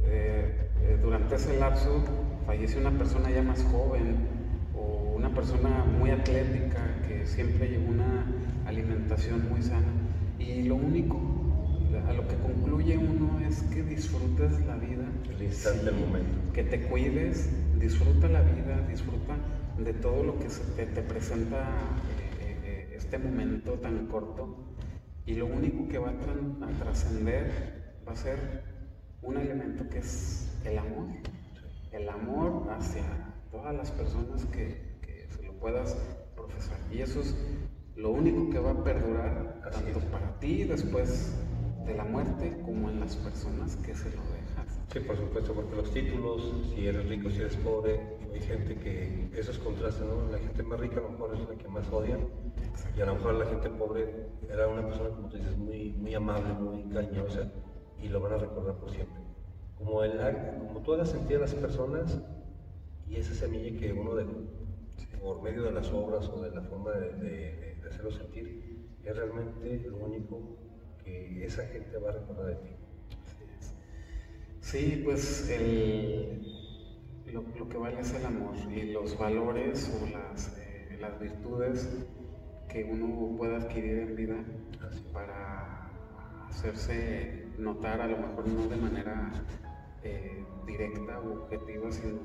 eh, 0.03 0.69
eh, 0.83 0.97
durante 1.01 1.35
ese 1.35 1.57
lapso 1.59 2.03
falleció 2.45 2.79
una 2.79 2.91
persona 2.91 3.31
ya 3.31 3.41
más 3.41 3.63
joven 3.63 4.27
o 4.75 5.15
una 5.15 5.29
persona 5.33 5.85
muy 5.85 6.11
atlética 6.11 6.81
que 7.07 7.25
siempre 7.25 7.69
llevó 7.69 7.91
una 7.91 8.25
alimentación 8.65 9.49
muy 9.49 9.61
sana 9.61 9.87
y 10.39 10.63
lo 10.63 10.75
único 10.75 11.19
a 12.07 12.13
lo 12.13 12.27
que 12.27 12.35
concluye 12.37 12.97
uno 12.97 13.39
es 13.47 13.61
que 13.63 13.83
disfrutes 13.83 14.65
la 14.65 14.75
vida. 14.75 15.05
El 15.29 15.43
instante, 15.43 15.89
el 15.89 15.95
momento. 15.95 16.51
Que 16.53 16.63
te 16.63 16.81
cuides, 16.81 17.49
disfruta 17.79 18.27
la 18.27 18.41
vida, 18.41 18.81
disfruta 18.89 19.37
de 19.77 19.93
todo 19.93 20.23
lo 20.23 20.39
que 20.39 20.47
te, 20.75 20.85
te 20.85 21.01
presenta 21.01 21.59
eh, 22.41 22.59
eh, 22.63 22.93
este 22.97 23.17
momento 23.17 23.73
tan 23.73 24.07
corto. 24.07 24.57
Y 25.25 25.35
lo 25.35 25.45
único 25.45 25.87
que 25.87 25.97
va 25.97 26.09
a 26.09 26.83
trascender 26.83 27.93
va 28.07 28.11
a 28.11 28.15
ser 28.15 28.63
un 29.23 29.37
elemento 29.37 29.87
que 29.89 29.99
es 29.99 30.49
el 30.65 30.77
amor. 30.77 31.07
El 31.91 32.09
amor 32.09 32.67
hacia 32.71 33.03
todas 33.51 33.73
las 33.75 33.91
personas 33.91 34.45
que, 34.45 34.97
que 35.01 35.27
se 35.29 35.43
lo 35.43 35.53
puedas 35.53 35.95
profesar. 36.35 36.77
Y 36.91 37.01
eso 37.01 37.21
es 37.21 37.35
lo 37.95 38.09
único 38.09 38.49
que 38.49 38.59
va 38.59 38.71
a 38.71 38.83
perdurar 38.83 39.61
tanto 39.71 39.99
para 40.11 40.39
ti 40.39 40.63
después 40.63 41.33
de 41.85 41.95
la 41.95 42.03
muerte 42.03 42.57
como 42.65 42.89
en 42.89 42.99
las 42.99 43.15
personas 43.17 43.75
que 43.77 43.93
se 43.93 44.09
lo 44.09 44.21
dejan. 44.23 44.65
Sí, 44.91 44.99
por 44.99 45.17
supuesto, 45.17 45.53
porque 45.53 45.75
los 45.75 45.91
títulos, 45.91 46.53
si 46.73 46.87
eres 46.87 47.07
rico, 47.07 47.29
si 47.29 47.41
eres 47.41 47.55
pobre, 47.57 47.99
hay 48.33 48.41
gente 48.41 48.75
que 48.75 49.29
esos 49.35 49.57
contrastes, 49.59 50.05
¿no? 50.05 50.31
La 50.31 50.39
gente 50.39 50.63
más 50.63 50.79
rica 50.79 50.99
a 50.99 51.03
lo 51.03 51.09
mejor 51.11 51.35
es 51.35 51.47
la 51.47 51.55
que 51.55 51.67
más 51.67 51.87
odia 51.91 52.17
y 52.97 53.01
a 53.01 53.05
lo 53.05 53.15
mejor 53.15 53.35
la 53.35 53.45
gente 53.45 53.69
pobre 53.69 54.27
era 54.49 54.67
una 54.67 54.85
persona, 54.85 55.09
como 55.09 55.29
tú 55.29 55.37
dices, 55.37 55.57
muy, 55.57 55.93
muy 55.93 56.13
amable, 56.15 56.53
muy 56.53 56.83
cariñosa 56.91 57.51
y 58.03 58.09
lo 58.09 58.19
van 58.19 58.33
a 58.33 58.37
recordar 58.37 58.75
por 58.75 58.91
siempre. 58.91 59.21
Como, 59.77 60.03
el, 60.03 60.17
como 60.67 60.81
tú 60.81 60.93
hagas 60.93 61.09
sentir 61.09 61.37
a 61.37 61.41
las 61.41 61.53
personas 61.53 62.21
y 63.07 63.15
esa 63.15 63.33
semilla 63.33 63.79
que 63.79 63.93
uno 63.93 64.15
dejó 64.15 64.31
por 65.21 65.41
medio 65.41 65.63
de 65.63 65.71
las 65.71 65.91
obras 65.91 66.27
o 66.29 66.41
de 66.41 66.51
la 66.51 66.61
forma 66.61 66.91
de, 66.91 67.13
de, 67.13 67.75
de 67.81 67.89
hacerlo 67.89 68.11
sentir, 68.11 68.87
es 69.03 69.17
realmente 69.17 69.79
lo 69.89 69.97
único 69.97 70.41
que 71.03 71.45
esa 71.45 71.65
gente 71.67 71.97
va 71.97 72.09
a 72.09 72.13
recordar 72.13 72.47
de 72.47 72.55
ti. 72.55 72.69
Sí, 74.61 75.01
pues 75.03 75.49
el, 75.49 76.41
lo, 77.33 77.69
que 77.69 77.77
vale 77.77 77.99
es 77.99 78.13
el 78.13 78.25
amor 78.25 78.55
y 78.71 78.91
los 78.91 79.17
valores 79.17 79.91
o 80.01 80.07
las, 80.07 80.57
eh, 80.57 80.97
las 80.99 81.19
virtudes 81.19 81.89
que 82.69 82.83
uno 82.85 83.35
pueda 83.37 83.57
adquirir 83.57 83.99
en 83.99 84.15
vida 84.15 84.43
para 85.11 85.91
hacerse 86.49 87.42
notar, 87.57 88.01
a 88.01 88.07
lo 88.07 88.17
mejor 88.17 88.47
no 88.47 88.67
de 88.67 88.77
manera 88.77 89.31
eh, 90.03 90.43
directa 90.65 91.19
o 91.19 91.43
objetiva, 91.43 91.91
sino 91.91 92.19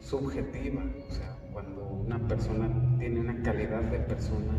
subjetiva. 0.00 0.84
O 1.08 1.12
sea, 1.12 1.36
cuando 1.52 1.86
una 1.86 2.18
persona 2.28 2.68
tiene 2.98 3.20
una 3.20 3.42
calidad 3.42 3.82
de 3.82 3.98
persona 4.00 4.52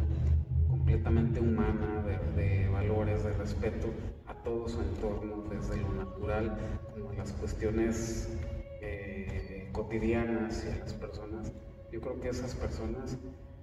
completamente 0.68 1.40
humana, 1.40 2.04
de, 2.36 2.68
valores, 2.70 3.24
de 3.24 3.34
respeto 3.34 3.88
a 4.26 4.34
todo 4.36 4.68
su 4.68 4.82
entorno, 4.82 5.44
desde 5.50 5.78
lo 5.78 5.94
natural 5.94 6.58
como 6.94 7.12
las 7.14 7.32
cuestiones 7.34 8.38
eh, 8.82 9.70
cotidianas 9.72 10.66
y 10.66 10.70
a 10.70 10.78
las 10.78 10.94
personas, 10.94 11.52
yo 11.92 12.02
creo 12.02 12.20
que 12.20 12.30
esas 12.30 12.56
personas 12.56 13.18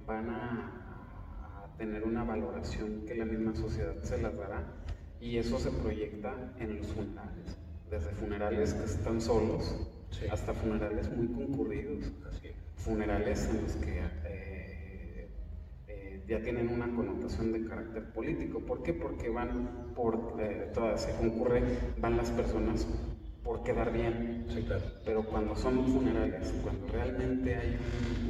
van 0.07 0.31
a, 0.31 0.83
tener 1.79 2.05
una 2.05 2.25
valoración 2.25 3.05
que 3.07 3.15
la 3.15 3.27
misma 3.27 3.55
sociedad 3.55 3.95
se 4.03 4.17
las 4.23 4.35
dará 4.35 4.65
y 5.21 5.39
eso 5.39 5.59
se 5.59 5.71
proyecta 5.71 6.35
en 6.59 6.79
los 6.79 6.87
funerales, 6.89 7.57
desde 7.91 8.11
funerales 8.11 8.75
que 8.75 8.85
están 8.85 9.21
solos 9.21 9.89
hasta 10.31 10.55
funerales 10.55 11.11
muy 11.17 11.29
concurridos, 11.29 12.13
funerales 12.77 13.49
en 13.51 13.63
los 13.63 13.73
que 13.77 14.01
eh, 14.25 15.29
eh, 15.89 16.25
ya 16.29 16.41
tienen 16.41 16.69
una 16.69 16.95
connotación 16.95 17.53
de 17.53 17.65
carácter 17.67 18.13
político. 18.13 18.61
¿Por 18.61 18.83
qué? 18.83 18.93
Porque 18.93 19.29
van 19.29 19.93
por, 19.95 20.37
eh, 20.41 20.71
todas 20.73 21.03
se 21.03 21.13
concurre, 21.17 21.63
van 21.99 22.17
las 22.17 22.31
personas 22.31 22.87
por 23.43 23.63
quedar 23.63 23.93
bien. 23.93 24.47
Pero 25.05 25.25
cuando 25.25 25.57
son 25.57 25.87
funerales, 25.87 26.53
cuando 26.63 26.87
realmente 26.89 27.55
hay 27.55 27.77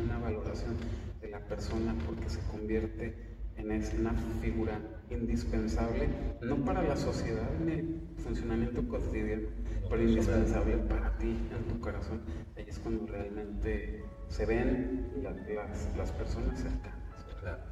una 0.05 0.19
valoración 0.19 0.77
de 1.21 1.29
la 1.29 1.41
persona 1.41 1.95
porque 2.07 2.29
se 2.29 2.41
convierte 2.51 3.36
en 3.59 4.01
una 4.01 4.13
figura 4.41 4.79
indispensable, 5.11 6.09
no 6.43 6.57
para 6.65 6.83
la 6.83 6.97
sociedad 6.97 7.49
ni 7.65 7.73
el 7.73 8.01
funcionamiento 8.19 8.87
cotidiano, 8.87 9.49
pero 9.89 10.03
indispensable 10.03 10.77
para 10.89 11.17
ti, 11.19 11.29
en 11.29 11.65
tu 11.73 11.81
corazón. 11.81 12.21
Ahí 12.57 12.65
es 12.69 12.79
cuando 12.79 13.07
realmente 13.07 14.05
se 14.29 14.47
ven 14.47 15.13
las, 15.97 16.13
personas 16.13 16.61
cercanas. 16.61 17.05
Claro, 17.41 17.63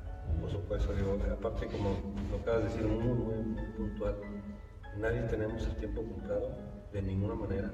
por 0.41 0.51
supuesto, 0.51 0.95
digo, 0.95 1.19
aparte 1.33 1.67
como 1.67 1.97
lo 2.31 2.39
acabas 2.39 2.65
de 2.65 2.69
decir, 2.71 2.87
muy, 2.87 3.15
muy, 3.15 3.63
puntual, 3.77 4.15
nadie 4.99 5.23
tenemos 5.23 5.67
el 5.67 5.77
tiempo 5.77 6.03
comprado 6.03 6.57
de 6.93 7.03
ninguna 7.03 7.35
manera, 7.35 7.71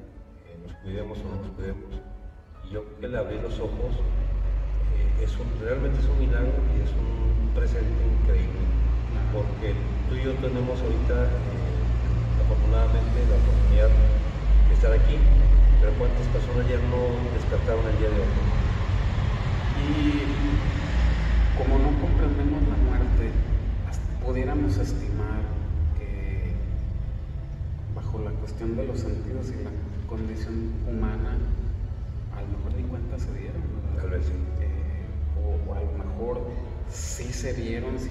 eh, 0.47 0.59
nos 0.63 0.75
cuidemos 0.77 1.19
o 1.19 1.25
no 1.25 1.43
nos 1.43 1.51
cuidemos. 1.53 2.01
Y 2.69 2.75
yo 2.75 2.99
que 2.99 3.07
el 3.07 3.17
abrir 3.17 3.41
los 3.43 3.59
ojos 3.61 3.97
eh, 4.97 5.25
es 5.25 5.37
realmente 5.61 6.01
es 6.01 6.07
un 6.07 6.19
milagro 6.19 6.57
y 6.75 6.83
es 6.83 6.91
un 6.97 7.55
presente 7.55 8.01
increíble, 8.21 8.65
porque 9.33 9.75
tú 10.09 10.17
y 10.17 10.23
yo 10.25 10.33
tenemos 10.41 10.81
ahorita, 10.81 11.17
eh, 11.29 12.43
afortunadamente, 12.45 13.17
la 13.29 13.37
oportunidad 13.37 13.91
de 13.93 14.75
estar 14.75 14.93
aquí, 14.93 15.17
pero 15.81 15.93
cuántas 15.99 16.27
personas 16.29 16.65
ya 16.69 16.79
no 16.89 17.15
despertaron 17.35 17.85
el 17.87 17.97
día 17.99 18.11
de 18.11 18.21
hoy. 18.21 18.35
Y 19.81 20.51
como 21.57 21.79
no 21.79 21.91
comprendemos 22.01 22.63
la 22.69 22.77
muerte, 22.89 23.33
pudiéramos 24.25 24.77
estimar 24.77 25.41
que 25.99 26.55
bajo 27.95 28.19
la 28.21 28.31
cuestión 28.31 28.77
de 28.77 28.87
los 28.87 29.01
sentidos 29.01 29.49
y 29.51 29.65
la 29.65 29.71
condición 30.09 30.73
humana, 30.89 31.37
a 32.37 32.41
lo 32.43 32.49
mejor 32.49 32.75
ni 32.77 32.83
cuenta 32.89 33.19
se 33.19 33.33
dieron. 33.39 33.63
Tal 33.97 34.11
vez 34.11 34.25
sí. 34.27 34.70
O, 35.71 35.75
a 35.75 35.81
lo 35.81 35.93
mejor 35.93 36.41
sí 36.89 37.33
se 37.33 37.53
dieron, 37.55 37.99
si, 37.99 38.11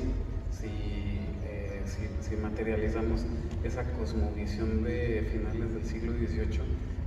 eh, 1.43 1.81
si, 1.85 2.07
si, 2.27 2.35
materializamos 2.35 3.25
esa 3.63 3.83
cosmovisión 3.93 4.83
de 4.83 5.27
finales 5.31 5.73
del 5.73 5.85
siglo 5.85 6.13
XVIII 6.13 6.61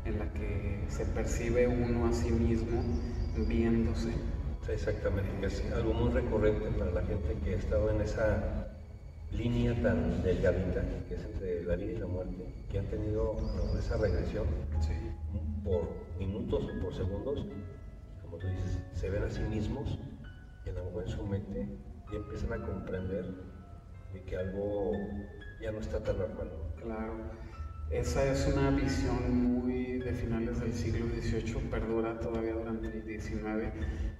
en 0.04 0.18
la 0.18 0.32
que 0.32 0.84
se 0.88 1.04
percibe 1.06 1.66
uno 1.68 2.06
a 2.06 2.12
sí 2.12 2.30
mismo 2.30 2.82
viéndose. 3.36 4.10
Exactamente, 4.68 5.46
es 5.46 5.62
algo 5.72 5.92
muy 5.92 6.10
recurrente 6.12 6.70
para 6.78 6.90
la 6.92 7.02
gente 7.02 7.36
que 7.42 7.54
ha 7.54 7.58
estado 7.58 7.90
en 7.90 8.00
esa, 8.00 8.72
línea 9.32 9.74
tan 9.82 10.22
delgadita 10.22 10.84
que 11.08 11.14
es 11.14 11.24
entre 11.24 11.64
la 11.64 11.76
vida 11.76 11.92
y 11.92 11.96
la 11.96 12.06
muerte, 12.06 12.44
que 12.70 12.78
han 12.78 12.86
tenido 12.86 13.36
esa 13.78 13.96
regresión 13.96 14.46
por 15.64 15.88
minutos 16.18 16.64
o 16.64 16.82
por 16.82 16.94
segundos, 16.94 17.46
como 18.22 18.36
tú 18.36 18.46
dices, 18.48 18.78
se 18.94 19.08
ven 19.10 19.22
a 19.22 19.30
sí 19.30 19.42
mismos 19.42 19.98
en 20.64 21.08
su 21.08 21.26
mente 21.26 21.68
y 22.12 22.16
empiezan 22.16 22.52
a 22.52 22.64
comprender 22.64 23.24
de 24.12 24.22
que 24.22 24.36
algo 24.36 24.92
ya 25.60 25.72
no 25.72 25.80
está 25.80 26.02
tan 26.02 26.18
normal. 26.18 26.50
Claro, 26.80 27.14
esa 27.90 28.24
es 28.30 28.46
una 28.46 28.70
visión 28.70 29.34
muy 29.34 29.98
de 29.98 30.12
finales 30.12 30.60
del 30.60 30.72
siglo 30.72 31.06
XVIII, 31.06 31.70
perdura 31.70 32.18
todavía 32.20 32.54
durante 32.54 32.88
el 32.88 33.20
XIX 33.20 33.72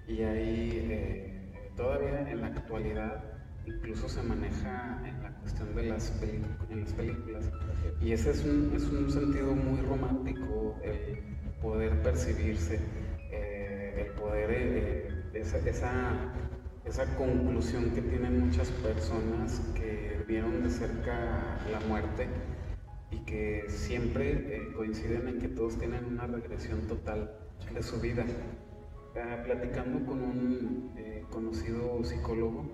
y 0.06 0.22
ahí 0.22 0.86
eh, 0.90 1.70
todavía 1.76 2.30
en 2.30 2.40
la 2.40 2.48
actualidad 2.48 3.32
incluso 3.66 4.08
se 4.08 4.22
maneja 4.22 5.00
en 5.06 5.22
la 5.22 5.30
cuestión 5.36 5.74
de 5.74 5.84
las, 5.84 6.12
en 6.70 6.80
las 6.80 6.92
películas. 6.92 7.50
Y 8.00 8.12
ese 8.12 8.30
es 8.30 8.44
un, 8.44 8.72
es 8.74 8.84
un, 8.84 9.10
sentido 9.10 9.54
muy 9.54 9.80
romántico, 9.82 10.76
el 10.82 11.18
poder 11.60 12.02
percibirse, 12.02 12.80
eh, 13.30 14.06
el 14.06 14.20
poder, 14.20 14.50
eh, 14.50 15.08
esa, 15.34 15.58
esa, 15.58 16.34
esa, 16.84 17.16
conclusión 17.16 17.90
que 17.90 18.02
tienen 18.02 18.46
muchas 18.46 18.70
personas 18.70 19.60
que 19.74 20.24
vieron 20.28 20.62
de 20.62 20.70
cerca 20.70 21.58
la 21.70 21.80
muerte 21.88 22.26
y 23.10 23.18
que 23.20 23.64
siempre 23.68 24.30
eh, 24.30 24.72
coinciden 24.74 25.28
en 25.28 25.38
que 25.38 25.48
todos 25.48 25.78
tienen 25.78 26.04
una 26.04 26.26
regresión 26.26 26.82
total 26.88 27.38
de 27.72 27.82
su 27.82 28.00
vida. 28.00 28.24
Ah, 29.16 29.42
platicando 29.44 30.04
con 30.06 30.22
un 30.22 30.92
conocido 31.30 32.04
psicólogo, 32.04 32.64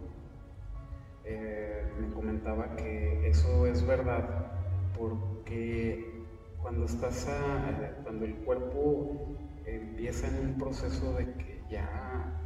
eh, 1.25 1.85
me 2.01 2.13
comentaba 2.13 2.75
que 2.77 3.29
eso 3.29 3.67
es 3.67 3.87
verdad 3.87 4.53
porque 4.99 6.25
cuando 6.61 6.87
estás 6.87 7.29
cuando 8.03 8.25
el 8.25 8.35
cuerpo 8.37 9.37
empieza 9.65 10.29
en 10.29 10.39
un 10.39 10.59
proceso 10.59 11.15
de 11.15 11.33
que 11.35 11.63
ya 11.71 12.38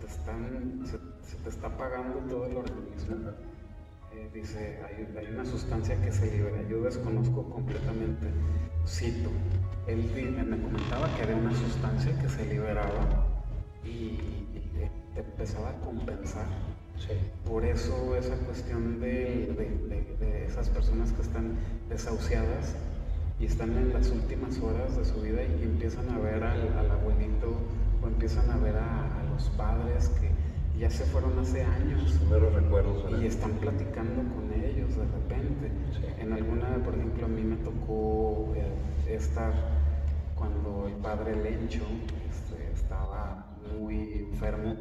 te, 0.00 0.06
están, 0.06 0.84
se, 0.86 1.36
te 1.36 1.48
está 1.48 1.68
apagando 1.68 2.18
todo 2.28 2.46
el 2.46 2.56
organismo, 2.56 3.30
eh, 4.12 4.30
dice, 4.32 4.80
hay, 4.84 5.26
una 5.32 5.44
sustancia 5.44 6.00
que 6.00 6.12
se 6.12 6.30
libera, 6.30 6.62
yo 6.68 6.82
desconozco 6.82 7.48
completamente, 7.50 8.28
cito, 8.86 9.30
él 9.86 10.44
me 10.46 10.60
comentaba 10.60 11.14
que 11.16 11.22
había 11.22 11.36
una 11.36 11.54
sustancia 11.54 12.18
que 12.20 12.28
se 12.28 12.46
liberaba 12.46 13.26
y, 13.84 13.88
y 13.88 14.90
te 15.14 15.20
empezaba 15.20 15.70
a 15.70 15.80
compensar. 15.80 16.46
Por 17.46 17.64
eso 17.64 18.16
esa 18.16 18.36
cuestión 18.36 19.00
de, 19.00 20.46
esas 20.46 20.68
personas 20.68 21.12
que 21.12 21.22
están 21.22 21.56
desahuciadas 21.88 22.74
y 23.40 23.46
están 23.46 23.76
en 23.76 23.92
las 23.92 24.10
últimas 24.10 24.58
horas 24.58 24.96
de 24.96 25.04
su 25.04 25.20
vida 25.20 25.42
y 25.42 25.62
empiezan 25.62 26.10
a 26.10 26.18
ver 26.18 26.42
al, 26.42 26.90
abuelito 26.90 27.56
o 28.02 28.06
empiezan 28.06 28.50
a 28.50 28.56
ver 28.58 28.76
a, 28.76 29.17
los 29.38 29.48
padres 29.50 30.08
que 30.20 30.30
ya 30.80 30.90
se 30.90 31.04
fueron 31.04 31.38
hace 31.38 31.62
años. 31.62 32.18
recuerdos. 32.28 33.22
Y 33.22 33.26
están 33.26 33.52
platicando 33.52 34.22
con 34.34 34.52
ellos 34.52 34.96
de 34.96 35.04
repente. 35.04 35.70
En 36.18 36.32
alguna, 36.32 36.82
por 36.84 36.94
ejemplo, 36.94 37.26
a 37.26 37.28
mí 37.28 37.42
me 37.42 37.56
tocó 37.56 38.52
eh, 38.56 39.14
estar 39.14 39.52
cuando 40.34 40.88
el 40.88 40.94
padre 40.94 41.36
Lencho 41.36 41.84
este, 42.28 42.72
estaba 42.72 43.46
muy 43.78 44.26
enfermo 44.30 44.74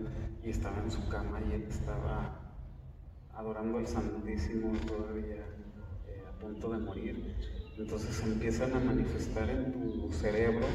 y 0.43 0.49
estaba 0.49 0.77
en 0.83 0.89
su 0.89 1.07
cama 1.07 1.39
y 1.49 1.53
él 1.53 1.65
estaba 1.69 2.39
adorando 3.35 3.77
al 3.77 3.87
Santísimo 3.87 4.71
todavía 4.87 5.45
eh, 6.07 6.23
a 6.27 6.39
punto 6.39 6.71
de 6.71 6.79
morir. 6.79 7.35
Entonces 7.77 8.23
empiezan 8.23 8.73
a 8.73 8.79
manifestar 8.79 9.49
en 9.51 9.71
tu 9.71 10.11
cerebro, 10.11 10.65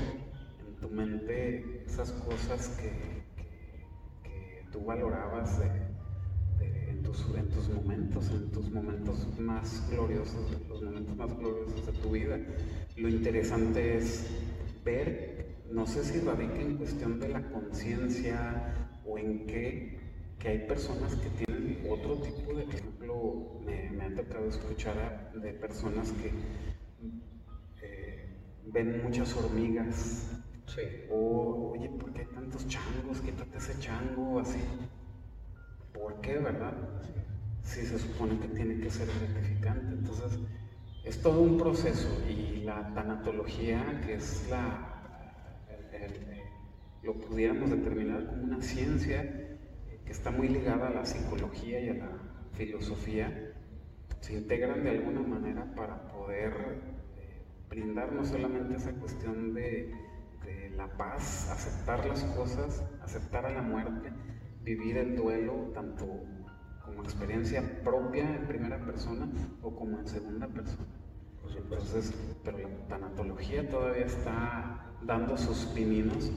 en 0.68 0.80
tu 0.80 0.88
mente, 0.88 1.84
esas 1.84 2.12
cosas 2.12 2.68
que, 2.80 3.21
tú 4.72 4.84
valorabas 4.84 5.60
en, 6.60 7.02
tus, 7.02 7.26
en, 7.36 7.48
tus, 7.48 7.68
momentos, 7.68 8.30
en 8.30 8.50
tus 8.50 8.70
momentos 8.70 9.38
más 9.38 9.88
gloriosos, 9.90 10.56
los 10.68 10.82
momentos 10.82 11.16
más 11.16 11.36
gloriosos 11.38 11.86
de 11.86 11.92
tu 11.92 12.10
vida. 12.10 12.38
Lo 12.96 13.08
interesante 13.08 13.98
es 13.98 14.26
ver, 14.84 15.62
no 15.70 15.86
sé 15.86 16.04
si 16.04 16.20
radica 16.20 16.60
en 16.60 16.76
cuestión 16.76 17.20
de 17.20 17.28
la 17.28 17.42
conciencia, 17.50 18.74
o 19.04 19.18
en 19.18 19.46
qué 19.46 19.98
que 20.38 20.48
hay 20.48 20.58
personas 20.66 21.14
que 21.14 21.30
tienen 21.30 21.86
otro 21.88 22.16
tipo 22.16 22.52
de, 22.52 22.64
por 22.64 22.74
ejemplo, 22.74 23.60
me, 23.64 23.90
me 23.90 24.04
han 24.04 24.16
tocado 24.16 24.48
escuchar 24.48 25.32
de 25.34 25.52
personas 25.52 26.10
que 26.12 26.32
eh, 27.80 28.26
ven 28.66 29.04
muchas 29.04 29.36
hormigas. 29.36 30.41
O, 31.10 31.72
oye, 31.74 31.88
¿por 31.90 32.12
qué 32.12 32.20
hay 32.20 32.26
tantos 32.26 32.66
changos? 32.66 33.20
Quítate 33.20 33.58
ese 33.58 33.78
chango, 33.78 34.40
así. 34.40 34.60
¿Por 35.92 36.20
qué, 36.20 36.38
verdad? 36.38 36.74
Si 37.62 37.82
se 37.82 37.98
supone 37.98 38.38
que 38.38 38.48
tiene 38.48 38.80
que 38.80 38.90
ser 38.90 39.06
gratificante. 39.06 39.94
Entonces, 39.94 40.38
es 41.04 41.20
todo 41.20 41.42
un 41.42 41.58
proceso 41.58 42.08
y 42.28 42.62
la 42.64 42.92
tanatología, 42.94 44.00
que 44.06 44.14
es 44.14 44.48
la, 44.48 44.92
lo 47.02 47.14
pudiéramos 47.14 47.70
determinar 47.70 48.26
como 48.26 48.44
una 48.44 48.62
ciencia 48.62 49.22
que 50.04 50.12
está 50.12 50.30
muy 50.30 50.48
ligada 50.48 50.88
a 50.88 50.90
la 50.90 51.04
psicología 51.04 51.80
y 51.80 51.88
a 51.88 51.94
la 51.94 52.08
filosofía, 52.52 53.52
se 54.20 54.34
integran 54.34 54.84
de 54.84 54.90
alguna 54.90 55.20
manera 55.20 55.74
para 55.74 56.08
poder 56.08 56.52
eh, 57.16 57.42
brindar 57.68 58.12
no 58.12 58.24
solamente 58.24 58.76
esa 58.76 58.92
cuestión 58.92 59.52
de, 59.54 59.92
la 60.76 60.88
paz, 60.96 61.50
aceptar 61.50 62.04
las 62.06 62.22
cosas, 62.24 62.82
aceptar 63.02 63.46
a 63.46 63.50
la 63.50 63.62
muerte, 63.62 64.12
vivir 64.62 64.96
el 64.96 65.16
duelo 65.16 65.70
tanto 65.74 66.06
como 66.84 67.02
experiencia 67.02 67.82
propia 67.84 68.36
en 68.36 68.46
primera 68.46 68.78
persona 68.84 69.28
o 69.62 69.74
como 69.74 69.98
en 69.98 70.06
segunda 70.06 70.46
persona. 70.48 70.86
Entonces, 71.56 72.12
pero 72.44 72.58
la 72.58 72.68
tanatología 72.88 73.68
todavía 73.68 74.06
está 74.06 74.92
dando 75.02 75.36
sus 75.36 75.66
pininos 75.66 76.30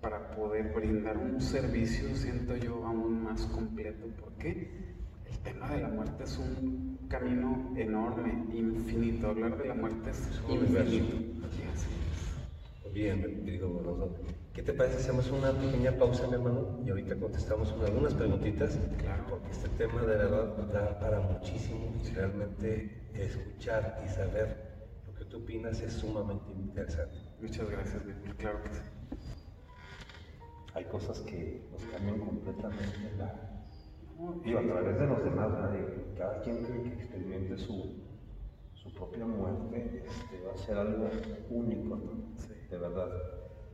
para 0.00 0.30
poder 0.30 0.72
brindar 0.74 1.18
un 1.18 1.40
servicio, 1.40 2.14
siento 2.14 2.56
yo, 2.56 2.84
aún 2.86 3.24
más 3.24 3.42
completo, 3.46 4.06
porque 4.20 4.70
el 5.30 5.38
tema 5.40 5.70
de 5.70 5.82
la 5.82 5.88
muerte 5.88 6.24
es 6.24 6.38
un 6.38 6.98
camino 7.08 7.72
enorme, 7.76 8.46
infinito. 8.52 9.28
Hablar 9.28 9.58
de 9.58 9.68
la 9.68 9.74
muerte 9.74 10.10
es 10.10 10.40
infinito. 10.48 11.16
Bien, 12.92 13.22
querido 13.44 13.70
¿Qué 14.52 14.62
te 14.62 14.72
parece 14.72 14.96
si 14.96 15.02
hacemos 15.04 15.30
una 15.30 15.52
pequeña 15.52 15.96
pausa, 15.96 16.26
mi 16.26 16.34
hermano? 16.34 16.80
Y 16.84 16.90
ahorita 16.90 17.16
contestamos 17.16 17.72
algunas 17.72 18.14
preguntitas. 18.14 18.78
Claro. 18.98 19.24
Porque 19.30 19.50
este 19.50 19.68
tema 19.70 20.00
de 20.02 20.16
verdad 20.16 20.56
da 20.72 20.98
para 20.98 21.20
muchísimo. 21.20 21.92
Y 22.04 22.08
realmente 22.10 23.10
escuchar 23.14 24.02
y 24.04 24.08
saber 24.08 24.56
lo 25.06 25.14
que 25.14 25.24
tú 25.24 25.38
opinas 25.38 25.80
es 25.80 25.92
sumamente 25.92 26.52
interesante. 26.52 27.16
Muchas 27.40 27.70
gracias, 27.70 28.02
Claro 28.38 28.62
que 28.62 28.74
sí 28.74 28.80
hay 30.74 30.84
cosas 30.84 31.20
que 31.20 31.62
nos 31.72 31.82
cambian 31.84 32.20
completamente 32.20 33.12
la... 33.18 33.34
Digo, 34.44 34.58
a 34.58 34.62
través 34.62 34.98
de 34.98 35.06
los 35.06 35.24
demás, 35.24 35.50
cada 36.16 36.42
quien 36.42 36.62
que 36.64 36.88
experimente 36.88 37.56
su, 37.56 38.02
su 38.74 38.92
propia 38.92 39.24
muerte 39.24 40.04
este, 40.06 40.44
va 40.46 40.52
a 40.52 40.56
ser 40.58 40.76
algo 40.76 41.08
único, 41.48 41.96
¿no? 41.96 42.59
De 42.70 42.78
verdad. 42.78 43.08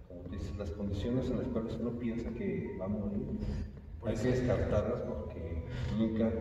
Como 0.08 0.22
dices, 0.30 0.56
las 0.56 0.70
condiciones 0.70 1.30
en 1.30 1.38
las 1.38 1.48
cuales 1.48 1.76
uno 1.80 1.98
piensa 1.98 2.30
que 2.30 2.76
va 2.80 2.86
a 2.86 2.88
morir, 2.88 3.38
hay 4.04 4.14
que 4.14 4.28
descartarlas 4.28 5.00
porque 5.02 5.64
nunca 5.98 6.32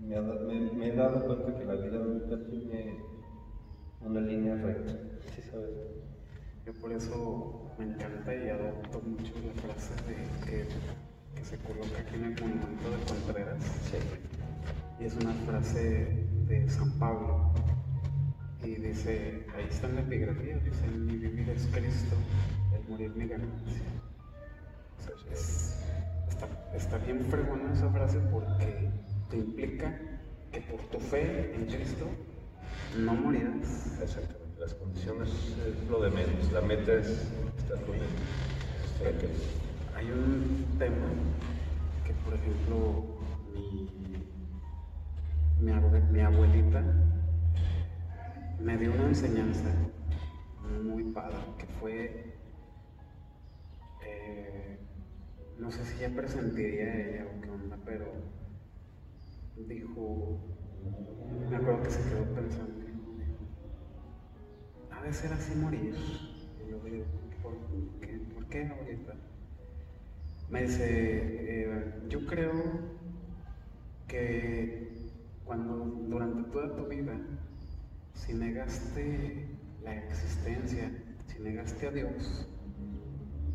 me, 0.00 0.86
he 0.86 0.92
dado 0.92 1.24
cuenta 1.26 1.58
que 1.58 1.64
la 1.64 1.74
vida 1.74 1.98
nunca 1.98 2.36
tiene 2.48 2.98
una 4.00 4.20
línea 4.20 4.56
recta. 4.56 4.92
¿Sí 5.34 5.42
sabes? 5.50 5.70
Yo 6.66 6.72
por 6.74 6.92
eso 6.92 7.70
me 7.78 7.84
encanta 7.84 8.34
y 8.34 8.48
adopto 8.48 9.00
mucho 9.02 9.32
la 9.46 9.62
frase 9.62 9.94
de 10.06 10.46
que, 10.46 10.66
se 11.44 11.58
coloca 11.58 12.00
aquí 12.00 12.14
en 12.14 12.24
el 12.24 12.40
monumento 12.40 12.90
de 12.90 13.04
Contreras. 13.06 13.64
Y 14.98 15.04
es 15.04 15.14
una 15.16 15.34
frase 15.46 16.26
de 16.48 16.68
San 16.70 16.98
Pablo. 16.98 17.52
Y 18.64 18.76
dice, 18.76 19.46
ahí 19.54 19.66
está 19.68 19.88
en 19.88 19.96
la 19.96 20.00
epigrafía, 20.02 20.56
dice, 20.58 20.86
mi 20.88 21.16
vivir 21.16 21.50
es 21.50 21.66
Cristo, 21.72 22.16
el 22.74 22.88
morir 22.88 23.10
mi 23.14 23.26
ganancia. 23.26 23.82
está, 26.28 26.48
está 26.74 26.98
bien 26.98 27.24
fregona 27.26 27.72
esa 27.72 27.90
frase 27.90 28.18
porque 28.32 28.88
te 29.30 29.36
implica 29.36 29.98
que 30.50 30.60
por 30.62 30.80
tu 30.90 30.98
fe 30.98 31.54
en 31.54 31.66
Cristo 31.66 32.08
no 32.98 33.14
morirás. 33.14 34.00
Exactamente 34.02 34.44
las 34.64 34.74
condiciones 34.74 35.28
es 35.28 35.90
lo 35.90 36.00
de 36.00 36.10
menos, 36.10 36.52
la 36.52 36.60
meta 36.62 36.94
es 36.94 37.08
estar 37.58 37.78
con 37.84 37.96
él. 37.96 38.02
Hay 39.94 40.10
un 40.10 40.78
tema 40.78 41.08
que, 42.06 42.12
por 42.24 42.34
ejemplo, 42.34 43.04
me 48.64 48.78
dio 48.78 48.92
una 48.94 49.08
enseñanza 49.08 49.68
muy 50.82 51.04
padre, 51.12 51.36
que 51.58 51.66
fue, 51.78 52.34
eh, 54.02 54.78
no 55.58 55.70
sé 55.70 55.84
si 55.84 56.00
ya 56.00 56.08
presentiría 56.08 56.94
ella 56.94 57.26
o 57.26 57.40
qué 57.42 57.50
onda, 57.50 57.78
pero 57.84 58.06
dijo, 59.68 60.38
me 61.50 61.56
acuerdo 61.56 61.82
que 61.82 61.90
se 61.90 62.08
quedó 62.08 62.24
pensando, 62.34 62.86
ha 64.90 65.02
de 65.02 65.12
ser 65.12 65.32
así 65.34 65.54
morir. 65.56 65.94
Y 66.66 66.70
yo 66.70 66.80
digo, 66.84 67.04
¿por 67.42 67.52
qué, 68.00 68.18
¿Por 68.34 68.46
qué 68.46 68.66
ahorita? 68.66 69.14
Me 70.48 70.62
dice, 70.62 70.86
eh, 70.88 71.94
yo 72.08 72.24
creo 72.24 72.52
que 74.08 75.10
cuando 75.44 75.84
durante 76.08 76.50
toda 76.50 76.74
tu 76.74 76.86
vida, 76.86 77.20
si 78.14 78.32
negaste 78.32 79.48
la 79.82 79.96
existencia, 79.96 80.90
si 81.26 81.42
negaste 81.42 81.88
a 81.88 81.90
Dios, 81.90 82.48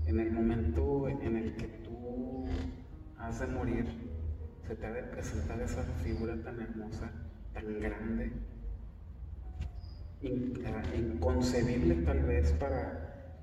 en 0.05 0.19
el 0.19 0.31
momento 0.31 1.07
en 1.07 1.37
el 1.37 1.55
que 1.55 1.67
tú 1.67 2.45
has 3.17 3.39
de 3.39 3.47
morir, 3.47 3.85
se 4.67 4.75
te 4.75 4.85
ha 4.85 4.91
de 4.91 5.03
presentar 5.03 5.59
esa 5.61 5.83
figura 6.03 6.35
tan 6.43 6.61
hermosa, 6.61 7.11
tan 7.53 7.79
grande, 7.79 8.31
inconcebible 10.21 11.95
tal 12.05 12.23
vez 12.23 12.51
para, 12.53 13.35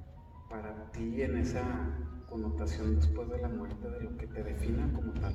para 0.48 0.90
ti 0.92 1.22
en 1.22 1.38
esa 1.38 1.62
connotación 2.28 2.96
después 2.96 3.28
de 3.30 3.38
la 3.38 3.48
muerte 3.48 3.88
de 3.88 4.00
lo 4.00 4.16
que 4.16 4.26
te 4.26 4.42
defina 4.42 4.92
como 4.92 5.12
tal, 5.14 5.34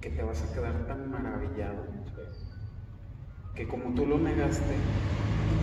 que 0.00 0.10
te 0.10 0.22
vas 0.22 0.42
a 0.42 0.54
quedar 0.54 0.86
tan 0.86 1.10
maravillado 1.10 1.84
que 3.56 3.66
como 3.66 3.94
tú 3.94 4.06
lo 4.06 4.18
negaste, 4.18 4.74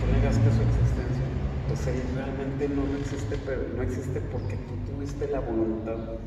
tú 0.00 0.12
negaste 0.12 0.50
su 0.50 0.62
existencia, 0.62 1.22
pues 1.68 1.86
él 1.86 2.02
realmente 2.14 2.68
no 2.68 2.82
existe, 2.98 3.38
pero 3.46 3.62
no 3.74 3.82
existe 3.82 4.20
porque 4.20 4.56
tú 4.56 4.92
tuviste 4.92 5.28
la 5.28 5.40
voluntad 5.40 6.18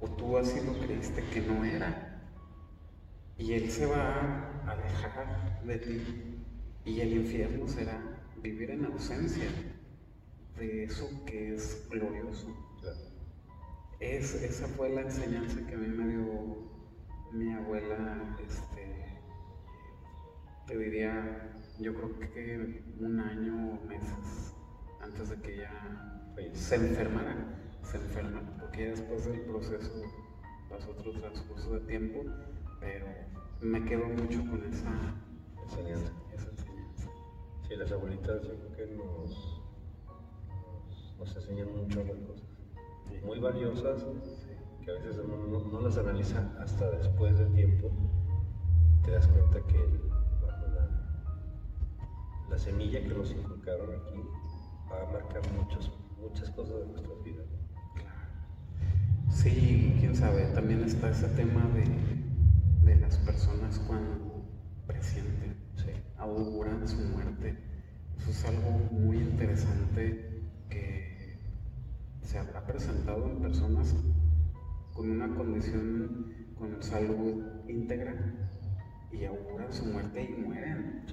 o 0.00 0.08
tú 0.08 0.36
así 0.36 0.60
lo 0.64 0.78
creíste 0.78 1.24
que 1.32 1.40
no 1.40 1.64
era. 1.64 2.22
Y 3.38 3.54
él 3.54 3.70
se 3.70 3.86
va 3.86 4.50
a 4.66 4.70
alejar 4.70 5.62
de 5.64 5.78
ti 5.78 6.02
y 6.84 7.00
el 7.00 7.12
infierno 7.14 7.66
será 7.66 7.98
vivir 8.42 8.70
en 8.70 8.84
ausencia 8.84 9.48
de 10.58 10.84
eso 10.84 11.08
que 11.24 11.54
es 11.54 11.86
glorioso. 11.90 12.48
Es, 14.00 14.34
esa 14.34 14.66
fue 14.68 14.90
la 14.90 15.00
enseñanza 15.00 15.66
que 15.66 15.74
a 15.74 15.78
mí 15.78 15.88
me 15.88 16.06
dio 16.06 16.58
mi 17.32 17.52
abuela, 17.52 18.36
este, 18.46 19.15
te 20.66 20.76
diría, 20.76 21.52
yo 21.78 21.94
creo 21.94 22.18
que 22.18 22.82
un 22.98 23.20
año 23.20 23.74
o 23.74 23.86
meses 23.86 24.54
antes 25.00 25.30
de 25.30 25.40
que 25.40 25.54
ella 25.54 25.70
se 26.52 26.74
enfermara, 26.76 27.36
se 27.82 27.98
enferma, 27.98 28.42
porque 28.60 28.90
después 28.90 29.26
del 29.26 29.40
proceso 29.42 29.92
pasó 30.68 30.90
otro 30.90 31.12
transcurso 31.12 31.74
de 31.74 31.80
tiempo, 31.80 32.24
pero 32.80 33.06
me 33.60 33.84
quedo 33.84 34.06
mucho 34.08 34.40
con 34.50 34.62
esa 34.64 34.92
enseñanza. 35.62 36.12
Esa 36.34 36.50
enseñanza. 36.50 37.10
Sí, 37.68 37.76
las 37.76 37.92
abuelitas 37.92 38.42
yo 38.42 38.54
creo 38.56 38.76
que 38.76 38.96
nos, 38.96 39.62
nos, 41.18 41.36
enseñan 41.36 41.76
mucho 41.76 42.02
las 42.04 42.18
cosas 42.18 42.56
muy 43.24 43.40
valiosas 43.40 44.04
que 44.84 44.90
a 44.90 44.94
veces 44.94 45.16
uno 45.18 45.58
no, 45.60 45.80
las 45.80 45.98
analiza 45.98 46.54
hasta 46.60 46.90
después 46.90 47.38
del 47.38 47.52
tiempo. 47.54 47.90
Te 49.04 49.12
das 49.12 49.26
cuenta 49.26 49.60
que 49.66 50.05
la, 52.48 52.58
semilla 52.58 53.02
que 53.02 53.08
nos 53.08 53.30
inculcaron 53.30 53.90
aquí 53.90 54.20
va 54.90 55.02
a 55.02 55.12
marcar 55.12 55.42
muchos, 55.52 55.92
muchas 56.20 56.50
cosas 56.50 56.80
de 56.80 56.86
nuestras 56.86 57.24
vidas. 57.24 57.46
Sí, 59.30 59.96
quién 60.00 60.14
sabe, 60.14 60.46
también 60.54 60.82
está 60.82 61.10
ese 61.10 61.28
tema 61.28 61.68
de, 61.74 62.92
de 62.92 63.00
las 63.00 63.16
personas 63.18 63.78
cuando 63.86 64.44
presienten, 64.86 65.56
sí. 65.76 65.90
auguran 66.18 66.86
su 66.88 66.96
muerte. 66.98 67.56
Eso 68.18 68.30
es 68.30 68.44
algo 68.46 68.70
muy 68.90 69.18
interesante 69.18 70.36
se 72.26 72.38
habrá 72.38 72.66
presentado 72.66 73.30
en 73.30 73.38
personas 73.38 73.94
con 74.92 75.08
una 75.08 75.32
condición 75.36 76.34
con 76.58 76.82
salud 76.82 77.44
íntegra 77.68 78.14
y 79.12 79.24
auguran 79.24 79.72
su 79.72 79.84
muerte 79.86 80.34
y 80.36 80.42
mueren 80.42 81.04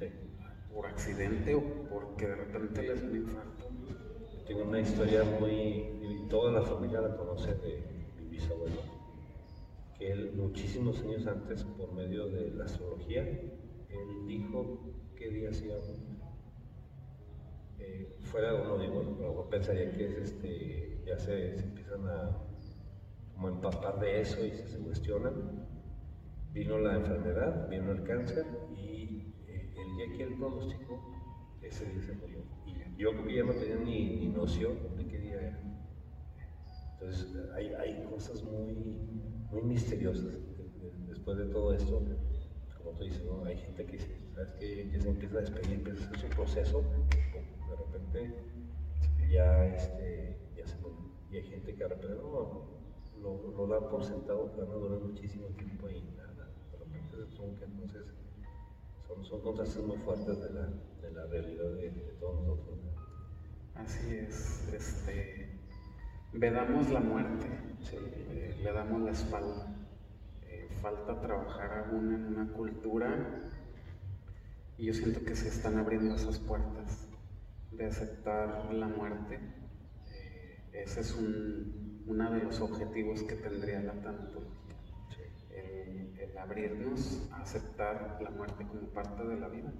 por 0.74 0.86
accidente 0.88 1.56
o 1.56 1.62
porque 1.90 2.28
de 2.28 2.36
repente 2.36 2.84
les 2.84 3.04
un 3.04 3.16
infarto. 3.16 3.66
Tengo 4.48 4.64
una 4.64 4.80
historia 4.80 5.24
muy, 5.40 6.28
toda 6.30 6.52
la 6.52 6.62
familia 6.62 7.02
la 7.02 7.16
conoce 7.16 7.54
de 7.56 8.06
mi 8.20 8.28
bisabuelo, 8.28 8.82
que 9.98 10.12
él 10.12 10.34
muchísimos 10.36 11.00
años 11.02 11.28
antes, 11.28 11.64
por 11.64 11.94
medio 11.94 12.28
de 12.28 12.52
la 12.52 12.66
astrología, 12.66 13.22
él 13.22 14.28
dijo 14.28 14.80
qué 15.16 15.30
días 15.30 15.62
iba 15.62 15.76
eh, 17.80 18.16
fuera 18.20 18.54
uno 18.56 18.78
digo, 18.78 19.04
bueno, 19.04 19.50
pensaría 19.50 19.92
que 19.92 20.06
es 20.06 20.14
este 20.14 21.04
ya 21.06 21.18
se, 21.18 21.56
empiezan 21.58 22.08
a 22.08 22.38
como 23.34 23.50
empapar 23.50 24.00
de 24.00 24.22
eso 24.22 24.46
y 24.46 24.52
se, 24.52 24.78
cuestionan. 24.80 25.68
Vino 26.54 26.78
la 26.78 26.96
enfermedad, 26.96 27.68
vino 27.68 27.92
el 27.92 28.04
cáncer 28.04 28.46
y 28.78 29.33
el 29.94 30.10
día 30.10 30.18
que 30.18 30.24
él 30.24 30.34
pronóstico, 30.36 31.00
ese 31.62 31.86
día 31.86 32.02
se 32.02 32.14
murió. 32.14 32.40
Y 32.66 33.02
yo 33.02 33.12
creo 33.12 33.26
que 33.26 33.36
ya 33.36 33.44
no 33.44 33.54
tenía 33.54 33.76
ni, 33.78 34.16
ni 34.18 34.28
noción 34.28 34.78
de 34.98 35.08
qué 35.08 35.20
día 35.20 35.42
era. 35.42 35.60
Entonces 36.94 37.36
hay, 37.56 37.74
hay 37.74 38.04
cosas 38.10 38.44
muy, 38.44 38.74
muy 39.52 39.62
misteriosas 39.62 40.34
después 41.08 41.38
de 41.38 41.46
todo 41.46 41.74
esto. 41.74 42.02
Como 42.78 42.92
tú 42.98 43.04
dices, 43.04 43.24
hay 43.46 43.58
gente 43.58 43.86
que 43.86 44.00
¿sabes 44.34 44.52
que 44.54 44.90
Ya 44.92 45.02
se 45.02 45.10
empieza 45.10 45.38
a 45.38 45.42
despedir, 45.42 45.74
empieza 45.74 46.04
a 46.04 46.08
hacer 46.08 46.20
su 46.20 46.36
proceso, 46.36 46.82
de 46.82 47.76
repente 47.76 48.34
ya 49.30 49.66
este, 49.68 50.38
y 51.34 51.38
hay 51.38 51.44
gente 51.44 51.74
que 51.74 51.84
de 51.84 51.90
repente 51.90 52.16
no, 52.16 52.68
lo, 53.20 53.58
lo 53.58 53.68
da 53.68 53.90
por 53.90 54.04
sentado 54.04 54.54
que 54.54 54.62
van 54.62 54.70
a 54.70 54.76
durar 54.76 55.00
muchísimo 55.00 55.48
tiempo 55.48 55.90
y 55.90 56.02
nada. 56.16 56.48
De 56.72 56.78
repente 56.78 57.18
que 57.58 57.66
entonces 57.66 58.04
son, 59.22 59.42
contrastes 59.42 59.84
muy 59.84 59.98
fuertes 59.98 60.40
de 60.42 60.50
la, 60.50 60.68
de 61.02 61.12
la 61.12 61.26
realidad 61.28 61.72
de, 61.72 61.90
todos 62.20 62.46
nosotros. 62.48 62.80
Así 63.76 64.16
es, 64.16 64.68
este, 64.74 65.60
vedamos 66.34 66.90
la 66.90 67.00
muerte, 67.00 67.48
eh, 67.92 68.56
le 68.64 68.72
damos 68.72 69.02
la 69.02 69.12
espalda. 69.12 69.76
Eh, 70.48 70.68
falta 70.82 71.20
trabajar 71.20 71.86
aún 71.86 72.14
en 72.14 72.26
una 72.26 72.52
cultura 72.54 73.52
y 74.78 74.86
yo 74.86 74.94
siento 74.94 75.24
que 75.24 75.36
se 75.36 75.50
están 75.50 75.78
abriendo 75.78 76.16
esas 76.16 76.40
puertas 76.40 77.08
de 77.72 77.86
aceptar 77.86 78.74
la 78.74 78.88
muerte 78.88 79.40
ese 80.74 81.02
es 81.02 81.16
uno 82.08 82.32
de 82.32 82.44
los 82.44 82.60
objetivos 82.60 83.22
que 83.24 83.36
tendría 83.36 83.80
la 83.82 83.94
tanatología. 83.94 84.73
Abrirnos 86.44 87.30
a 87.32 87.42
aceptar 87.42 88.20
la 88.22 88.30
muerte 88.30 88.66
como 88.68 88.82
parte 88.90 89.24
de 89.24 89.40
la 89.40 89.48
vida. 89.48 89.72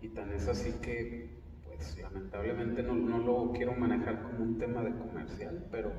Y 0.00 0.08
tan 0.08 0.32
es 0.32 0.48
así 0.48 0.72
que, 0.82 1.40
pues 1.64 1.96
lamentablemente 1.98 2.82
no, 2.82 2.94
no 2.94 3.18
lo 3.18 3.52
quiero 3.52 3.74
manejar 3.74 4.22
como 4.22 4.42
un 4.42 4.58
tema 4.58 4.82
de 4.82 4.90
comercial, 4.98 5.66
pero 5.70 5.92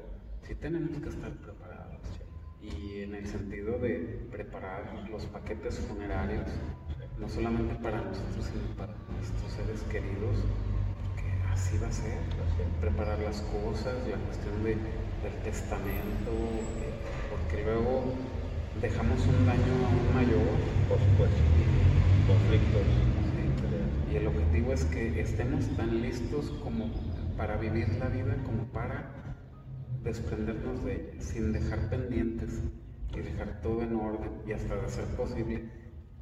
sí 0.44 0.54
tenemos 0.56 0.98
que 1.02 1.10
estar 1.10 1.32
preparados. 1.32 2.02
Y 2.62 3.02
en 3.04 3.16
el 3.16 3.26
sentido 3.26 3.80
de 3.80 4.28
preparar 4.32 5.08
los 5.10 5.26
paquetes 5.28 5.80
funerarios, 5.80 6.50
no 7.18 7.30
solamente 7.30 7.76
para 7.76 8.02
nosotros, 8.02 8.46
sino 8.46 8.76
para 8.76 8.94
nuestros 9.16 9.52
seres 9.54 9.82
queridos, 9.84 10.44
así 11.56 11.78
va 11.78 11.88
a 11.88 11.92
ser, 11.92 12.20
preparar 12.82 13.18
las 13.20 13.42
cosas, 13.44 13.96
la 14.10 14.18
cuestión 14.18 14.62
de, 14.64 14.76
del 14.76 15.34
testamento, 15.44 16.32
porque 17.32 17.64
luego 17.64 18.04
dejamos 18.86 19.20
un 19.26 19.46
daño 19.48 19.74
aún 19.88 20.14
mayor. 20.14 20.46
Por 20.88 21.00
supuesto, 21.00 21.42
conflictos. 22.28 22.86
Y 24.12 24.18
el 24.18 24.28
objetivo 24.28 24.74
es 24.74 24.86
que 24.86 25.20
estemos 25.20 25.68
tan 25.76 26.04
listos 26.04 26.52
como 26.64 26.92
para 27.36 27.58
vivir 27.58 27.90
la 28.00 28.10
vida 28.10 28.38
como 28.46 28.66
para 28.66 29.12
desprendernos 30.04 30.86
de 30.86 30.94
ella, 30.94 31.22
sin 31.22 31.52
dejar 31.52 31.90
pendientes 31.90 32.62
y 33.16 33.22
dejar 33.22 33.60
todo 33.62 33.82
en 33.82 33.96
orden 33.96 34.32
y 34.46 34.52
hasta 34.52 34.76
de 34.76 34.88
ser 34.88 35.06
posible 35.18 35.64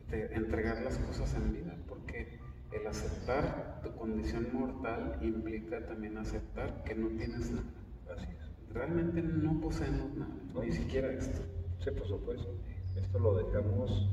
de 0.10 0.34
entregar 0.34 0.82
las 0.84 0.98
cosas 1.00 1.36
en 1.36 1.52
vida, 1.52 1.76
porque 1.90 2.40
el 2.72 2.88
aceptar 2.88 3.82
tu 3.84 3.94
condición 3.96 4.48
mortal 4.54 5.18
implica 5.22 5.86
también 5.86 6.18
aceptar 6.18 6.84
que 6.86 6.96
no 6.96 7.10
tienes 7.10 7.52
nada. 7.52 7.68
Así 8.16 8.28
es. 8.32 8.74
Realmente 8.74 9.22
no 9.22 9.60
poseemos 9.60 10.16
nada, 10.16 10.34
ni 10.62 10.72
siquiera 10.72 11.12
esto. 11.12 11.42
Sí, 11.84 11.92
por 11.92 12.08
supuesto. 12.08 12.48
Esto 12.96 13.20
lo 13.20 13.36
dejamos 13.36 14.08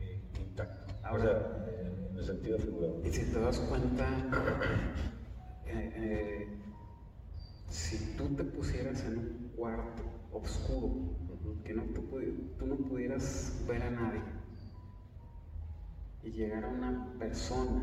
eh, 0.00 0.20
intacto. 0.40 0.92
o 1.12 1.20
sea, 1.20 1.64
en 2.10 2.18
el 2.18 2.24
sentido 2.24 2.58
figurado. 2.58 3.00
Y 3.04 3.10
si 3.10 3.22
te 3.24 3.38
das 3.38 3.60
cuenta, 3.60 4.08
eh, 5.66 5.92
eh, 5.94 6.48
si 7.68 8.16
tú 8.16 8.34
te 8.34 8.42
pusieras 8.42 9.04
en 9.04 9.18
un 9.18 9.52
cuarto 9.56 10.02
oscuro, 10.32 10.90
que 11.64 11.72
no, 11.74 11.84
tú, 11.94 12.02
tú 12.58 12.66
no 12.66 12.76
pudieras 12.76 13.52
ver 13.68 13.82
a 13.82 13.90
nadie, 13.90 14.22
y 16.24 16.30
llegara 16.30 16.68
una 16.68 17.18
persona 17.20 17.82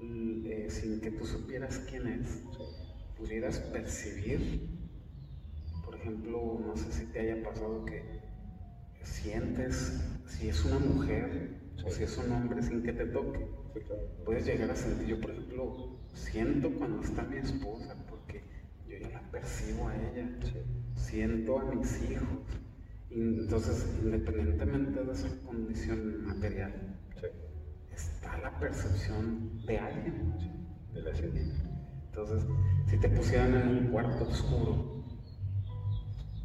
eh, 0.00 0.66
sin 0.68 1.00
que 1.00 1.10
tú 1.10 1.24
supieras 1.24 1.78
quién 1.88 2.06
es, 2.06 2.42
pudieras 3.16 3.58
percibir, 3.60 4.73
ejemplo, 6.04 6.60
no 6.66 6.76
sé 6.76 6.92
si 6.92 7.06
te 7.06 7.20
haya 7.20 7.42
pasado 7.42 7.84
que 7.86 8.02
sientes 9.02 10.00
si 10.26 10.48
es 10.48 10.64
una 10.64 10.78
mujer 10.78 11.60
o 11.84 11.90
si 11.90 12.04
es 12.04 12.18
un 12.18 12.30
hombre 12.32 12.62
sin 12.62 12.82
que 12.82 12.92
te 12.92 13.06
toque. 13.06 13.46
Puedes 14.24 14.44
llegar 14.44 14.70
a 14.70 14.76
sentir, 14.76 15.08
yo 15.08 15.20
por 15.20 15.30
ejemplo, 15.30 15.98
siento 16.12 16.70
cuando 16.72 17.02
está 17.02 17.22
mi 17.22 17.38
esposa 17.38 17.94
porque 18.08 18.42
yo 18.86 18.98
ya 18.98 19.08
la 19.10 19.30
percibo 19.30 19.88
a 19.88 19.96
ella, 19.96 20.28
siento 20.94 21.58
a 21.58 21.74
mis 21.74 22.10
hijos. 22.10 22.28
entonces, 23.10 23.86
independientemente 24.02 25.04
de 25.04 25.12
esa 25.12 25.28
condición 25.42 26.24
material, 26.26 26.98
está 27.94 28.38
la 28.38 28.58
percepción 28.58 29.64
de 29.66 29.78
alguien, 29.78 30.34
de 30.92 31.02
la 31.02 31.10
Entonces, 31.10 32.46
si 32.88 32.98
te 32.98 33.08
pusieran 33.08 33.54
en 33.54 33.68
un 33.68 33.86
cuarto 33.90 34.24
oscuro 34.24 35.03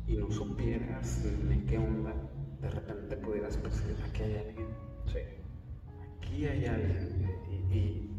y 0.09 0.17
no 0.17 0.31
supieras 0.31 1.23
ni 1.47 1.59
qué 1.65 1.77
onda, 1.77 2.15
de 2.61 2.69
repente 2.69 3.15
pudieras 3.17 3.55
percibir, 3.57 3.95
aquí 4.03 4.23
hay 4.23 4.37
alguien. 4.37 4.67
Sí. 5.05 5.19
Aquí 6.17 6.45
hay 6.47 6.65
alguien. 6.65 7.29
Y, 7.71 8.09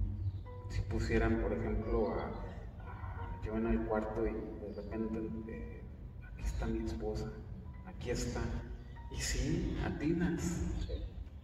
si 0.68 0.82
pusieran, 0.82 1.42
por 1.42 1.52
ejemplo, 1.52 2.14
a, 2.14 3.42
yo 3.44 3.56
en 3.56 3.66
el 3.66 3.80
cuarto 3.86 4.24
y 4.24 4.30
de 4.30 4.72
repente, 4.72 5.18
eh, 5.48 5.80
aquí 6.22 6.44
está 6.44 6.66
mi 6.66 6.84
esposa, 6.84 7.32
aquí 7.86 8.10
está. 8.10 8.40
Y 9.10 9.20
sí, 9.20 9.76
atinas. 9.84 10.42
Sí. 10.86 10.92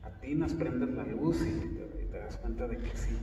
Atinas, 0.04 0.54
prendes 0.54 0.90
la 0.90 1.04
luz 1.06 1.44
y 1.44 2.06
te, 2.12 2.18
das 2.18 2.36
cuenta 2.36 2.68
de 2.68 2.78
que 2.78 2.96
sí. 2.96 3.18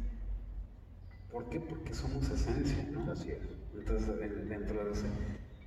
¿Por 1.32 1.50
qué? 1.50 1.62
Porque 1.62 1.94
somos 1.94 2.30
esencia, 2.30 2.86
¿no? 2.92 3.10
Así 3.10 3.32
es. 3.32 3.40
Entonces, 3.74 4.20
dentro 4.50 4.84
de 4.84 4.92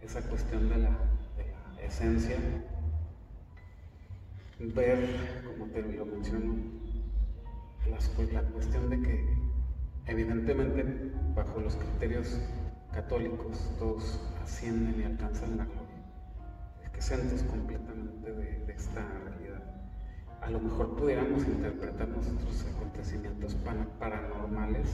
esa 0.02 0.20
cuestión 0.28 0.68
de 0.68 0.76
de 0.76 0.82
la 0.82 0.98
esencia, 1.82 2.36
ver, 4.58 5.42
como 5.44 5.66
te 5.72 5.82
lo 5.82 6.06
menciono, 6.06 6.54
la 8.32 8.42
cuestión 8.42 8.90
de 8.90 9.00
que 9.00 9.24
evidentemente 10.06 11.12
bajo 11.34 11.60
los 11.60 11.76
criterios 11.76 12.38
católicos 12.92 13.70
todos 13.78 14.20
ascienden 14.42 15.00
y 15.00 15.04
alcanzan 15.04 15.58
la 15.58 15.64
gloria, 15.64 16.02
exentos 16.94 17.42
completamente 17.42 18.32
de, 18.32 18.72
esta 18.72 19.06
realidad. 19.24 19.62
A 20.40 20.50
lo 20.50 20.60
mejor 20.60 20.96
pudiéramos 20.96 21.46
interpretar 21.46 22.08
nosotros 22.08 22.66
acontecimientos 22.74 23.54
paranormales, 23.98 24.88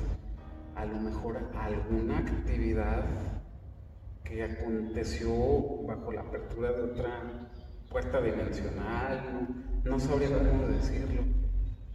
a 0.74 0.84
lo 0.84 1.00
mejor 1.00 1.38
alguna 1.54 2.18
actividad 2.18 3.04
que 4.24 4.42
aconteció 4.42 5.30
bajo 5.86 6.12
la 6.12 6.22
apertura 6.22 6.72
de 6.72 6.82
otra 6.82 7.50
puerta 7.88 8.20
dimensional, 8.20 9.48
no, 9.84 10.00
sabría 10.00 10.28
cómo 10.38 10.66
decirlo. 10.68 11.22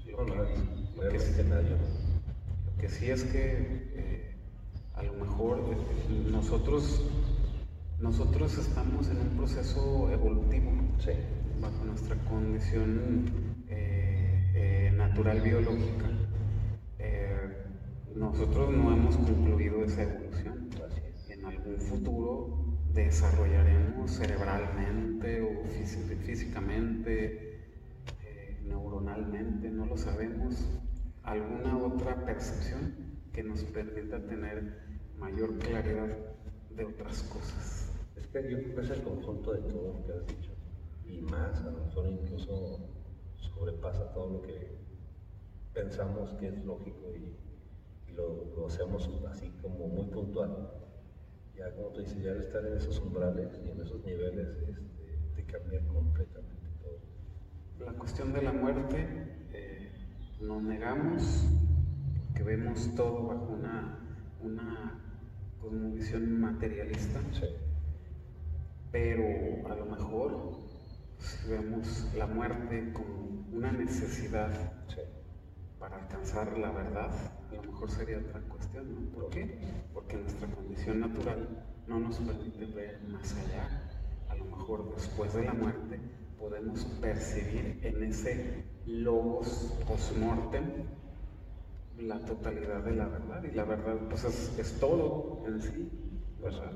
Lo 0.08 1.10
que, 1.10 1.20
sí, 1.20 1.32
lo 1.44 2.78
que 2.82 2.90
sí 2.90 3.10
es 3.10 3.24
que 3.26 3.90
eh, 3.94 4.36
a 4.96 5.04
lo 5.04 5.14
mejor 5.14 5.60
eh, 5.60 6.30
nosotros, 6.32 7.04
nosotros 8.00 8.58
estamos 8.58 9.08
en 9.10 9.22
un 9.22 9.38
proceso 9.38 10.10
evolutivo 10.12 10.72
bajo 11.62 11.86
nuestra 11.86 12.16
condición 12.30 13.32
eh, 13.70 14.92
natural 14.96 15.42
biológica. 15.42 16.10
nosotros 18.16 18.72
no 18.72 18.92
hemos 18.92 19.16
concluido 19.16 19.84
esa 19.84 20.02
evolución. 20.02 20.57
Algún 21.68 21.82
futuro 21.82 22.48
desarrollaremos 22.94 24.12
cerebralmente 24.12 25.42
o 25.42 25.66
físicamente, 26.26 27.74
eh, 28.24 28.58
neuronalmente, 28.64 29.70
no 29.70 29.86
lo 29.86 29.98
sabemos, 29.98 30.66
alguna 31.24 31.78
otra 31.78 32.26
percepción 32.26 32.94
que 33.34 33.44
nos 33.44 33.66
permita 33.66 34.18
tener 34.26 34.80
mayor 35.20 35.58
claridad 35.58 36.08
de 36.70 36.86
otras 36.86 37.24
cosas. 37.24 37.92
Es 38.16 38.28
que 38.28 38.50
yo 38.50 38.60
creo 38.60 38.76
que 38.76 38.82
es 38.84 38.90
el 38.92 39.04
conjunto 39.04 39.52
de 39.52 39.60
todo 39.64 39.94
lo 39.94 40.06
que 40.06 40.14
has 40.14 40.26
dicho. 40.26 40.52
Y 41.06 41.20
más, 41.20 41.60
a 41.60 41.72
lo 41.72 41.84
mejor 41.84 42.08
incluso 42.08 42.80
sobrepasa 43.36 44.14
todo 44.14 44.30
lo 44.36 44.42
que 44.42 44.78
pensamos 45.74 46.32
que 46.40 46.48
es 46.48 46.64
lógico 46.64 47.12
y, 47.14 47.36
lo 48.16 48.66
hacemos 48.66 49.08
así 49.30 49.52
como 49.62 49.88
muy 49.90 50.08
puntual 50.08 50.87
ya 51.58 51.72
como 51.74 51.90
tú 51.90 52.02
dices, 52.02 52.22
ya 52.22 52.32
al 52.32 52.42
estar 52.42 52.66
en 52.66 52.78
esos 52.78 53.00
umbrales 53.00 53.60
y 53.66 53.70
en 53.70 53.82
esos 53.82 54.06
niveles 54.06 54.48
este, 54.68 55.18
te 55.36 55.44
cambia 55.44 55.82
completamente 55.88 56.68
todo. 56.82 57.86
La 57.86 57.94
cuestión 57.94 58.34
de 58.34 58.42
la 58.44 58.52
muerte, 58.52 59.08
eh, 59.54 59.92
nos 60.42 60.62
negamos, 60.62 61.48
que 62.36 62.44
vemos 62.44 62.94
todo 62.96 63.28
bajo 63.28 63.54
una, 63.54 64.00
una 64.42 65.02
cosmovisión 65.60 66.40
materialista, 66.40 67.20
pero 68.92 69.68
a 69.70 69.76
lo 69.76 69.86
mejor 69.86 70.58
si 71.18 71.50
vemos 71.50 72.08
la 72.16 72.28
muerte 72.28 72.92
como 72.94 73.48
una 73.52 73.72
necesidad 73.72 74.52
para 75.80 75.98
alcanzar 75.98 76.58
la 76.58 76.72
verdad, 76.72 77.12
a 77.52 77.56
lo 77.56 77.64
mejor 77.72 77.90
sería 77.90 78.18
otra 78.20 78.42
cuestión, 78.42 78.94
¿no? 78.94 79.10
¿Por 79.12 79.30
qué? 79.30 79.60
Porque 79.94 80.18
nuestra 80.18 80.48
condición 80.48 81.00
natural 81.00 81.66
no 81.88 82.00
nos 82.00 82.18
permite 82.18 82.66
ver 82.66 83.00
más 83.08 83.34
allá. 83.36 83.90
A 84.30 84.36
lo 84.36 84.46
mejor 84.46 84.94
después 84.94 85.34
de 85.34 85.46
la 85.46 85.54
muerte 85.54 86.00
podemos 86.40 86.84
percibir 87.02 87.80
en 87.84 88.04
ese 88.04 88.66
logos 88.86 89.74
post-mortem 89.88 90.64
la 92.00 92.20
totalidad 92.20 92.84
de 92.84 92.96
la 92.96 93.08
verdad. 93.08 93.44
Y 93.44 93.56
la 93.56 93.64
verdad, 93.64 93.98
pues 94.10 94.24
es, 94.26 94.80
todo 94.80 95.44
en 95.48 95.62
sí, 95.62 95.90
¿verdad? 96.42 96.72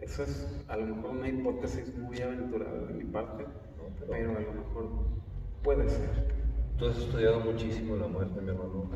Eso 0.00 0.22
es 0.22 0.64
a 0.68 0.76
lo 0.76 0.94
mejor 0.94 1.10
una 1.10 1.28
hipótesis 1.28 1.94
muy 1.98 2.20
aventurada 2.22 2.86
de 2.86 2.94
mi 2.94 3.04
parte, 3.04 3.44
pero 4.08 4.36
a 4.36 4.40
lo 4.40 4.52
mejor 4.52 4.88
puede 5.62 5.88
ser. 5.88 6.34
Tú 6.78 6.86
has 6.86 6.96
estudiado 6.96 7.40
muchísimo 7.40 7.96
la 7.96 8.06
muerte, 8.06 8.40
mi 8.40 8.48
hermano. 8.48 8.88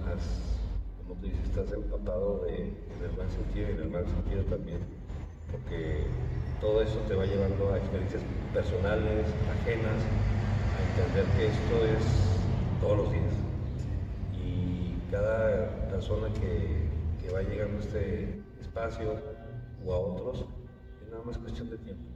Como 1.06 1.20
tú 1.20 1.26
dices, 1.26 1.44
estás 1.44 1.72
empapado 1.72 2.44
de, 2.44 2.56
en 2.56 3.04
el 3.04 3.10
buen 3.16 3.30
sentido 3.30 3.68
y 3.68 3.72
en 3.72 3.80
el 3.80 3.90
mal 3.90 4.06
sentido 4.06 4.42
también, 4.44 4.78
porque 5.50 6.06
todo 6.60 6.82
eso 6.82 6.98
te 7.08 7.14
va 7.14 7.26
llevando 7.26 7.72
a 7.72 7.78
experiencias 7.78 8.22
personales, 8.52 9.26
ajenas, 9.60 10.00
a 10.74 11.02
entender 11.02 11.26
que 11.36 11.46
esto 11.46 11.84
es 11.84 12.04
todos 12.80 12.98
los 12.98 13.12
días. 13.12 13.34
Y 14.42 14.94
cada 15.10 15.88
persona 15.90 16.28
que, 16.34 16.88
que 17.22 17.32
va 17.32 17.42
llegando 17.42 17.78
a 17.78 17.80
este 17.80 18.42
espacio 18.60 19.16
o 19.84 19.92
a 19.92 19.98
otros, 19.98 20.46
es 21.02 21.10
nada 21.10 21.22
más 21.24 21.38
cuestión 21.38 21.68
de 21.70 21.78
tiempo. 21.78 22.13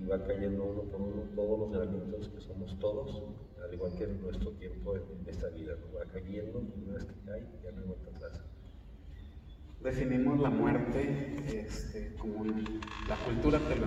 Y 0.00 0.06
va 0.06 0.24
cayendo 0.24 0.64
uno 0.64 0.82
por 0.82 1.00
uno 1.00 1.22
todos 1.34 1.58
los 1.58 1.72
granitos 1.72 2.28
que 2.28 2.40
somos 2.40 2.78
todos 2.78 3.22
al 3.64 3.74
igual 3.74 3.92
que 3.94 4.06
nuestro 4.06 4.50
tiempo 4.52 4.96
en 4.96 5.26
esta 5.26 5.48
vida, 5.48 5.74
va 5.96 6.04
cayendo 6.12 6.62
y 6.76 6.82
una 6.84 6.94
vez 6.94 7.04
que 7.04 7.14
cae 7.24 7.46
ya 7.62 7.72
no 7.72 7.80
hay 7.80 7.86
vuelta 7.86 8.10
atrás. 8.16 8.42
Definimos 9.82 10.40
la 10.40 10.50
muerte 10.50 11.36
este, 11.46 12.14
como 12.14 12.44
la 12.44 13.16
cultura 13.24 13.58
te 13.58 13.76
lo 13.76 13.86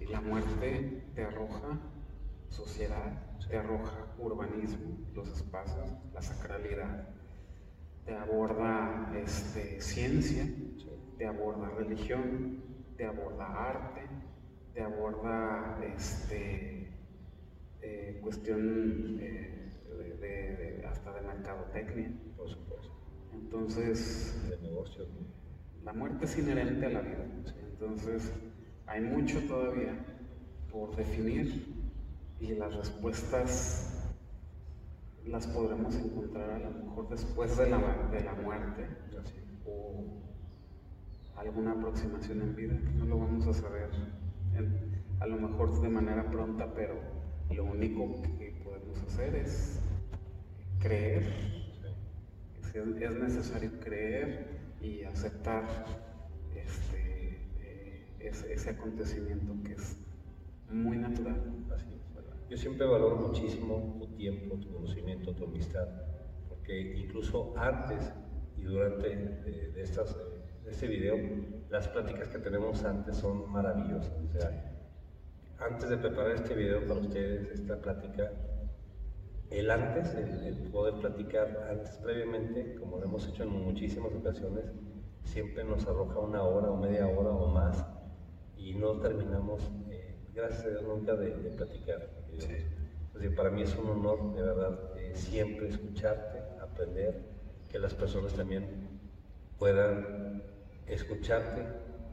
y 0.00 0.06
la 0.06 0.20
muerte 0.20 1.04
te 1.14 1.24
arroja 1.24 1.80
sociedad, 2.48 3.38
te 3.48 3.56
arroja 3.56 4.14
urbanismo, 4.18 4.98
los 5.14 5.28
espacios, 5.28 5.90
la 6.12 6.22
sacralidad, 6.22 7.08
te 8.04 8.14
aborda 8.14 9.12
este, 9.16 9.80
ciencia, 9.80 10.46
te 11.18 11.26
aborda 11.26 11.68
religión, 11.70 12.62
te 12.96 13.06
aborda 13.06 13.46
arte, 13.46 14.02
te 14.76 14.82
aborda 14.82 15.78
este, 15.96 16.86
eh, 17.80 18.20
cuestión 18.22 19.18
eh, 19.22 19.72
de, 20.20 20.86
hasta 20.86 21.14
de 21.14 21.22
mercadotecnia. 21.22 22.12
Por 22.36 22.50
supuesto. 22.50 22.92
Entonces, 23.32 24.38
de 24.50 24.58
negocio. 24.68 25.06
La 25.82 25.94
muerte 25.94 26.26
es 26.26 26.38
inherente 26.38 26.84
a 26.84 26.90
la 26.90 27.00
vida. 27.00 27.24
Entonces, 27.70 28.30
hay 28.86 29.00
mucho 29.00 29.40
todavía 29.46 29.94
por 30.70 30.94
definir 30.94 31.74
y 32.38 32.48
las 32.54 32.74
respuestas 32.74 34.12
las 35.24 35.46
podremos 35.46 35.94
encontrar 35.96 36.50
a 36.50 36.58
lo 36.58 36.70
mejor 36.70 37.08
después 37.08 37.56
de 37.56 37.70
la, 37.70 37.78
de 38.12 38.20
la 38.22 38.34
muerte 38.34 38.86
o 39.64 40.04
alguna 41.34 41.72
aproximación 41.72 42.42
en 42.42 42.54
vida, 42.54 42.74
no 42.98 43.06
lo 43.06 43.18
vamos 43.18 43.46
a 43.46 43.54
saber 43.54 43.90
a 45.20 45.26
lo 45.26 45.36
mejor 45.36 45.80
de 45.80 45.88
manera 45.88 46.30
pronta, 46.30 46.72
pero 46.74 46.94
lo 47.50 47.64
único 47.64 48.22
que 48.38 48.60
podemos 48.64 49.00
hacer 49.02 49.34
es 49.36 49.80
creer, 50.80 51.24
es 53.00 53.16
necesario 53.16 53.70
creer 53.80 54.46
y 54.82 55.02
aceptar 55.04 55.64
este, 56.54 57.40
eh, 57.60 58.06
ese, 58.20 58.70
acontecimiento 58.70 59.54
que 59.64 59.72
es 59.72 59.96
muy 60.70 60.98
natural. 60.98 61.42
Yo 62.50 62.56
siempre 62.56 62.86
valoro 62.86 63.16
muchísimo 63.16 63.96
tu 63.98 64.06
tiempo, 64.14 64.56
tu 64.56 64.72
conocimiento, 64.72 65.34
tu 65.34 65.44
amistad, 65.44 65.88
porque 66.48 66.96
incluso 66.96 67.54
antes 67.56 68.12
y 68.56 68.62
durante 68.62 69.08
de, 69.08 69.82
estas, 69.82 70.16
este 70.70 70.86
video, 70.88 71.16
las 71.70 71.88
pláticas 71.88 72.28
que 72.28 72.38
tenemos 72.38 72.84
antes 72.84 73.16
son 73.16 73.50
maravillosas. 73.50 74.12
O 74.12 74.32
sea, 74.32 74.76
antes 75.58 75.88
de 75.88 75.96
preparar 75.96 76.32
este 76.32 76.54
video 76.54 76.80
para 76.86 77.00
ustedes, 77.00 77.50
esta 77.52 77.80
plática, 77.80 78.30
el 79.50 79.70
antes, 79.70 80.14
el, 80.14 80.68
poder 80.72 80.94
platicar 80.94 81.68
antes 81.70 81.96
previamente, 81.98 82.74
como 82.74 82.98
lo 82.98 83.04
hemos 83.04 83.26
hecho 83.28 83.44
en 83.44 83.50
muchísimas 83.50 84.12
ocasiones, 84.12 84.64
siempre 85.22 85.64
nos 85.64 85.86
arroja 85.86 86.18
una 86.18 86.42
hora 86.42 86.70
o 86.70 86.76
media 86.76 87.06
hora 87.06 87.30
o 87.30 87.48
más 87.48 87.86
y 88.56 88.74
no 88.74 88.98
terminamos, 88.98 89.62
eh, 89.88 90.16
gracias 90.34 90.64
a 90.64 90.68
Dios, 90.70 90.82
nunca 90.82 91.14
de, 91.14 91.30
platicar. 91.56 92.10
para 93.36 93.50
mí 93.50 93.62
es 93.62 93.76
un 93.76 93.88
honor, 93.90 94.34
de 94.34 94.42
verdad, 94.42 94.78
eh, 94.96 95.12
siempre 95.14 95.68
escucharte, 95.68 96.38
aprender, 96.60 97.22
que 97.70 97.78
las 97.78 97.94
personas 97.94 98.32
también 98.32 98.66
puedan 99.58 100.42
escucharte 100.88 101.62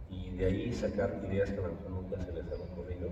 y 0.09 0.29
de 0.31 0.45
ahí 0.45 0.73
sacar 0.73 1.21
ideas 1.29 1.51
que 1.51 1.61
nunca 1.89 2.19
se 2.21 2.31
les 2.33 2.45
han 2.45 2.61
ocurrido 2.61 3.09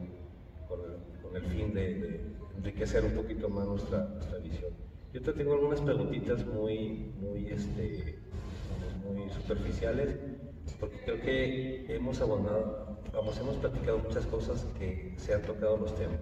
con 0.68 1.36
el, 1.36 1.44
fin 1.44 1.74
de, 1.74 2.22
enriquecer 2.58 3.04
un 3.06 3.14
poquito 3.14 3.50
más 3.50 3.68
nuestra, 3.68 4.06
nuestra, 4.06 4.38
visión. 4.40 4.72
Yo 5.14 5.22
te 5.22 5.34
tengo 5.34 5.54
algunas 5.54 5.82
preguntitas 5.82 6.46
muy, 6.46 7.14
muy, 7.20 7.48
este, 7.48 8.20
muy 9.06 9.30
superficiales, 9.30 10.16
porque 10.80 10.98
creo 11.04 11.22
que 11.22 11.96
hemos 11.96 12.22
abordado, 12.22 13.00
vamos, 13.14 13.38
hemos 13.40 13.56
platicado 13.58 14.00
muchas 14.00 14.26
cosas 14.28 14.66
que 14.80 15.14
se 15.18 15.34
han 15.34 15.42
tocado 15.42 15.78
los 15.78 15.96
temas. 15.96 16.20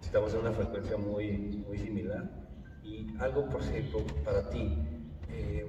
Estamos 0.00 0.34
en 0.34 0.40
una 0.40 0.52
frecuencia 0.52 0.96
muy, 0.96 1.64
muy 1.66 1.78
similar. 1.78 2.28
Y 2.82 3.06
algo, 3.18 3.48
por 3.48 3.62
cierto, 3.62 3.98
para 4.24 4.50
ti, 4.50 4.76
eh, 5.30 5.66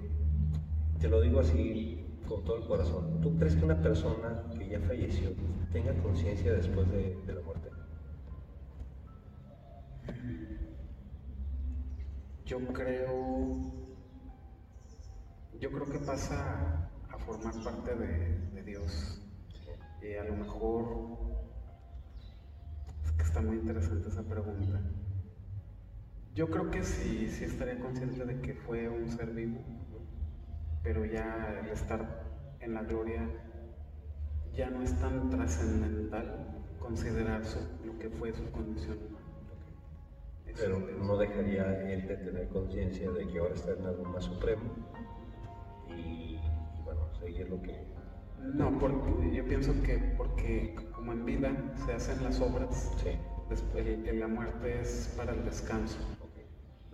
te 1.00 1.08
lo 1.08 1.22
digo 1.22 1.40
así 1.40 2.03
con 2.28 2.44
todo 2.44 2.58
el 2.58 2.66
corazón. 2.66 3.22
¿Tú 3.22 3.36
crees 3.38 3.56
que 3.56 3.66
una 3.66 3.82
persona 3.82 4.44
que 4.58 4.68
ya 4.68 4.80
falleció 4.82 5.32
tenga 5.72 5.94
conciencia 6.02 6.54
después 6.54 6.90
de, 6.92 7.18
de 7.26 7.34
la 7.34 7.42
muerte? 7.42 7.70
Yo 12.46 12.60
creo, 12.74 13.58
yo 15.60 15.72
creo 15.72 15.86
que 15.86 16.00
pasa 16.00 16.90
a 17.10 17.18
formar 17.20 17.54
parte 17.64 17.96
de, 17.96 18.64
Dios. 18.64 19.22
Y 20.02 20.16
a 20.16 20.24
lo 20.26 20.36
mejor, 20.36 20.86
es 23.06 23.12
que 23.14 23.24
está 23.24 23.42
muy 23.42 23.58
interesante 23.58 24.10
esa 24.10 24.24
pregunta. 24.24 24.82
Yo 26.36 26.50
creo 26.50 26.70
que 26.70 26.84
sí, 26.84 27.30
sí 27.30 27.46
estaría 27.46 27.80
consciente 27.80 28.26
de 28.26 28.42
que 28.42 28.54
fue 28.54 28.90
un 28.90 29.10
ser 29.10 29.32
vivo, 29.32 29.60
pero 30.84 31.06
ya 31.06 31.60
el 31.64 31.70
estar 31.70 32.24
en 32.60 32.74
la 32.74 32.84
gloria 32.84 33.28
ya 34.54 34.70
no 34.70 34.84
es 34.84 34.94
tan 35.00 35.30
trascendental 35.30 36.62
considerar 36.80 37.42
lo 37.86 37.98
que 37.98 38.10
fue 38.10 38.34
su 38.34 38.52
condición. 38.52 38.98
Pero 40.56 40.80
no 40.80 41.18
dejaría 41.18 41.92
él 41.92 42.08
de 42.08 42.18
tener 42.18 42.48
conciencia 42.50 43.10
de 43.10 43.28
que 43.28 43.40
ahora 43.40 43.56
está 43.56 43.72
en 43.72 43.86
algo 43.86 44.04
más 44.04 44.26
supremo 44.26 44.62
y, 45.90 46.38
bueno, 46.84 47.10
seguir 47.20 47.50
lo 47.50 47.60
que... 47.62 47.88
No, 48.54 48.78
porque 48.78 49.34
yo 49.34 49.46
pienso 49.46 49.74
que 49.84 49.98
porque 50.18 50.76
como 50.94 51.14
en 51.14 51.26
vida 51.26 51.74
se 51.86 51.94
hacen 51.94 52.24
las 52.24 52.40
obras, 52.42 52.92
después, 53.50 53.86
la 54.14 54.28
muerte 54.28 54.82
es 54.82 55.14
para 55.18 55.32
el 55.32 55.44
descanso. 55.46 55.98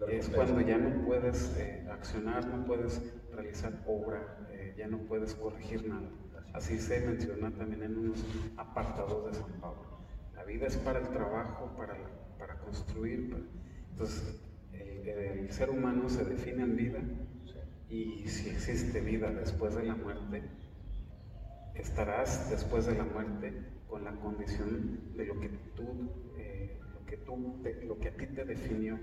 Es 0.08 0.30
cuando 0.30 0.62
ya 0.62 0.78
no 0.78 1.06
puedes 1.06 1.58
eh, 1.58 1.86
accionar, 1.92 2.46
no 2.48 2.66
puedes 2.66 3.02
realizar 3.42 3.84
obra, 3.88 4.48
eh, 4.52 4.76
ya 4.78 4.88
no 4.88 5.00
puedes 5.00 5.36
corregir 5.36 5.88
nada. 5.88 6.10
Así 6.54 6.80
se 6.80 7.02
menciona 7.02 7.52
también 7.52 7.84
en 7.84 7.98
unos 7.98 8.26
apartados 8.58 9.26
de 9.28 9.34
San 9.34 9.52
Pablo. 9.60 10.00
La 10.36 10.44
vida 10.44 10.68
es 10.68 10.78
para 10.78 11.00
el 11.00 11.10
trabajo, 11.10 11.74
para 11.78 11.96
para 12.40 12.58
construir. 12.60 13.36
Entonces, 13.92 14.42
el, 14.74 15.52
ser 15.52 15.70
humano 15.70 16.10
se 16.10 16.24
define 16.24 16.64
en 16.64 16.76
vida 16.76 17.00
y 17.90 18.28
si 18.28 18.50
existe 18.50 19.02
vida 19.02 19.32
después 19.32 19.76
de 19.76 19.84
la 19.84 19.96
muerte, 19.96 20.44
estarás 21.76 22.50
después 22.50 22.86
de 22.86 22.96
la 22.96 23.04
muerte 23.04 23.54
con 23.88 24.06
la 24.06 24.12
condición 24.14 25.16
de 25.18 25.26
lo 25.26 25.40
que 25.40 25.50
tú, 25.76 26.36
eh, 26.38 26.80
lo 26.94 27.06
que 27.06 27.18
tú, 27.18 27.62
lo 27.86 28.00
que 28.00 28.10
a 28.10 28.16
ti 28.16 28.28
te 28.28 28.46
definió 28.46 28.98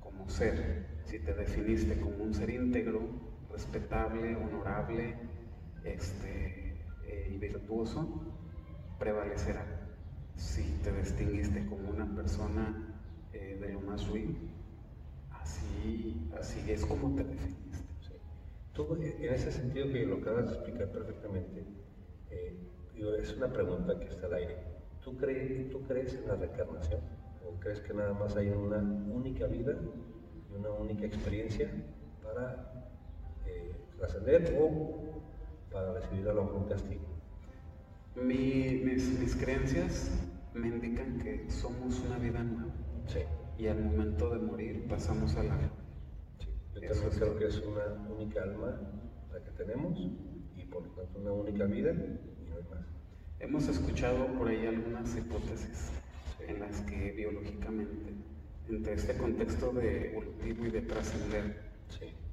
como 0.00 0.28
ser. 0.30 0.86
Si 1.04 1.18
te 1.18 1.34
definiste 1.34 2.00
como 2.00 2.24
un 2.24 2.32
ser 2.32 2.50
íntegro, 2.50 3.00
respetable, 3.58 4.36
honorable, 4.36 5.16
este, 5.82 6.80
eh, 7.04 7.32
y 7.34 7.38
virtuoso, 7.38 8.22
prevalecerá 9.00 9.66
si 10.36 10.62
te 10.84 10.92
distinguiste 10.92 11.66
como 11.66 11.90
una 11.90 12.06
persona 12.14 12.94
eh, 13.32 13.58
de 13.60 13.72
lo 13.72 13.80
más 13.80 14.06
ruin, 14.06 14.52
así, 15.32 16.30
así 16.38 16.70
es 16.70 16.86
como 16.86 17.16
te 17.16 17.24
definiste. 17.24 18.20
Tú, 18.74 18.94
en 18.94 19.34
ese 19.34 19.50
sentido 19.50 19.88
que 19.92 20.06
lo 20.06 20.18
acabas 20.18 20.50
de 20.50 20.54
explicar 20.54 20.92
perfectamente, 20.92 21.66
eh, 22.30 22.56
es 23.20 23.36
una 23.36 23.52
pregunta 23.52 23.98
que 23.98 24.06
está 24.06 24.26
al 24.26 24.34
aire. 24.34 24.56
¿Tú 25.02 25.16
crees, 25.16 25.68
¿Tú 25.70 25.82
crees 25.82 26.14
en 26.14 26.28
la 26.28 26.36
reencarnación? 26.36 27.00
¿O 27.44 27.58
crees 27.58 27.80
que 27.80 27.92
nada 27.92 28.12
más 28.12 28.36
hay 28.36 28.50
una 28.50 28.78
única 28.78 29.46
vida 29.46 29.74
y 30.48 30.54
una 30.54 30.70
única 30.70 31.06
experiencia 31.06 31.68
para 32.22 32.77
trascender 33.98 34.56
o 34.60 35.22
para 35.70 35.92
recibir 35.92 36.28
a 36.28 36.32
lo 36.32 36.44
mejor 36.44 36.62
un 36.62 36.68
castigo? 36.68 37.18
mis, 38.22 39.18
mis 39.18 39.36
creencias 39.36 40.10
me 40.54 40.68
indican 40.68 41.18
que 41.18 41.48
somos 41.50 42.00
una 42.00 42.18
vida 42.18 42.42
nueva. 42.42 42.72
Sí. 43.06 43.20
Y 43.58 43.66
al 43.66 43.82
momento 43.82 44.30
de 44.30 44.38
morir 44.38 44.86
pasamos 44.88 45.34
a 45.36 45.42
la 45.42 45.56
sí. 46.38 46.48
Yo 46.74 46.80
también 46.80 47.10
creo 47.10 47.38
que 47.38 47.46
es 47.46 47.62
una 47.62 48.08
única 48.10 48.42
alma 48.42 48.80
la 49.32 49.42
que 49.42 49.50
tenemos 49.52 49.98
y 50.56 50.64
por 50.64 50.82
lo 50.82 50.92
tanto 50.92 51.18
una 51.18 51.32
única 51.32 51.64
vida 51.64 51.92
y 51.92 52.50
no 52.50 52.56
hay 52.56 52.62
más. 52.70 52.86
Hemos 53.40 53.68
escuchado 53.68 54.26
por 54.38 54.48
ahí 54.48 54.66
algunas 54.66 55.16
hipótesis 55.16 55.90
en 56.46 56.60
las 56.60 56.80
que 56.82 57.12
biológicamente, 57.12 58.14
entre 58.68 58.94
este 58.94 59.16
contexto 59.16 59.72
de 59.72 60.10
evolutivo 60.10 60.66
y 60.66 60.70
de 60.70 60.82
trascender, 60.82 61.56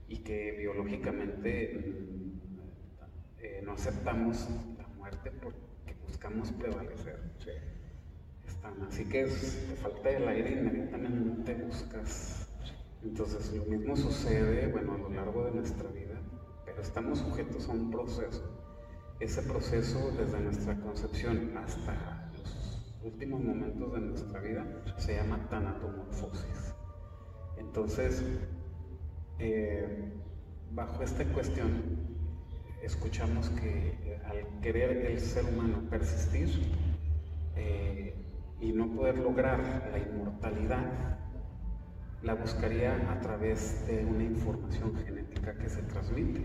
y 0.07 0.17
que 0.17 0.51
biológicamente 0.51 1.73
mm, 1.77 2.25
eh, 3.39 3.61
no 3.63 3.73
aceptamos 3.73 4.47
la 4.77 4.87
muerte 4.89 5.31
porque 5.41 5.95
buscamos 6.07 6.51
prevalecer. 6.53 7.19
Así 8.87 9.05
que 9.05 9.25
te 9.25 9.75
falta 9.75 10.09
el 10.09 10.27
aire 10.27 10.51
inmediatamente 10.53 11.53
buscas. 11.53 12.49
Entonces 13.03 13.55
lo 13.55 13.65
mismo 13.65 13.95
sucede, 13.95 14.67
bueno, 14.71 14.93
a 14.93 14.97
lo 14.97 15.09
largo 15.09 15.45
de 15.45 15.51
nuestra 15.51 15.89
vida, 15.91 16.19
pero 16.65 16.81
estamos 16.81 17.19
sujetos 17.19 17.69
a 17.69 17.73
un 17.73 17.91
proceso. 17.91 18.43
Ese 19.19 19.43
proceso 19.43 20.11
desde 20.17 20.39
nuestra 20.39 20.79
concepción 20.79 21.55
hasta 21.57 22.31
los 22.33 22.83
últimos 23.03 23.43
momentos 23.43 23.93
de 23.93 23.99
nuestra 24.01 24.39
vida 24.39 24.65
se 24.97 25.15
llama 25.15 25.47
tanatomorfosis. 25.49 26.73
Entonces, 27.57 28.23
eh, 29.39 30.13
bajo 30.71 31.03
esta 31.03 31.23
cuestión, 31.25 31.69
escuchamos 32.81 33.49
que 33.49 34.19
al 34.25 34.61
querer 34.61 35.05
el 35.05 35.19
ser 35.19 35.45
humano 35.45 35.89
persistir, 35.89 36.49
eh, 37.55 38.13
y 38.59 38.71
no 38.71 38.87
poder 38.95 39.17
lograr 39.17 39.89
la 39.91 39.99
inmortalidad, 39.99 41.19
la 42.23 42.33
buscaría 42.33 43.11
a 43.11 43.21
través 43.21 43.85
de 43.87 44.05
una 44.05 44.23
información 44.23 44.95
genética 45.05 45.55
que 45.57 45.69
se 45.69 45.81
transmite. 45.83 46.41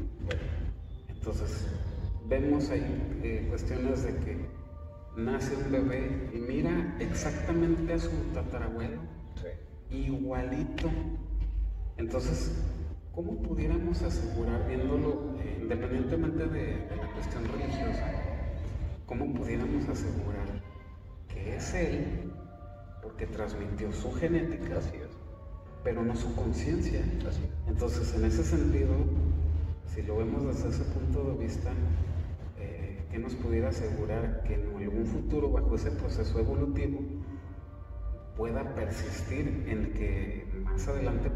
Entonces, 1.09 1.67
vemos 2.29 2.71
ahí 2.71 3.21
eh, 3.23 3.47
cuestiones 3.49 4.03
de 4.05 4.17
que 4.17 4.37
nace 5.17 5.57
un 5.57 5.73
bebé 5.73 6.31
y 6.35 6.39
mira 6.39 6.97
exactamente 7.01 7.95
a 7.95 7.99
su 7.99 8.11
tatarabuelo, 8.35 9.01
igualito 9.91 10.89
Entonces, 11.97 12.53
¿cómo 13.23 13.43
pudiéramos 13.43 14.01
asegurar, 14.01 14.67
viéndolo 14.67 15.37
eh, 15.41 15.59
independientemente 15.61 16.47
de, 16.47 16.87
la 16.97 17.13
cuestión 17.13 17.45
religiosa, 17.53 18.11
cómo 19.05 19.35
pudiéramos 19.35 19.87
asegurar 19.91 20.47
que 21.29 21.57
es 21.57 21.75
Él, 21.75 22.33
porque 23.03 23.27
transmitió 23.27 23.93
su 23.93 24.11
genética, 24.15 24.81
pero 25.85 26.03
no 26.03 26.17
su 26.17 26.35
conciencia? 26.35 27.03
Entonces, 27.69 28.15
en 28.15 28.25
ese 28.25 28.43
sentido, 28.43 28.95
si 29.95 30.01
lo 30.01 30.17
vemos 30.17 30.47
desde 30.47 30.71
ese 30.71 30.85
punto 30.85 31.23
de 31.25 31.45
vista, 31.45 31.73
eh, 32.59 33.05
¿qué 33.11 33.19
nos 33.19 33.35
pudiera 33.35 33.69
asegurar 33.69 34.45
que 34.45 34.55
en 34.55 34.75
algún 34.79 35.05
futuro, 35.05 35.51
bajo 35.51 35.75
ese 35.75 35.91
proceso 35.91 36.39
evolutivo, 36.39 37.01
pueda 38.35 38.75
persistir 38.75 39.67
en 39.69 39.93
que 39.93 40.47
más 40.65 40.89
adelante 40.89 41.31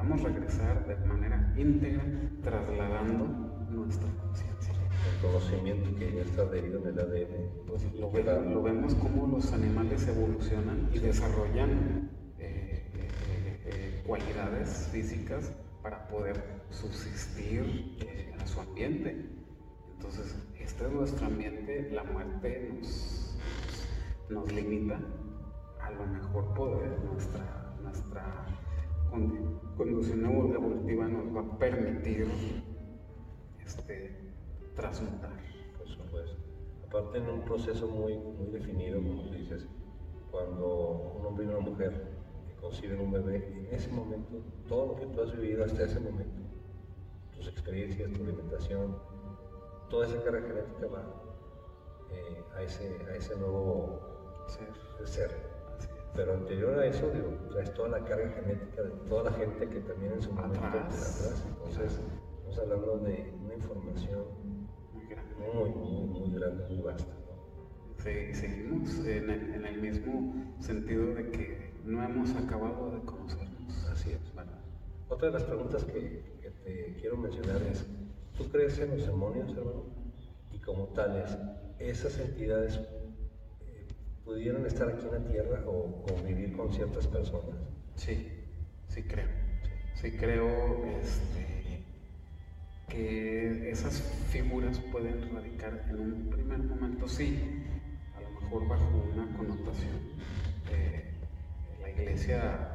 podamos 0.00 0.22
regresar 0.22 0.86
de 0.86 0.96
manera 1.06 1.52
íntegra, 1.58 2.02
trasladando 2.42 3.26
nuestra 3.68 4.08
conciencia. 4.22 4.72
El 5.14 5.20
conocimiento 5.20 5.94
que 5.98 6.14
ya 6.14 6.22
está 6.22 6.42
adherido 6.42 6.80
en 6.80 6.86
el 6.88 7.00
ADN. 7.00 7.66
Pues 7.66 7.84
lo, 7.94 8.10
lo 8.10 8.62
vemos 8.62 8.94
como 8.94 9.26
los 9.26 9.52
animales 9.52 10.08
evolucionan 10.08 10.88
y 10.92 11.00
desarrollan 11.00 12.10
eh, 12.38 12.82
eh, 12.94 13.60
eh, 13.66 14.02
cualidades 14.06 14.88
físicas 14.90 15.52
para 15.82 16.08
poder 16.08 16.42
subsistir 16.70 17.98
a 18.38 18.46
su 18.46 18.60
ambiente. 18.60 19.26
Entonces, 19.96 20.34
este 20.58 20.86
es 20.86 20.92
nuestro 20.92 21.26
ambiente, 21.26 21.90
la 21.92 22.04
muerte 22.04 22.72
nos, 22.72 23.38
nos 24.30 24.50
limita, 24.50 24.98
a 25.82 25.90
lo 25.90 26.06
mejor 26.06 26.54
poder 26.54 26.98
nuestra, 27.04 27.74
nuestra 27.82 28.46
conducción 29.10 30.24
evolutiva 30.24 31.08
nos 31.08 31.34
va 31.34 31.40
a 31.40 31.58
permitir 31.58 32.28
este, 33.64 34.16
transmutar. 34.74 35.32
Por 35.76 35.88
supuesto. 35.88 36.36
Aparte 36.86 37.18
en 37.18 37.28
un 37.28 37.40
proceso 37.42 37.88
muy, 37.88 38.16
muy 38.16 38.50
definido, 38.50 39.02
como 39.02 39.22
tú 39.22 39.34
dices, 39.34 39.66
cuando 40.30 41.14
un 41.18 41.26
hombre 41.26 41.44
y 41.44 41.48
una 41.48 41.60
mujer 41.60 42.08
conciben 42.60 43.00
un 43.00 43.10
bebé, 43.10 43.66
en 43.68 43.74
ese 43.74 43.90
momento, 43.90 44.42
todo 44.68 44.86
lo 44.88 44.96
que 44.96 45.06
tú 45.06 45.22
has 45.22 45.32
vivido 45.36 45.64
hasta 45.64 45.84
ese 45.84 45.98
momento, 46.00 46.42
tus 47.34 47.48
experiencias, 47.48 48.12
tu 48.12 48.22
alimentación, 48.22 48.96
toda 49.88 50.06
esa 50.06 50.22
carga 50.22 50.42
genética 50.42 50.86
va 50.86 51.04
eh, 52.10 52.44
a, 52.56 52.62
ese, 52.62 52.96
a 53.10 53.16
ese 53.16 53.36
nuevo 53.36 54.00
ser. 54.46 55.06
ser 55.06 55.49
pero 56.14 56.34
anterior 56.34 56.78
a 56.78 56.86
eso, 56.86 57.10
digo, 57.10 57.28
traes 57.50 57.72
toda 57.74 57.88
la 57.88 58.04
carga 58.04 58.28
genética 58.30 58.82
de 58.82 58.90
toda 59.08 59.30
la 59.30 59.32
gente 59.32 59.68
que 59.68 59.80
también 59.80 60.12
en 60.12 60.22
su 60.22 60.32
momento 60.32 60.58
atrás. 60.58 61.44
Entonces, 61.48 62.00
estamos 62.38 62.58
hablando 62.58 62.98
de 62.98 63.32
una 63.44 63.54
información 63.54 64.24
muy, 65.54 65.70
muy, 65.70 66.06
muy 66.06 66.38
grande, 66.38 66.64
muy 66.68 66.82
vasta. 66.82 67.12
Sí, 67.98 68.34
seguimos 68.34 68.98
en 69.00 69.30
el, 69.30 69.54
en 69.54 69.66
el, 69.66 69.80
mismo 69.80 70.34
sentido 70.60 71.14
de 71.14 71.30
que 71.30 71.70
no 71.84 72.02
hemos 72.02 72.34
acabado 72.34 72.90
de 72.92 73.00
conocernos. 73.02 73.86
Así 73.90 74.12
es. 74.12 74.34
Bueno. 74.34 74.52
Otra 75.08 75.28
de 75.28 75.34
las 75.34 75.44
preguntas 75.44 75.84
que, 75.84 76.38
que 76.40 76.50
te 76.64 76.96
quiero 77.00 77.16
mencionar 77.18 77.60
es, 77.62 77.86
¿tú 78.38 78.48
crees 78.48 78.78
en 78.78 78.96
los 78.96 79.06
demonios, 79.06 79.50
hermano? 79.50 79.84
Y 80.52 80.58
como 80.60 80.86
tales, 80.88 81.36
esas 81.78 82.18
entidades 82.18 82.80
pudieran 84.30 84.64
estar 84.64 84.88
aquí 84.88 85.06
en 85.06 85.12
la 85.12 85.18
tierra 85.18 85.60
o 85.66 85.90
convivir 86.02 86.52
con 86.52 86.72
ciertas 86.72 87.04
personas? 87.08 87.56
Sí, 87.96 88.16
sí 88.86 89.02
creo. 89.02 89.26
Sí, 89.94 90.12
creo 90.12 90.76
este, 90.84 91.80
que 92.88 93.68
esas 93.68 94.00
figuras 94.28 94.78
pueden 94.92 95.20
radicar 95.34 95.80
en 95.88 95.98
un 95.98 96.30
primer 96.30 96.62
momento, 96.62 97.08
sí, 97.08 97.34
a 98.14 98.20
lo 98.20 98.30
mejor 98.30 98.68
bajo 98.68 98.98
una 98.98 99.26
connotación. 99.36 99.98
Eh, 100.70 101.02
la 101.80 101.90
iglesia 101.90 102.68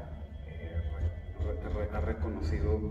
eh, 0.47 0.81
ha 1.93 2.01
reconocido 2.01 2.81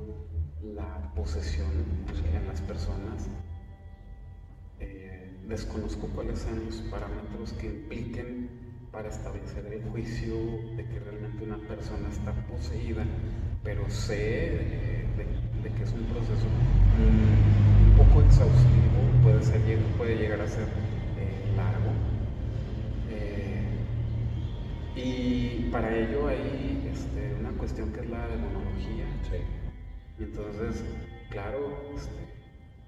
la 0.62 1.02
posesión 1.14 1.84
en 2.32 2.46
las 2.46 2.62
personas 2.62 3.28
desconozco 5.48 6.08
cuáles 6.08 6.38
son 6.40 6.64
los 6.64 6.76
parámetros 6.90 7.52
que 7.54 7.66
impliquen 7.66 8.48
para 8.90 9.08
establecer 9.08 9.66
el 9.66 9.82
juicio 9.90 10.34
de 10.76 10.84
que 10.84 11.00
realmente 11.00 11.44
una 11.44 11.58
persona 11.58 12.08
está 12.08 12.32
poseída, 12.46 13.04
pero 13.62 13.88
sé 13.90 14.16
eh, 14.20 15.04
de, 15.62 15.68
que 15.72 15.82
es 15.82 15.92
un 15.92 16.04
proceso 16.04 16.46
un 16.98 17.96
poco 17.96 18.22
exhaustivo, 18.22 19.22
puede, 19.22 19.42
ser, 19.42 19.60
puede 19.96 20.16
llegar 20.16 20.40
a 20.40 20.46
ser 20.46 20.68
eh, 21.18 21.56
largo. 21.56 21.90
Eh, 23.10 23.64
y 24.94 25.70
para 25.70 25.96
ello 25.96 26.28
hay 26.28 26.88
este, 26.92 27.34
una 27.40 27.50
cuestión 27.58 27.92
que 27.92 28.00
es 28.00 28.10
la 28.10 28.28
demonología. 28.28 29.06
Entonces, 30.20 30.84
claro, 31.30 31.76
este, 31.96 32.10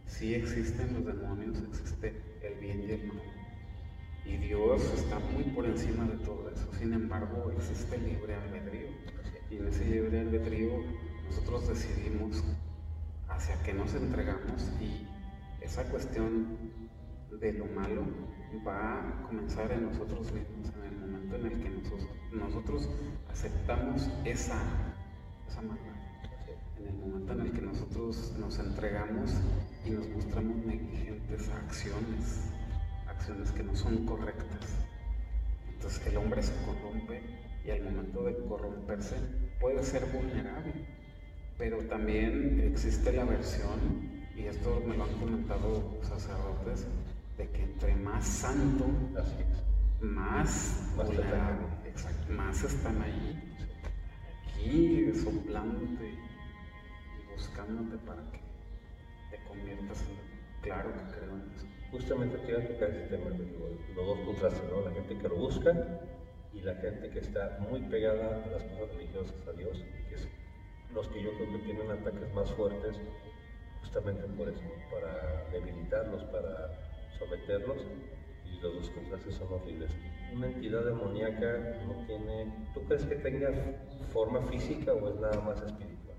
sí 0.07 0.35
existen 0.35 0.95
los 0.95 1.05
demonios, 1.05 1.59
existe 1.69 2.15
el 2.47 2.61
bien 2.61 2.85
y 2.89 2.93
el 2.93 3.07
mal. 3.09 3.23
Y 4.25 4.37
Dios 4.39 4.83
está 4.95 5.19
muy 5.19 5.45
por 5.45 5.67
encima 5.67 6.05
de 6.05 6.17
todo 6.25 6.51
eso. 6.51 6.73
Sin 6.75 6.93
embargo, 6.93 7.51
existe 7.57 7.99
libre 7.99 8.35
albedrío. 8.35 8.89
Y 9.51 9.57
en 9.57 9.69
ese 9.69 9.85
libre 9.85 10.21
albedrío 10.21 10.71
nosotros 11.27 11.69
decidimos 11.69 12.43
hacia 13.29 13.61
qué 13.63 13.73
nos 13.73 13.95
entregamos 13.95 14.71
y 14.81 15.07
esa 15.61 15.85
cuestión 15.85 16.59
de 17.31 17.53
lo 17.53 17.67
malo 17.67 18.05
va 18.67 19.01
a 19.01 19.23
comenzar 19.23 19.71
en 19.73 19.85
nosotros 19.85 20.33
mismos, 20.33 20.73
en 20.77 20.85
el 20.85 20.99
momento 20.99 21.37
en 21.37 21.47
el 21.47 21.63
que 21.63 21.71
nosotros, 22.33 22.89
aceptamos 23.31 24.09
esa, 24.25 24.63
esa 25.49 25.63
maldad 25.63 25.96
en 26.79 26.87
el 26.89 26.95
momento 26.95 27.33
en 27.33 27.41
el 27.41 27.53
que 27.53 27.63
nosotros 27.63 28.35
nos 28.39 28.59
entregamos 28.59 29.31
y 29.85 29.91
nos 29.91 30.09
mostramos 30.09 30.57
negligentes 30.65 31.49
a 31.49 31.57
acciones, 31.59 32.51
acciones 33.09 33.51
que 33.53 33.63
no 33.63 33.75
son 33.75 34.05
correctas. 34.05 34.77
Entonces 35.69 36.07
el 36.07 36.17
hombre 36.17 36.43
se 36.43 36.53
corrompe 36.65 37.23
y 37.65 37.71
al 37.71 37.83
momento 37.83 38.25
de 38.25 38.37
corromperse 38.47 39.17
puede 39.61 39.83
ser 39.83 40.05
vulnerable, 40.07 40.73
pero 41.59 41.79
también 41.85 42.61
existe 42.61 43.13
la 43.13 43.25
versión, 43.25 44.27
y 44.37 44.43
esto 44.43 44.83
me 44.87 44.97
lo 44.97 45.05
han 45.05 45.15
comentado 45.15 45.99
sacerdotes, 46.03 46.87
de 47.39 47.49
que 47.49 47.63
entre 47.63 47.97
más 47.97 48.27
santo, 48.27 48.87
más, 50.01 50.93
vulnerable, 50.95 51.67
más 52.31 52.63
están 52.63 53.01
ahí, 53.03 53.57
aquí 54.55 55.13
soplándote 55.15 56.26
buscándote 57.37 57.99
para 58.07 58.23
que 58.31 58.41
te 59.31 59.45
conviertas 59.45 60.01
en 60.09 60.37
claro 60.63 60.91
que 60.93 61.19
creo 61.19 61.35
en 61.35 61.53
eso. 61.55 61.67
Justamente 61.91 62.37
a 62.37 62.69
tocar 62.69 62.91
ese 62.91 63.07
tema, 63.09 63.31
los 63.95 64.07
dos 64.07 64.19
contrastes, 64.21 64.71
¿no? 64.71 64.81
La 64.81 64.91
gente 64.91 65.19
que 65.19 65.29
lo 65.29 65.37
busca 65.37 65.73
y 66.53 66.61
la 66.61 66.75
gente 66.77 67.11
que 67.11 67.21
está 67.21 67.59
muy 67.61 67.81
pegada 67.83 68.43
a 68.43 68.49
las 68.49 68.63
cosas 68.65 68.97
religiosas, 68.97 69.35
a 69.47 69.53
Dios, 69.53 69.85
que 70.09 70.15
es 70.15 70.29
los 70.95 71.09
que 71.09 71.23
yo 71.23 71.31
creo 71.35 71.53
que 71.53 71.59
tienen 71.59 71.91
ataques 71.91 72.33
más 72.35 72.51
fuertes 72.53 72.99
justamente 73.81 74.25
por 74.37 74.49
eso, 74.49 74.65
para 74.91 75.45
debilitarlos, 75.53 76.25
para 76.25 76.71
someterlos, 77.19 77.79
y 78.45 78.61
los 78.61 78.75
dos 78.75 78.91
contrastes 78.91 79.35
son 79.35 79.53
horribles. 79.53 79.91
Una 80.35 80.49
entidad 80.49 80.85
demoníaca 80.85 81.81
no 81.87 82.05
tiene, 82.07 82.53
¿tú 82.75 82.83
crees 82.85 83.05
que 83.05 83.17
tenga 83.17 83.51
forma 84.13 84.41
física 84.43 84.93
o 84.93 85.09
es 85.09 85.17
nada 85.21 85.41
más 85.41 85.63
espiritual? 85.63 86.17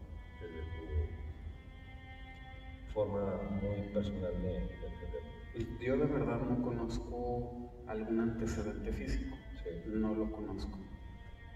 Forma 2.97 3.43
muy 3.61 3.89
personal 3.93 4.33
de, 4.41 4.57
entender. 4.57 5.79
Yo 5.79 5.97
de 5.97 6.05
verdad 6.07 6.39
no 6.41 6.63
conozco 6.63 7.71
algún 7.85 8.19
antecedente 8.19 8.91
físico, 8.91 9.37
no 9.85 10.15
lo 10.15 10.31
conozco. 10.31 10.79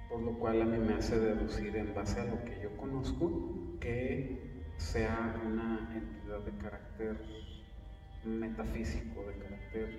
Por 0.08 0.22
lo 0.22 0.38
cual 0.38 0.62
a 0.62 0.66
mí 0.66 0.78
me 0.78 0.94
hace 0.94 1.20
deducir 1.20 1.76
en 1.76 1.96
base 1.96 2.20
a 2.20 2.26
lo 2.26 2.46
que 2.46 2.62
yo 2.62 2.78
conozco 2.78 3.80
que 3.80 4.38
sea 4.78 5.42
una 5.44 5.90
entidad 5.96 6.42
de 6.42 6.52
carácter 6.64 7.18
metafísico, 8.24 9.24
de 9.24 9.34
carácter 9.44 9.90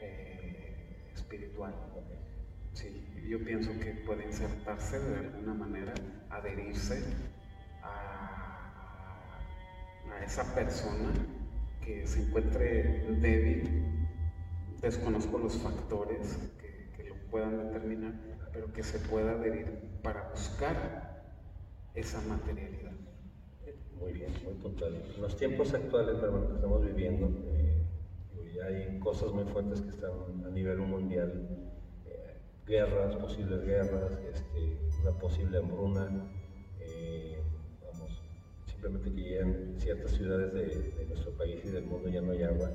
eh, 0.00 1.10
espiritual. 1.12 1.74
Sí, 2.74 3.04
yo 3.28 3.44
pienso 3.44 3.72
que 3.80 3.94
puede 4.06 4.26
insertarse 4.26 5.00
de 5.00 5.18
alguna 5.26 5.54
manera, 5.54 5.92
adherirse 6.30 7.02
a 7.82 8.53
a 10.14 10.24
esa 10.24 10.54
persona 10.54 11.10
que 11.84 12.06
se 12.06 12.22
encuentre 12.22 13.04
débil. 13.20 13.84
Desconozco 14.80 15.38
los 15.38 15.56
factores 15.56 16.38
que, 16.96 17.04
lo 17.04 17.14
puedan 17.30 17.56
determinar, 17.58 18.14
pero 18.52 18.72
que 18.72 18.82
se 18.82 18.98
pueda 18.98 19.32
adherir 19.32 19.98
para 20.02 20.28
buscar 20.30 21.22
esa 21.94 22.20
materialidad. 22.22 22.92
Muy 23.98 24.12
bien, 24.12 24.30
muy 24.44 24.54
puntual. 24.54 24.94
En 25.14 25.22
los 25.22 25.36
tiempos 25.36 25.72
actuales, 25.72 26.18
que 26.18 26.54
estamos 26.54 26.84
viviendo, 26.84 27.30
eh, 27.54 27.86
hay 28.66 28.98
cosas 28.98 29.32
muy 29.32 29.44
fuertes 29.44 29.80
que 29.80 29.90
están 29.90 30.12
a 30.44 30.50
nivel 30.50 30.78
mundial. 30.78 31.72
Eh, 32.06 32.40
guerras, 32.66 33.16
posibles 33.16 33.62
guerras, 33.64 34.18
este, 34.32 34.78
una 35.00 35.12
posible 35.18 35.58
hambruna, 35.58 36.30
eh, 36.80 37.42
simplemente 38.84 39.22
que 39.22 39.30
ya 39.30 39.40
en 39.40 39.80
ciertas 39.80 40.10
ciudades 40.12 40.52
de, 40.52 41.06
nuestro 41.06 41.32
país 41.32 41.60
y 41.64 41.68
del 41.68 41.84
mundo 41.86 42.08
ya 42.10 42.20
no 42.20 42.32
hay 42.32 42.42
agua. 42.42 42.70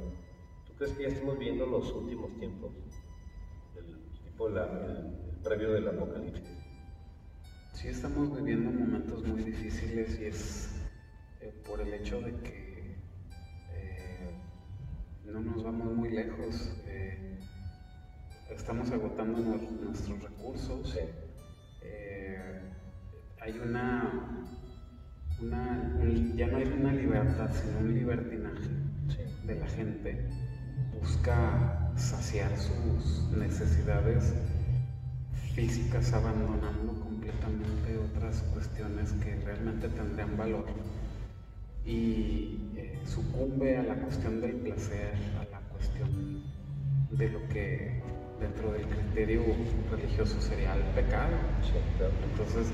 ¿Tú 0.65 0.73
crees 0.73 0.93
que 0.93 1.03
ya 1.03 1.09
estamos 1.09 1.37
viendo 1.37 1.65
los 1.67 1.91
últimos 1.93 2.33
tiempos? 2.39 2.71
El, 3.75 3.95
tipo 4.23 4.47
el 4.47 5.39
previo 5.43 5.73
del 5.73 5.87
apocalipsis. 5.87 6.57
Sí, 7.73 7.89
estamos 7.89 8.35
viviendo 8.35 8.71
momentos 8.71 9.23
muy 9.23 9.43
difíciles 9.43 10.19
y 10.19 10.25
es 10.25 10.81
eh, 11.41 11.53
por 11.65 11.79
el 11.79 11.93
hecho 11.93 12.19
de 12.21 12.35
que 12.41 12.95
eh, 13.73 14.31
no 15.25 15.41
nos 15.41 15.63
vamos 15.63 15.93
muy 15.95 16.09
lejos. 16.09 16.75
Eh, 16.87 17.37
estamos 18.49 18.89
agotando 18.91 19.37
nuestros 19.39 20.23
recursos. 20.23 20.97
hay 23.41 23.57
una, 23.57 24.58
ya 25.41 26.47
no 26.47 26.57
hay 26.57 26.67
una 26.79 26.93
libertad, 26.93 27.49
sino 27.53 27.79
un 27.79 27.93
libertinaje 27.93 28.69
de 29.45 29.55
la 29.55 29.67
gente. 29.67 30.25
Busca 30.99 31.91
saciar 31.95 32.51
sus 32.57 33.29
necesidades 33.31 34.33
físicas 35.55 36.11
abandonando 36.13 36.99
completamente 36.99 37.97
otras 37.97 38.41
cuestiones 38.53 39.11
que 39.13 39.35
realmente 39.45 39.87
tendrían 39.89 40.37
valor 40.37 40.65
y 41.85 42.59
eh, 42.75 42.99
sucumbe 43.05 43.77
a 43.77 43.83
la 43.83 43.95
cuestión 43.95 44.41
del 44.41 44.55
placer, 44.57 45.13
a 45.39 45.45
la 45.51 45.59
cuestión 45.69 46.43
de 47.11 47.29
lo 47.29 47.47
que 47.49 48.01
dentro 48.39 48.71
del 48.71 48.85
criterio 48.85 49.41
religioso 49.89 50.39
sería 50.41 50.75
el 50.75 50.83
pecado. 50.93 51.35
Entonces 52.31 52.71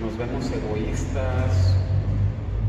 nos 0.00 0.16
vemos 0.18 0.50
egoístas, 0.50 1.76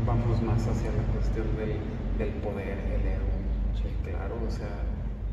vamos 0.06 0.42
más 0.42 0.66
hacia 0.66 0.90
la 0.92 1.02
cuestión 1.12 1.46
del, 1.56 2.28
poder, 2.42 2.78
el 2.78 3.06
ego. 3.06 4.02
claro, 4.04 4.36
o 4.46 4.50
sea, 4.50 4.68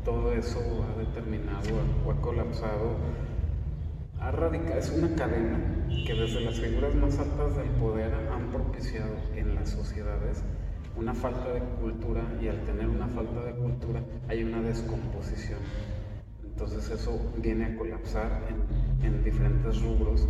todo 0.04 0.32
eso 0.32 0.60
ha 0.60 0.98
determinado 0.98 1.70
o 2.06 2.10
ha 2.10 2.20
colapsado 2.20 2.96
es 4.78 4.90
una 4.90 5.14
cadena 5.14 5.58
que 6.06 6.14
desde 6.14 6.40
las 6.40 6.58
figuras 6.58 6.94
más 6.94 7.18
altas 7.18 7.56
del 7.56 7.68
poder 7.78 8.12
han 8.32 8.50
propiciado 8.50 9.14
en 9.36 9.54
las 9.54 9.68
sociedades 9.68 10.42
una 10.96 11.12
falta 11.12 11.52
de 11.52 11.60
cultura 11.60 12.22
y 12.40 12.48
al 12.48 12.60
tener 12.64 12.88
una 12.88 13.06
falta 13.08 13.44
de 13.44 13.52
cultura 13.52 14.00
hay 14.28 14.42
una 14.42 14.62
descomposición. 14.62 15.58
Entonces 16.42 16.90
eso 16.90 17.20
viene 17.36 17.66
a 17.66 17.76
colapsar 17.76 18.42
en, 19.02 19.22
diferentes 19.22 19.82
rubros, 19.82 20.26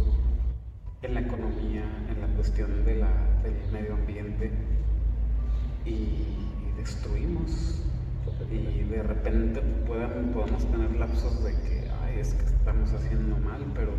en 1.05 1.15
la 1.15 1.21
economía, 1.21 1.85
en 2.09 2.21
la 2.21 2.27
cuestión 2.35 2.85
de 2.85 2.97
la, 2.97 3.13
del 3.43 3.55
medio 3.73 3.95
ambiente 3.95 4.51
y, 5.85 6.25
destruimos. 6.79 7.83
Y 8.51 8.83
de 8.85 9.03
repente 9.03 9.61
podemos 9.87 10.71
tener 10.71 10.97
lapsos 10.97 11.43
de 11.45 11.53
que 11.53 11.91
es 12.21 12.35
que 12.35 12.45
estamos 12.45 12.93
haciendo 12.93 13.37
mal, 13.39 13.65
pero 13.75 13.93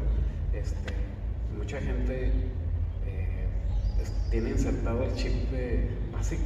este, 0.54 0.94
mucha 1.58 1.80
gente 1.82 2.28
eh, 3.06 3.48
tiene 4.30 4.52
insertado 4.52 5.04
el 5.04 5.14
chip 5.14 5.34
de 5.52 5.90
básico, 6.12 6.44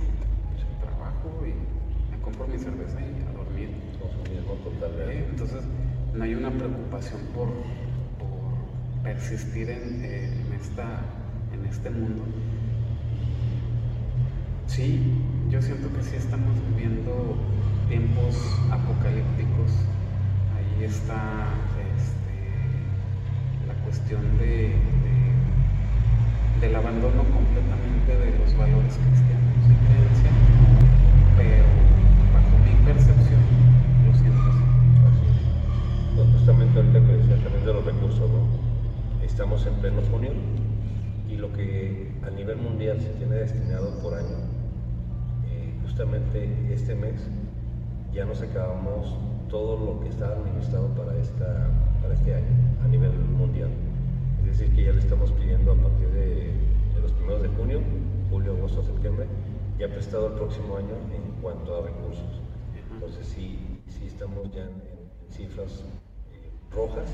el 0.57 0.88
trabajo 0.88 1.45
y 1.45 2.11
me 2.11 2.22
compro 2.22 2.48
mi 2.48 2.57
cerveza 2.57 2.99
y 3.02 3.27
a 3.27 3.34
dormir. 3.34 3.69
Eh, 3.69 5.26
entonces, 5.30 5.64
no 6.14 6.23
hay 6.23 6.36
una 6.36 6.52
preocupación 6.52 7.22
por, 7.36 7.49
persistir 9.03 9.69
en, 9.69 10.49
esta, 10.61 11.02
en 11.53 11.65
este 11.65 11.90
mundo. 11.90 12.23
Sí, 14.68 15.14
yo 15.49 15.61
siento 15.61 15.91
que 15.94 16.03
sí 16.03 16.15
estamos 16.15 16.53
viviendo 16.69 17.36
tiempos 17.90 18.36
apocalípticos 18.72 19.72
está 20.84 21.44
este, 21.94 22.40
la 23.68 23.73
cuestión 23.84 24.22
de, 24.38 24.76
del 26.61 26.76
abandono 26.76 27.23
completamente 27.23 28.15
de 28.15 28.38
los 28.40 28.57
valores 28.57 28.95
cristianos 28.95 29.60
y 29.68 29.76
creencia, 29.86 30.31
pero 31.36 31.65
bajo 32.34 32.57
mi 32.64 32.86
percepción 32.86 33.41
lo 34.07 34.15
siento 34.15 34.49
así. 35.10 35.27
Pues 36.15 36.27
justamente 36.30 36.80
ahorita 36.80 36.99
que 36.99 37.14
decía 37.18 37.44
también 37.44 37.65
de 37.65 37.73
los 37.73 37.86
recursos, 37.86 38.30
¿no? 38.30 38.69
Estamos 39.24 39.66
en 39.66 39.76
pleno 39.76 40.02
junio 40.12 40.32
y 41.30 41.36
lo 41.36 41.52
que 41.54 42.12
a 42.26 42.30
nivel 42.30 42.58
mundial 42.58 43.00
se 43.00 43.10
tiene 43.10 43.36
destinado 43.36 43.98
por 44.00 44.14
año, 44.14 44.38
eh, 45.48 45.74
justamente 45.84 46.50
este 46.74 46.96
mes 46.96 47.28
ya 48.14 48.26
nos 48.26 48.41
acabamos 48.41 49.16
todo 49.50 49.78
lo 49.78 50.00
que 50.02 50.10
está 50.10 50.34
administrado 50.34 50.88
para, 50.90 51.16
esta, 51.18 51.70
para 52.02 52.14
este 52.14 52.34
año 52.34 52.48
a 52.84 52.88
nivel 52.88 53.12
mundial. 53.12 53.70
Es 54.41 54.58
decir, 54.58 54.76
que 54.76 54.84
ya 54.86 54.94
le 54.94 55.00
estamos 55.00 55.32
pidiendo 55.32 55.74
a 55.74 55.76
partir 55.76 56.10
de, 56.10 56.54
los 57.02 57.12
primeros 57.14 57.41
de 57.41 57.50
junio, 57.50 57.82
julio, 58.30 58.54
agosto, 58.54 58.84
septiembre, 58.84 59.26
ya 59.78 59.88
prestado 59.88 60.28
el 60.28 60.34
próximo 60.34 60.78
año 60.78 60.96
en 61.14 61.41
cuanto 61.41 61.78
a 61.78 61.82
recursos. 61.86 62.41
Entonces 62.94 63.28
sí, 63.28 63.80
sí 63.88 64.08
estamos 64.08 64.52
ya 64.52 64.64
en, 64.64 65.00
cifras 65.30 65.84
eh, 66.34 66.50
rojas 66.76 67.08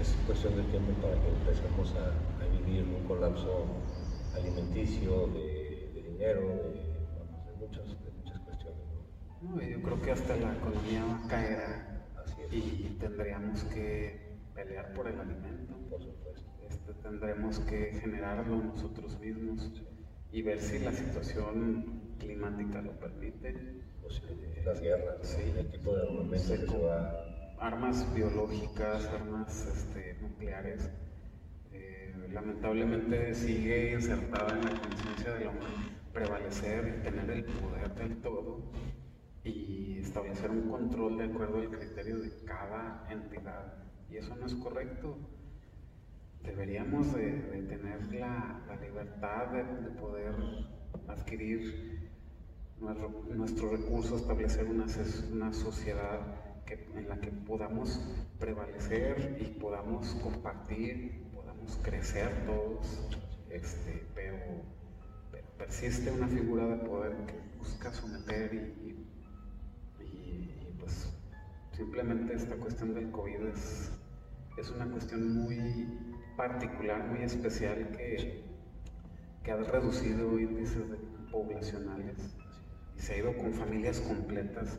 es 0.00 0.16
cuestión 0.26 0.56
de 0.56 0.62
tiempo 0.64 0.92
para 1.00 1.14
que 1.14 1.28
empecemos 1.28 1.94
a, 1.94 2.12
vivir 2.64 2.84
un 2.84 3.06
colapso 3.06 3.66
alimenticio, 4.34 5.26
de, 5.28 6.02
dinero, 6.02 6.40
de, 6.40 7.50
de 7.50 7.56
muchas 7.58 7.94
yo 9.70 9.82
creo 9.82 10.02
que 10.02 10.10
hasta 10.10 10.36
la 10.36 10.54
economía 10.54 11.04
va 11.04 11.24
a 11.24 11.28
caer 11.28 11.84
y 12.50 12.96
tendríamos 13.00 13.62
que 13.64 14.38
pelear 14.54 14.92
por 14.94 15.08
el 15.08 15.20
alimento, 15.20 15.74
por 15.90 16.02
supuesto. 16.02 16.50
Este, 16.68 16.94
tendremos 16.94 17.60
que 17.60 17.92
generarlo 18.00 18.56
nosotros 18.56 19.18
mismos 19.20 19.70
y 20.32 20.42
ver 20.42 20.60
si 20.60 20.78
la 20.78 20.92
situación 20.92 22.16
climática 22.18 22.80
lo 22.80 22.92
permite. 22.98 23.82
Pues 24.00 24.22
las 24.64 24.80
guerras, 24.80 25.16
sí. 25.22 25.42
el 25.58 25.70
tipo 25.70 25.94
de 25.94 26.02
armamento 26.02 26.54
que 26.54 26.66
se 26.66 26.78
va... 26.78 27.33
Armas 27.58 28.12
biológicas, 28.14 29.06
armas 29.06 29.66
este, 29.66 30.16
nucleares. 30.20 30.90
Eh, 31.72 32.14
lamentablemente 32.32 33.34
sigue 33.34 33.92
insertada 33.92 34.56
en 34.58 34.64
la 34.64 34.80
conciencia 34.80 35.34
del 35.34 35.48
hombre 35.48 35.66
prevalecer 36.14 36.96
y 36.96 37.02
tener 37.02 37.30
el 37.30 37.44
poder 37.44 37.92
del 37.96 38.16
todo 38.22 38.60
y 39.42 39.98
establecer 39.98 40.50
un 40.50 40.70
control 40.70 41.18
de 41.18 41.24
acuerdo 41.24 41.58
al 41.58 41.70
criterio 41.70 42.20
de 42.20 42.30
cada 42.44 43.06
entidad. 43.10 43.74
Y 44.08 44.16
eso 44.16 44.34
no 44.36 44.46
es 44.46 44.54
correcto. 44.54 45.18
Deberíamos 46.42 47.12
de, 47.14 47.32
tener 47.68 48.14
la, 48.14 48.78
libertad 48.80 49.48
de, 49.48 49.64
poder 50.00 50.34
adquirir 51.08 52.10
nuestro, 52.80 53.70
recurso, 53.70 54.16
establecer 54.16 54.66
una, 54.66 54.86
una 55.32 55.52
sociedad 55.52 56.20
en 56.68 57.08
la 57.08 57.20
que 57.20 57.30
podamos 57.30 58.00
prevalecer 58.38 59.36
y 59.40 59.58
podamos 59.58 60.14
compartir, 60.22 61.22
podamos 61.34 61.78
crecer 61.82 62.30
todos, 62.46 63.08
este, 63.50 64.06
pero, 64.14 64.36
persiste 65.58 66.10
una 66.10 66.26
figura 66.26 66.66
de 66.66 66.76
poder 66.76 67.12
que 67.26 67.40
busca 67.58 67.92
someter 67.92 68.52
y 68.54 69.04
pues 70.84 71.08
simplemente 71.72 72.34
esta 72.34 72.56
cuestión 72.56 72.94
del 72.94 73.10
COVID 73.10 73.46
es, 73.46 73.90
es 74.56 74.70
una 74.70 74.86
cuestión 74.90 75.34
muy 75.34 75.86
particular, 76.36 77.06
muy 77.08 77.22
especial 77.22 77.90
que, 77.96 78.44
que 79.42 79.50
ha 79.50 79.56
reducido 79.56 80.38
índices 80.38 80.82
poblacionales 81.30 82.36
y 82.96 83.00
se 83.00 83.14
ha 83.14 83.18
ido 83.18 83.36
con 83.36 83.52
familias 83.54 84.00
completas. 84.00 84.78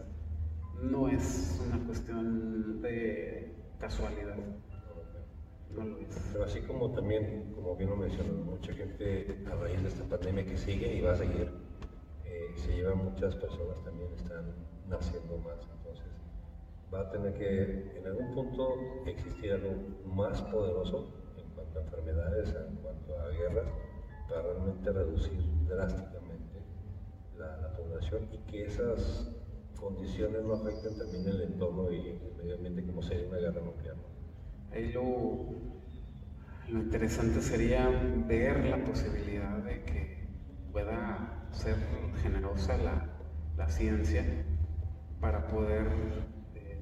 No 0.82 1.08
es 1.08 1.62
una 1.66 1.84
cuestión 1.86 2.82
de 2.82 3.54
casualidad. 3.80 4.38
No 5.76 5.84
lo 5.84 5.98
es. 6.00 6.30
Pero 6.32 6.46
así 6.46 6.62
como 6.62 6.92
también, 6.92 7.52
como 7.54 7.76
bien 7.76 7.90
lo 7.90 7.98
mencionó, 7.98 8.34
mucha 8.34 8.74
gente 8.74 9.44
a 9.52 9.56
raíz 9.56 9.82
de 9.82 9.90
esta 9.90 10.04
pandemia 10.06 10.46
que 10.46 10.58
sigue 10.58 10.94
y 10.94 11.02
va 11.02 11.14
a 11.14 11.16
seguir, 11.16 11.52
eh, 12.26 12.54
se 12.56 12.76
llevan 12.76 13.04
muchas 13.04 13.36
personas 13.36 13.84
también 13.84 14.12
están 14.14 14.54
naciendo 14.88 15.38
más 15.40 15.68
va 16.96 17.02
a 17.02 17.10
tener 17.10 17.34
que 17.34 17.98
en 17.98 18.08
algún 18.08 18.34
punto 18.34 18.76
existir 19.06 19.52
algo 19.52 19.74
más 20.06 20.42
poderoso 20.44 21.10
en 21.38 21.50
cuanto 21.54 21.80
a 21.80 21.82
enfermedades, 21.84 22.56
en 22.70 22.76
cuanto 22.78 23.20
a 23.20 23.30
guerras, 23.30 23.68
para 24.30 24.42
realmente 24.44 24.92
reducir 24.92 25.40
drásticamente 25.68 26.62
la 27.38 27.76
población 27.76 28.30
y 28.32 28.38
que 28.50 28.66
esas 28.66 29.30
condiciones 29.86 30.44
no 30.44 30.56
afecten 30.56 30.98
también 30.98 31.28
el 31.28 31.42
entorno 31.42 31.92
y 31.92 32.00
el 32.10 32.36
medio 32.40 32.56
ambiente 32.56 32.84
como 32.86 33.04
sería 33.04 33.28
una 33.28 33.38
guerra 33.38 33.62
nuclear. 33.62 33.96
Ahí 34.72 34.92
lo, 34.92 35.46
lo 36.70 36.80
interesante 36.80 37.40
sería 37.40 37.88
ver 38.28 38.66
la 38.66 38.84
posibilidad 38.84 39.58
de 39.60 39.84
que 39.84 40.28
pueda 40.72 41.48
ser 41.52 41.76
generosa 42.24 42.78
la, 42.78 43.10
la 43.58 43.70
ciencia 43.70 44.26
para 45.22 45.46
poder 45.50 45.86
eh, 46.56 46.80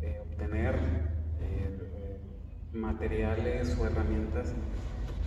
eh, 0.00 0.18
obtener 0.20 0.74
eh, 1.40 2.20
materiales 2.72 3.78
o 3.78 3.86
herramientas 3.86 4.52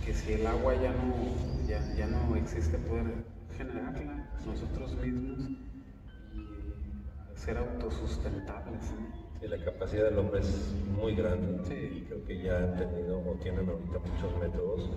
que 0.05 0.13
si 0.13 0.33
el 0.33 0.45
agua 0.45 0.75
ya 0.75 0.91
no, 0.91 1.15
ya, 1.65 1.79
ya 1.95 2.07
no 2.07 2.35
existe, 2.35 2.77
poder 2.77 3.05
generarla 3.57 4.29
nosotros 4.45 4.97
mismos 4.97 5.64
ser 7.45 7.57
autosustentables. 7.59 8.85
Sí, 9.39 9.47
la 9.47 9.63
capacidad 9.63 10.05
del 10.05 10.17
hombre 10.17 10.39
es 10.39 10.73
muy 10.97 11.15
grande 11.15 11.91
y 11.95 12.01
creo 12.01 12.23
que 12.25 12.41
ya 12.41 12.57
han 12.57 12.75
tenido 12.75 13.19
o 13.19 13.35
tienen 13.35 13.69
ahorita 13.69 13.99
muchos 13.99 14.39
métodos 14.39 14.89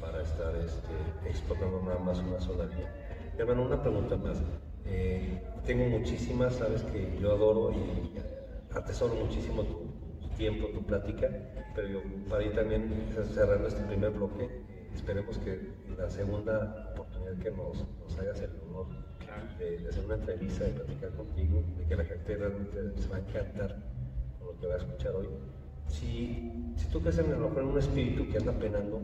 para 0.00 0.22
estar 0.22 0.56
este, 0.56 1.28
explotando 1.28 1.82
nada 1.82 1.98
más 1.98 2.18
una 2.20 2.40
sola 2.40 2.64
vía. 2.64 2.90
Hermano, 3.36 3.64
una 3.64 3.82
pregunta 3.82 4.16
más. 4.16 4.38
Eh, 4.86 5.42
tengo 5.66 5.84
muchísimas, 5.98 6.54
sabes 6.54 6.82
que 6.84 7.18
yo 7.20 7.32
adoro 7.32 7.70
y 7.72 8.18
atesoro 8.74 9.14
muchísimo 9.16 9.62
tu 9.64 9.90
tiempo, 10.38 10.68
tu 10.68 10.82
plática, 10.82 11.28
pero 11.74 11.86
yo 11.86 12.00
para 12.30 12.42
ir 12.42 12.54
también 12.54 13.12
cerrando 13.34 13.68
este 13.68 13.82
primer 13.82 14.12
bloque, 14.12 14.44
eh, 14.44 14.88
esperemos 14.94 15.36
que 15.36 15.70
la 15.98 16.08
segunda 16.08 16.92
oportunidad 16.94 17.36
que 17.36 17.50
nos, 17.50 17.86
nos 17.98 18.18
hagas 18.18 18.40
el 18.40 18.52
honor 18.62 19.09
de, 19.58 19.78
de, 19.78 19.88
hacer 19.88 20.04
una 20.04 20.14
entrevista, 20.14 20.64
de 20.64 20.72
platicar 20.72 21.10
contigo, 21.10 21.62
de 21.78 21.84
que 21.84 21.96
la 21.96 22.04
gente 22.04 22.36
realmente 22.36 23.00
se 23.00 23.08
va 23.08 23.16
a 23.16 23.20
encantar 23.20 23.76
con 24.38 24.48
lo 24.48 24.60
que 24.60 24.66
va 24.66 24.74
a 24.74 24.78
escuchar 24.78 25.14
hoy. 25.14 25.28
Si, 25.88 26.52
si 26.76 26.86
tú 26.92 27.00
crees 27.00 27.18
en, 27.18 27.32
en 27.32 27.42
un 27.42 27.78
espíritu 27.78 28.28
que 28.30 28.38
anda 28.38 28.52
penando, 28.52 29.00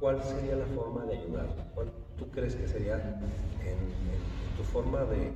¿cuál 0.00 0.22
sería 0.22 0.56
la 0.56 0.66
forma 0.66 1.04
de 1.04 1.18
ayudar? 1.18 1.46
¿Cuál 1.74 1.92
tú 2.18 2.28
crees 2.30 2.56
que 2.56 2.66
sería 2.68 2.96
en, 3.62 3.68
en 3.68 4.56
tu 4.56 4.62
forma 4.64 5.04
de, 5.04 5.32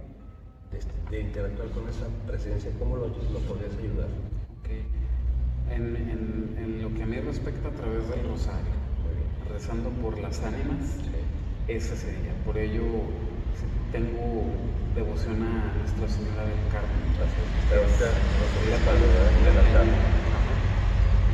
de, 0.71 1.11
de, 1.11 1.21
interactuar 1.21 1.69
con 1.71 1.89
esa 1.89 2.07
presencia? 2.27 2.71
¿Cómo 2.79 2.97
lo, 2.97 3.09
lo 3.09 3.39
podrías 3.49 3.77
ayudar? 3.79 4.09
Okay. 4.61 4.85
En, 5.71 5.97
en, 5.97 6.57
en, 6.59 6.83
lo 6.83 6.93
que 6.95 7.03
a 7.03 7.07
mí 7.07 7.21
respecta 7.21 7.69
a 7.69 7.73
través 7.73 8.09
del 8.09 8.29
rosario, 8.29 8.73
rezando 9.53 9.91
por 10.03 10.19
las 10.19 10.43
ánimas, 10.43 10.85
sí. 10.87 11.11
ese 11.69 11.97
sería. 11.97 12.33
Por 12.45 12.59
ello 12.59 12.83
tengo 13.93 14.45
devoción 14.95 15.43
a 15.43 15.73
Nuestra 15.79 16.09
Señora 16.09 16.43
del 16.45 16.61
Carmen. 16.73 17.01
Gracias. 17.17 18.15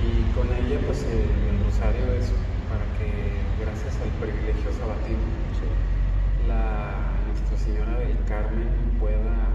Y 0.05 0.33
con 0.37 0.47
ella, 0.53 0.79
pues 0.87 1.03
el, 1.05 1.25
el, 1.49 1.65
rosario 1.65 2.13
es 2.15 2.31
para 2.69 2.85
que, 2.99 3.41
gracias 3.65 3.97
al 4.03 4.11
privilegio 4.21 4.71
sabatino, 4.73 5.27
sí. 5.59 5.69
la 6.47 7.13
Nuestra 7.27 7.59
Señora 7.59 7.99
del 7.99 8.17
Carmen 8.27 8.69
pueda 9.01 9.49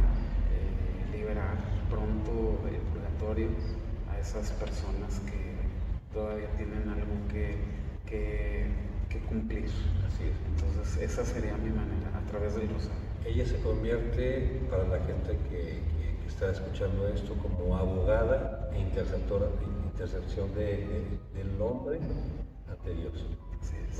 eh, 0.51 1.17
liberar 1.17 1.57
pronto 1.89 2.59
del 2.65 2.81
purgatorio 2.81 3.49
a 4.11 4.19
esas 4.19 4.51
personas 4.53 5.21
que 5.25 5.55
todavía 6.13 6.49
tienen 6.57 6.89
algo 6.89 7.15
que, 7.31 7.57
que, 8.05 8.65
que 9.09 9.19
cumplir. 9.19 9.65
Así 9.65 10.23
es. 10.23 10.37
Entonces, 10.55 11.01
esa 11.01 11.25
sería 11.25 11.57
mi 11.57 11.69
manera, 11.69 12.15
a 12.15 12.29
través 12.29 12.55
del 12.55 12.69
rosario. 12.69 13.09
Ella 13.25 13.45
se 13.45 13.59
convierte, 13.61 14.61
para 14.69 14.87
la 14.87 14.99
gente 14.99 15.37
que, 15.49 15.81
que, 15.89 16.17
que 16.21 16.27
está 16.27 16.51
escuchando 16.51 17.07
esto, 17.09 17.33
como 17.35 17.75
abogada 17.75 18.69
e 18.73 18.79
interceptora, 18.79 19.47
intercepción 19.99 20.53
de, 20.55 20.87
de, 20.87 21.19
del 21.35 21.61
hombre 21.61 21.99
ante 22.69 22.93
Dios. 22.93 23.25
Así 23.59 23.75
es. 23.75 23.97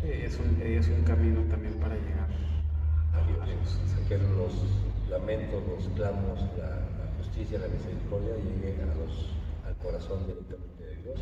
Sí, 0.00 0.08
es, 0.10 0.38
un, 0.40 0.62
es 0.62 0.88
un 0.88 1.02
camino 1.04 1.42
también 1.50 1.74
para 1.74 1.94
llegar 1.96 2.30
a 3.12 3.26
Dios. 3.26 3.42
A 3.42 3.46
Dios. 3.46 3.78
Que 4.08 4.16
los 4.16 4.54
lamentos, 5.10 5.62
los 5.68 5.88
clamos, 5.94 6.40
la, 6.56 6.68
la, 6.68 7.12
justicia, 7.18 7.58
la 7.58 7.68
misericordia 7.68 8.34
lleguen 8.36 8.88
a 8.88 8.94
los, 8.94 9.34
al 9.66 9.76
corazón 9.76 10.26
directamente 10.26 10.84
de 10.84 10.96
Dios. 11.02 11.20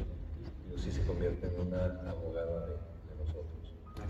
Dios 0.68 0.82
sí 0.82 0.92
se 0.92 1.02
convierte 1.04 1.48
en 1.48 1.66
una 1.66 1.84
abogada 2.08 2.66
de, 2.66 2.76
nosotros. 2.76 2.91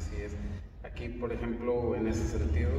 Así 0.02 0.20
es. 0.20 0.36
Aquí, 0.82 1.08
por 1.10 1.32
ejemplo, 1.32 1.94
en 1.94 2.08
ese 2.08 2.26
sentido, 2.36 2.70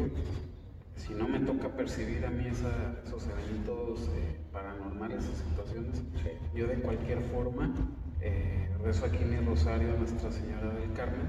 si 0.97 1.13
no 1.13 1.25
me 1.25 1.39
toca 1.39 1.69
percibir 1.69 2.25
a 2.25 2.29
mí 2.29 2.47
esa, 2.47 2.99
esos 3.05 3.25
eventos 3.27 4.09
eh, 4.09 4.41
paranormales 4.51 5.23
o 5.29 5.33
situaciones, 5.33 5.95
sí. 6.21 6.31
yo 6.53 6.67
de 6.67 6.75
cualquier 6.81 7.21
forma 7.31 7.73
eh, 8.19 8.69
rezo 8.83 9.05
aquí 9.05 9.23
mi 9.23 9.37
rosario 9.37 9.93
a 9.93 9.97
Nuestra 9.97 10.29
Señora 10.33 10.73
del 10.73 10.91
Carmen 10.91 11.25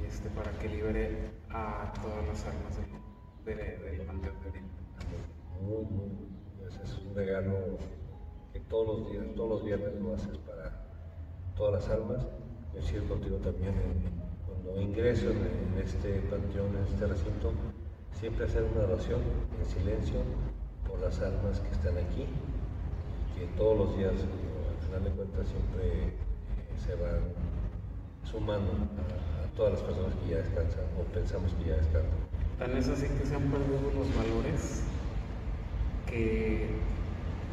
y 0.00 0.06
este, 0.06 0.30
para 0.30 0.52
que 0.52 0.68
libere 0.68 1.30
a 1.50 1.92
todas 2.00 2.24
las 2.28 2.46
almas 2.46 2.76
del, 2.76 3.56
de, 3.56 3.64
de, 3.64 3.90
de 3.98 4.04
Panteón 4.04 4.36
de. 4.44 4.60
Muy, 5.60 5.84
muy, 5.84 6.68
ese 6.68 6.80
es 6.84 6.96
un 7.04 7.12
regalo 7.16 7.76
que 8.52 8.60
todos 8.60 9.00
los 9.00 9.10
días, 9.10 9.24
todos 9.34 9.48
los 9.50 9.64
viernes 9.64 10.00
lo 10.00 10.14
haces 10.14 10.38
para 10.38 10.86
todas 11.56 11.82
las 11.82 11.90
almas. 11.90 12.24
Yo 12.72 12.82
sigo 12.82 13.08
contigo 13.08 13.38
también 13.38 13.74
en, 13.74 14.17
ingreso 14.76 15.30
en, 15.30 15.78
este 15.82 16.20
panteón, 16.30 16.76
en 16.76 16.92
este 16.92 17.06
recinto, 17.06 17.52
siempre 18.12 18.44
hacer 18.44 18.64
una 18.74 18.84
oración 18.84 19.20
en 19.58 19.66
silencio 19.66 20.20
por 20.86 21.00
las 21.00 21.20
almas 21.20 21.60
que 21.60 21.70
están 21.70 21.96
aquí 21.96 22.26
que 23.38 23.46
todos 23.56 23.78
los 23.78 23.96
días, 23.96 24.12
al 24.12 24.86
final 24.86 25.04
de 25.04 25.10
cuentas, 25.10 25.46
siempre 25.46 26.08
eh, 26.08 26.12
se 26.84 26.94
van 26.96 27.22
sumando 28.24 28.72
a, 28.72 29.44
a, 29.44 29.56
todas 29.56 29.74
las 29.74 29.82
personas 29.82 30.14
que 30.16 30.30
ya 30.30 30.36
descansan 30.38 30.84
o 30.98 31.04
pensamos 31.14 31.52
que 31.54 31.70
ya 31.70 31.76
descansan. 31.76 32.18
Tan 32.58 32.76
es 32.76 32.88
así 32.88 33.06
que 33.06 33.24
se 33.24 33.36
han 33.36 33.48
perdido 33.50 33.78
los 33.94 34.14
valores 34.16 34.82
que 36.06 36.66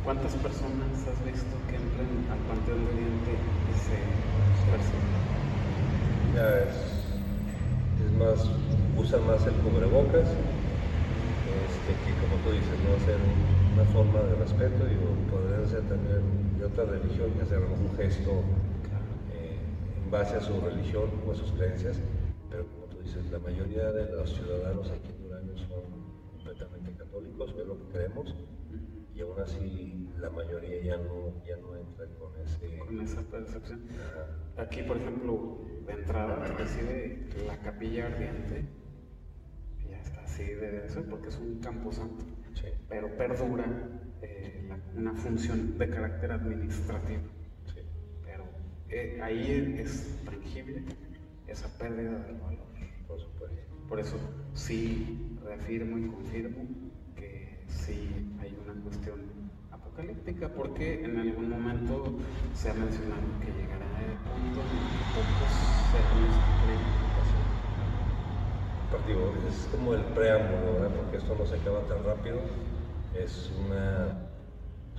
¿cuántas 0.04 0.34
personas 0.36 1.02
has 1.10 1.26
visto 1.26 1.54
que 1.68 1.76
entran 1.76 2.10
al 2.32 2.40
Panteón 2.48 2.86
de 2.86 2.92
Oriente 2.94 3.32
y 3.34 3.74
se 3.74 3.98
persiguen? 4.70 5.26
Ya 6.34 6.48
es 6.60 6.95
más, 8.18 8.50
usan 8.98 9.26
más 9.28 9.46
el 9.48 9.54
cubrebocas, 9.56 10.28
este, 10.28 11.92
que 11.94 12.12
como 12.20 12.36
tú 12.44 12.52
dices, 12.52 12.76
no 12.84 12.96
hacer 12.96 13.18
una 13.74 13.86
forma 13.86 14.20
de 14.20 14.36
respeto, 14.36 14.86
y 14.88 14.96
podrían 15.32 15.68
ser 15.68 15.82
también 15.84 16.22
de 16.58 16.66
otra 16.66 16.86
religión 16.86 17.32
y 17.38 17.42
hacer 17.42 17.60
un 17.60 17.96
gesto 17.98 18.32
eh, 19.34 19.58
en 20.04 20.12
base 20.12 20.36
a 20.36 20.42
su 20.42 20.60
religión 20.62 21.10
o 21.28 21.32
a 21.32 21.36
sus 21.36 21.52
creencias, 21.54 21.98
pero 22.50 22.66
como 22.68 22.86
tú 22.88 23.02
dices, 23.04 23.30
la 23.32 23.40
mayoría 23.40 23.92
de 23.92 24.12
los 24.12 24.34
ciudadanos 24.34 24.90
aquí 24.92 25.12
en 25.12 25.24
Durango 25.24 25.58
son 25.58 25.84
completamente 26.32 26.92
católicos, 26.94 27.54
es 27.60 27.68
lo 27.68 27.78
que 27.78 27.86
creemos, 27.92 28.36
y 29.16 29.22
aún 29.22 29.40
así 29.40 30.10
la 30.20 30.30
mayoría 30.30 30.82
ya 30.82 30.98
no, 30.98 31.42
ya 31.46 31.56
no 31.58 31.78
entran 31.78 32.10
con, 32.16 32.32
ese, 32.42 32.78
con 32.78 33.00
esa 33.00 33.22
percepción. 33.22 33.82
Aquí, 34.58 34.84
por 34.84 34.98
ejemplo, 34.98 35.62
de 35.88 35.94
entrada 35.94 36.46
recibe 36.58 37.28
la 37.48 37.58
capilla 37.60 38.08
ardiente, 38.08 38.66
ya 39.90 40.00
está 40.02 40.22
así 40.24 40.44
de 40.44 40.86
eso, 40.86 41.04
porque 41.10 41.30
es 41.30 41.38
un 41.38 41.60
campo 41.60 41.94
santo, 41.94 42.26
sí. 42.56 42.68
pero 42.90 43.16
perdura 43.16 43.66
eh, 44.22 44.66
la, 44.68 44.80
una 45.00 45.14
función 45.14 45.78
de 45.78 45.90
carácter 45.90 46.34
administrativo. 46.34 47.24
Sí. 47.74 47.82
Pero 48.26 48.44
eh, 48.90 49.20
ahí 49.22 49.78
es 49.80 50.20
tangible 50.26 50.84
esa 51.48 51.70
pérdida 51.78 52.20
del 52.20 52.38
valor. 52.38 52.66
Por 53.08 53.20
supuesto. 53.22 53.56
Por 53.88 54.00
eso 54.00 54.18
sí 54.54 55.38
reafirmo 55.44 55.98
y 56.00 56.08
confirmo 56.08 56.85
sí 57.68 58.10
hay 58.42 58.58
una 58.64 58.82
cuestión 58.84 59.22
apocalíptica, 59.72 60.50
porque 60.50 61.04
en 61.04 61.20
algún 61.20 61.50
momento 61.50 62.04
se 62.54 62.70
ha 62.70 62.74
mencionado 62.74 63.22
que 63.40 63.52
llegará 63.52 63.86
el 64.02 64.18
punto 64.28 64.62
en 64.62 64.90
que 64.92 65.04
pocos 65.14 65.52
seres. 65.92 66.56
Digo, 69.08 69.34
es 69.48 69.68
como 69.72 69.94
el 69.94 70.02
preámbulo, 70.02 70.74
¿verdad? 70.74 70.90
porque 70.96 71.18
esto 71.18 71.36
no 71.38 71.46
se 71.46 71.56
acaba 71.56 71.82
tan 71.82 72.04
rápido, 72.04 72.38
es 73.14 73.52
una, 73.66 74.30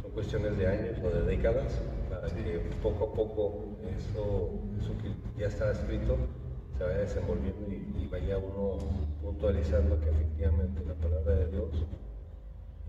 son 0.01 0.12
cuestiones 0.12 0.56
de 0.56 0.66
años 0.68 0.98
o 1.02 1.09
de 1.09 1.22
décadas, 1.22 1.80
para 2.09 2.28
sí. 2.28 2.36
que 2.36 2.59
poco 2.82 3.06
a 3.06 3.12
poco 3.14 3.64
eso, 3.98 4.51
eso 4.78 4.93
que 5.02 5.40
ya 5.40 5.48
está 5.48 5.72
escrito 5.72 6.16
se 6.78 6.84
vaya 6.84 6.98
desenvolviendo 6.98 7.66
y, 7.68 8.02
y, 8.02 8.06
vaya 8.06 8.38
uno 8.38 8.78
puntualizando 9.22 9.98
que 9.98 10.10
efectivamente 10.10 10.84
la 10.86 10.94
palabra 10.94 11.34
de 11.34 11.51
Dios 11.51 11.70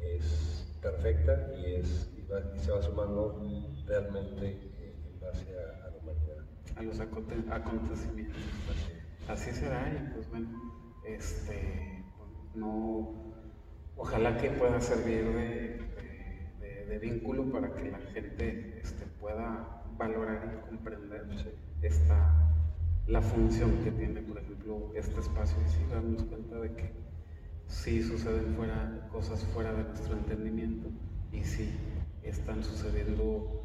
es 0.01 0.67
perfecta 0.81 1.51
y, 1.57 1.75
es, 1.75 2.09
y, 2.17 2.21
va, 2.31 2.39
y 2.55 2.59
se 2.59 2.71
va 2.71 2.81
sumando 2.81 3.41
realmente 3.85 4.59
en 4.79 5.19
base 5.19 5.45
a, 5.57 5.85
a, 5.85 5.91
la 5.91 5.97
humanidad. 5.97 6.45
a 6.75 6.81
los 6.83 6.99
acontecimientos. 6.99 8.41
Así 9.27 9.51
será 9.51 9.89
y 9.93 10.13
pues 10.13 10.29
bueno, 10.29 10.47
este, 11.05 12.03
no, 12.55 13.33
ojalá 13.97 14.37
que 14.37 14.49
pueda 14.51 14.79
servir 14.79 15.25
de, 15.25 16.85
de, 16.87 16.99
vínculo 16.99 17.51
para 17.51 17.73
que 17.73 17.91
la 17.91 17.99
gente 17.99 18.79
este, 18.81 19.05
pueda 19.19 19.83
valorar 19.97 20.53
y 20.53 20.69
comprender 20.69 21.25
esta, 21.81 22.53
la 23.07 23.21
función 23.21 23.83
que 23.83 23.91
tiene, 23.91 24.21
por 24.21 24.37
ejemplo, 24.37 24.91
este 24.95 25.19
espacio 25.19 25.57
y 25.65 25.69
sí 25.69 25.85
darnos 25.91 26.23
cuenta 26.23 26.59
de 26.59 26.73
que 26.73 27.06
sí 27.67 28.01
suceden 28.03 28.55
fuera, 28.55 29.07
cosas 29.11 29.43
fuera 29.53 29.71
de 29.73 29.83
nuestro 29.83 30.13
entendimiento 30.13 30.89
y 31.31 31.43
sí 31.43 31.69
están 32.23 32.63
sucediendo 32.63 33.63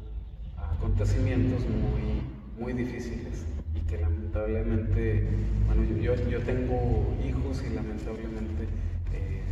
acontecimientos 0.57 1.61
muy, 1.61 2.21
muy 2.57 2.73
difíciles 2.73 3.45
y 3.75 3.79
que 3.81 3.97
lamentablemente, 3.99 5.27
bueno, 5.65 5.83
yo, 6.01 6.15
yo 6.29 6.39
tengo 6.41 7.15
hijos 7.25 7.63
y 7.63 7.73
lamentablemente 7.73 8.63
eh, 9.13 9.43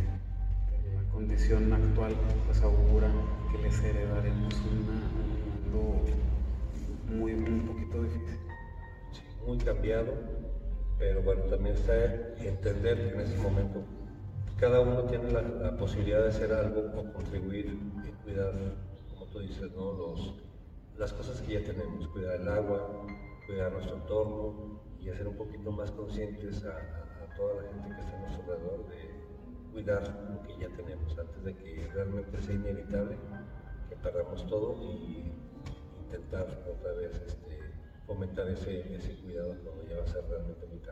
la 0.94 1.10
condición 1.10 1.72
actual 1.72 2.14
pues 2.46 2.62
augura 2.62 3.10
que 3.50 3.58
les 3.58 3.78
heredaremos 3.82 4.54
un 4.54 4.86
mundo 5.72 6.04
muy, 7.08 7.32
un 7.34 7.66
poquito 7.66 8.02
difícil. 8.02 8.38
muy 9.46 9.58
cambiado, 9.58 10.14
pero 10.98 11.22
bueno, 11.22 11.42
también 11.42 11.74
está 11.74 11.94
entender 12.38 13.12
en 13.14 13.20
ese 13.20 13.36
momento 13.38 13.82
cada 14.62 14.80
uno 14.80 15.02
tiene 15.06 15.28
la, 15.32 15.76
posibilidad 15.76 16.22
de 16.22 16.28
hacer 16.28 16.52
algo 16.52 16.82
o 16.96 17.12
contribuir 17.12 17.76
y 18.06 18.12
cuidar, 18.22 18.52
como 19.10 19.26
tú 19.26 19.40
dices, 19.40 19.72
¿no? 19.72 19.92
Los, 19.92 20.34
las 20.96 21.12
cosas 21.12 21.40
que 21.40 21.54
ya 21.54 21.64
tenemos, 21.64 22.06
cuidar 22.06 22.40
el 22.40 22.46
agua, 22.46 23.04
cuidar 23.44 23.72
nuestro 23.72 23.96
entorno 23.96 24.80
y 25.00 25.08
hacer 25.10 25.26
un 25.26 25.36
poquito 25.36 25.72
más 25.72 25.90
conscientes 25.90 26.64
a, 26.64 26.78
toda 27.36 27.60
la 27.60 27.68
gente 27.70 27.88
que 27.88 28.00
está 28.02 28.16
a 28.16 28.20
nuestro 28.20 28.42
alrededor 28.52 28.88
de 28.88 29.72
cuidar 29.72 30.30
lo 30.30 30.42
que 30.42 30.56
ya 30.56 30.68
tenemos 30.76 31.18
antes 31.18 31.42
de 31.42 31.56
que 31.56 31.90
realmente 31.92 32.40
sea 32.40 32.54
inevitable 32.54 33.16
que 33.88 33.96
perdamos 33.96 34.46
todo 34.46 34.76
y 34.80 35.32
intentar 36.04 36.46
otra 36.70 36.92
vez 36.92 37.20
este, 37.26 37.58
fomentar 38.06 38.46
ese, 38.48 38.94
ese 38.94 39.16
cuidado 39.22 39.56
cuando 39.64 39.88
ya 39.88 39.96
va 39.96 40.04
a 40.04 40.06
ser 40.06 40.24
realmente 40.28 40.66
muy. 40.66 40.82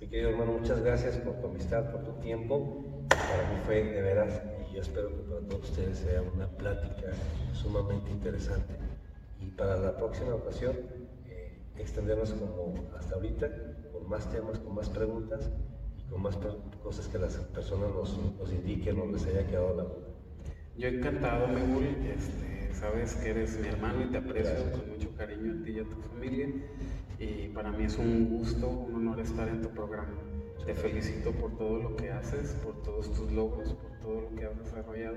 Mi 0.00 0.08
querido 0.08 0.30
hermano, 0.30 0.52
muchas 0.52 0.80
gracias 0.82 1.18
por 1.18 1.34
tu 1.42 1.48
amistad, 1.48 1.92
por 1.92 2.02
tu 2.02 2.12
tiempo. 2.22 2.82
Para 3.10 3.50
mí 3.50 3.60
fue 3.66 3.84
de 3.84 4.00
veras 4.00 4.40
y 4.70 4.74
yo 4.74 4.80
espero 4.80 5.08
que 5.08 5.22
para 5.24 5.40
todos 5.42 5.68
ustedes 5.68 5.98
sea 5.98 6.22
una 6.22 6.48
plática 6.48 7.12
sumamente 7.52 8.10
interesante. 8.10 8.72
Y 9.42 9.50
para 9.50 9.76
la 9.76 9.98
próxima 9.98 10.34
ocasión, 10.34 10.74
eh, 11.26 11.58
extendernos 11.76 12.32
como 12.32 12.74
hasta 12.98 13.16
ahorita, 13.16 13.50
con 13.92 14.08
más 14.08 14.26
temas, 14.32 14.58
con 14.60 14.74
más 14.74 14.88
preguntas 14.88 15.50
y 15.98 16.10
con 16.10 16.22
más 16.22 16.38
cosas 16.82 17.06
que 17.08 17.18
las 17.18 17.36
personas 17.36 17.90
nos, 17.90 18.16
nos 18.38 18.50
indiquen 18.54 18.98
o 19.00 19.06
les 19.06 19.26
haya 19.26 19.46
quedado 19.46 19.76
la 19.76 19.82
duda. 19.82 20.08
Yo 20.78 20.88
encantado, 20.88 21.46
Megul. 21.46 21.84
Este, 21.84 22.72
sabes 22.72 23.16
que 23.16 23.32
eres 23.32 23.60
mi 23.60 23.68
hermano 23.68 24.02
y 24.02 24.06
te 24.06 24.16
aprecio 24.16 24.72
con 24.72 24.88
mucho 24.88 25.14
cariño 25.18 25.60
a 25.60 25.62
ti 25.62 25.72
y 25.72 25.80
a 25.80 25.84
tu 25.84 25.96
familia 26.08 26.48
y 27.20 27.48
para 27.48 27.70
mí 27.70 27.84
es 27.84 27.98
un 27.98 28.30
gusto, 28.30 28.66
un 28.68 28.94
honor 28.94 29.20
estar 29.20 29.46
en 29.46 29.60
tu 29.60 29.68
programa. 29.68 30.14
Te 30.64 30.74
felicito 30.74 31.32
por 31.32 31.56
todo 31.56 31.78
lo 31.78 31.96
que 31.96 32.10
haces, 32.10 32.54
por 32.64 32.82
todos 32.82 33.12
tus 33.12 33.30
logros, 33.30 33.74
por 33.74 33.90
todo 34.00 34.20
lo 34.22 34.34
que 34.34 34.46
has 34.46 34.58
desarrollado 34.58 35.16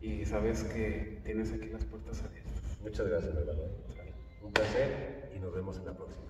y 0.00 0.24
sabes 0.26 0.62
que 0.64 1.20
tienes 1.24 1.52
aquí 1.52 1.68
las 1.68 1.84
puertas 1.84 2.22
abiertas. 2.22 2.78
Muchas 2.82 3.08
gracias, 3.08 3.34
hermano. 3.34 3.62
Un 4.42 4.52
placer 4.52 5.32
y 5.34 5.40
nos 5.40 5.54
vemos 5.54 5.78
en 5.78 5.86
la 5.86 5.94
próxima. 5.94 6.27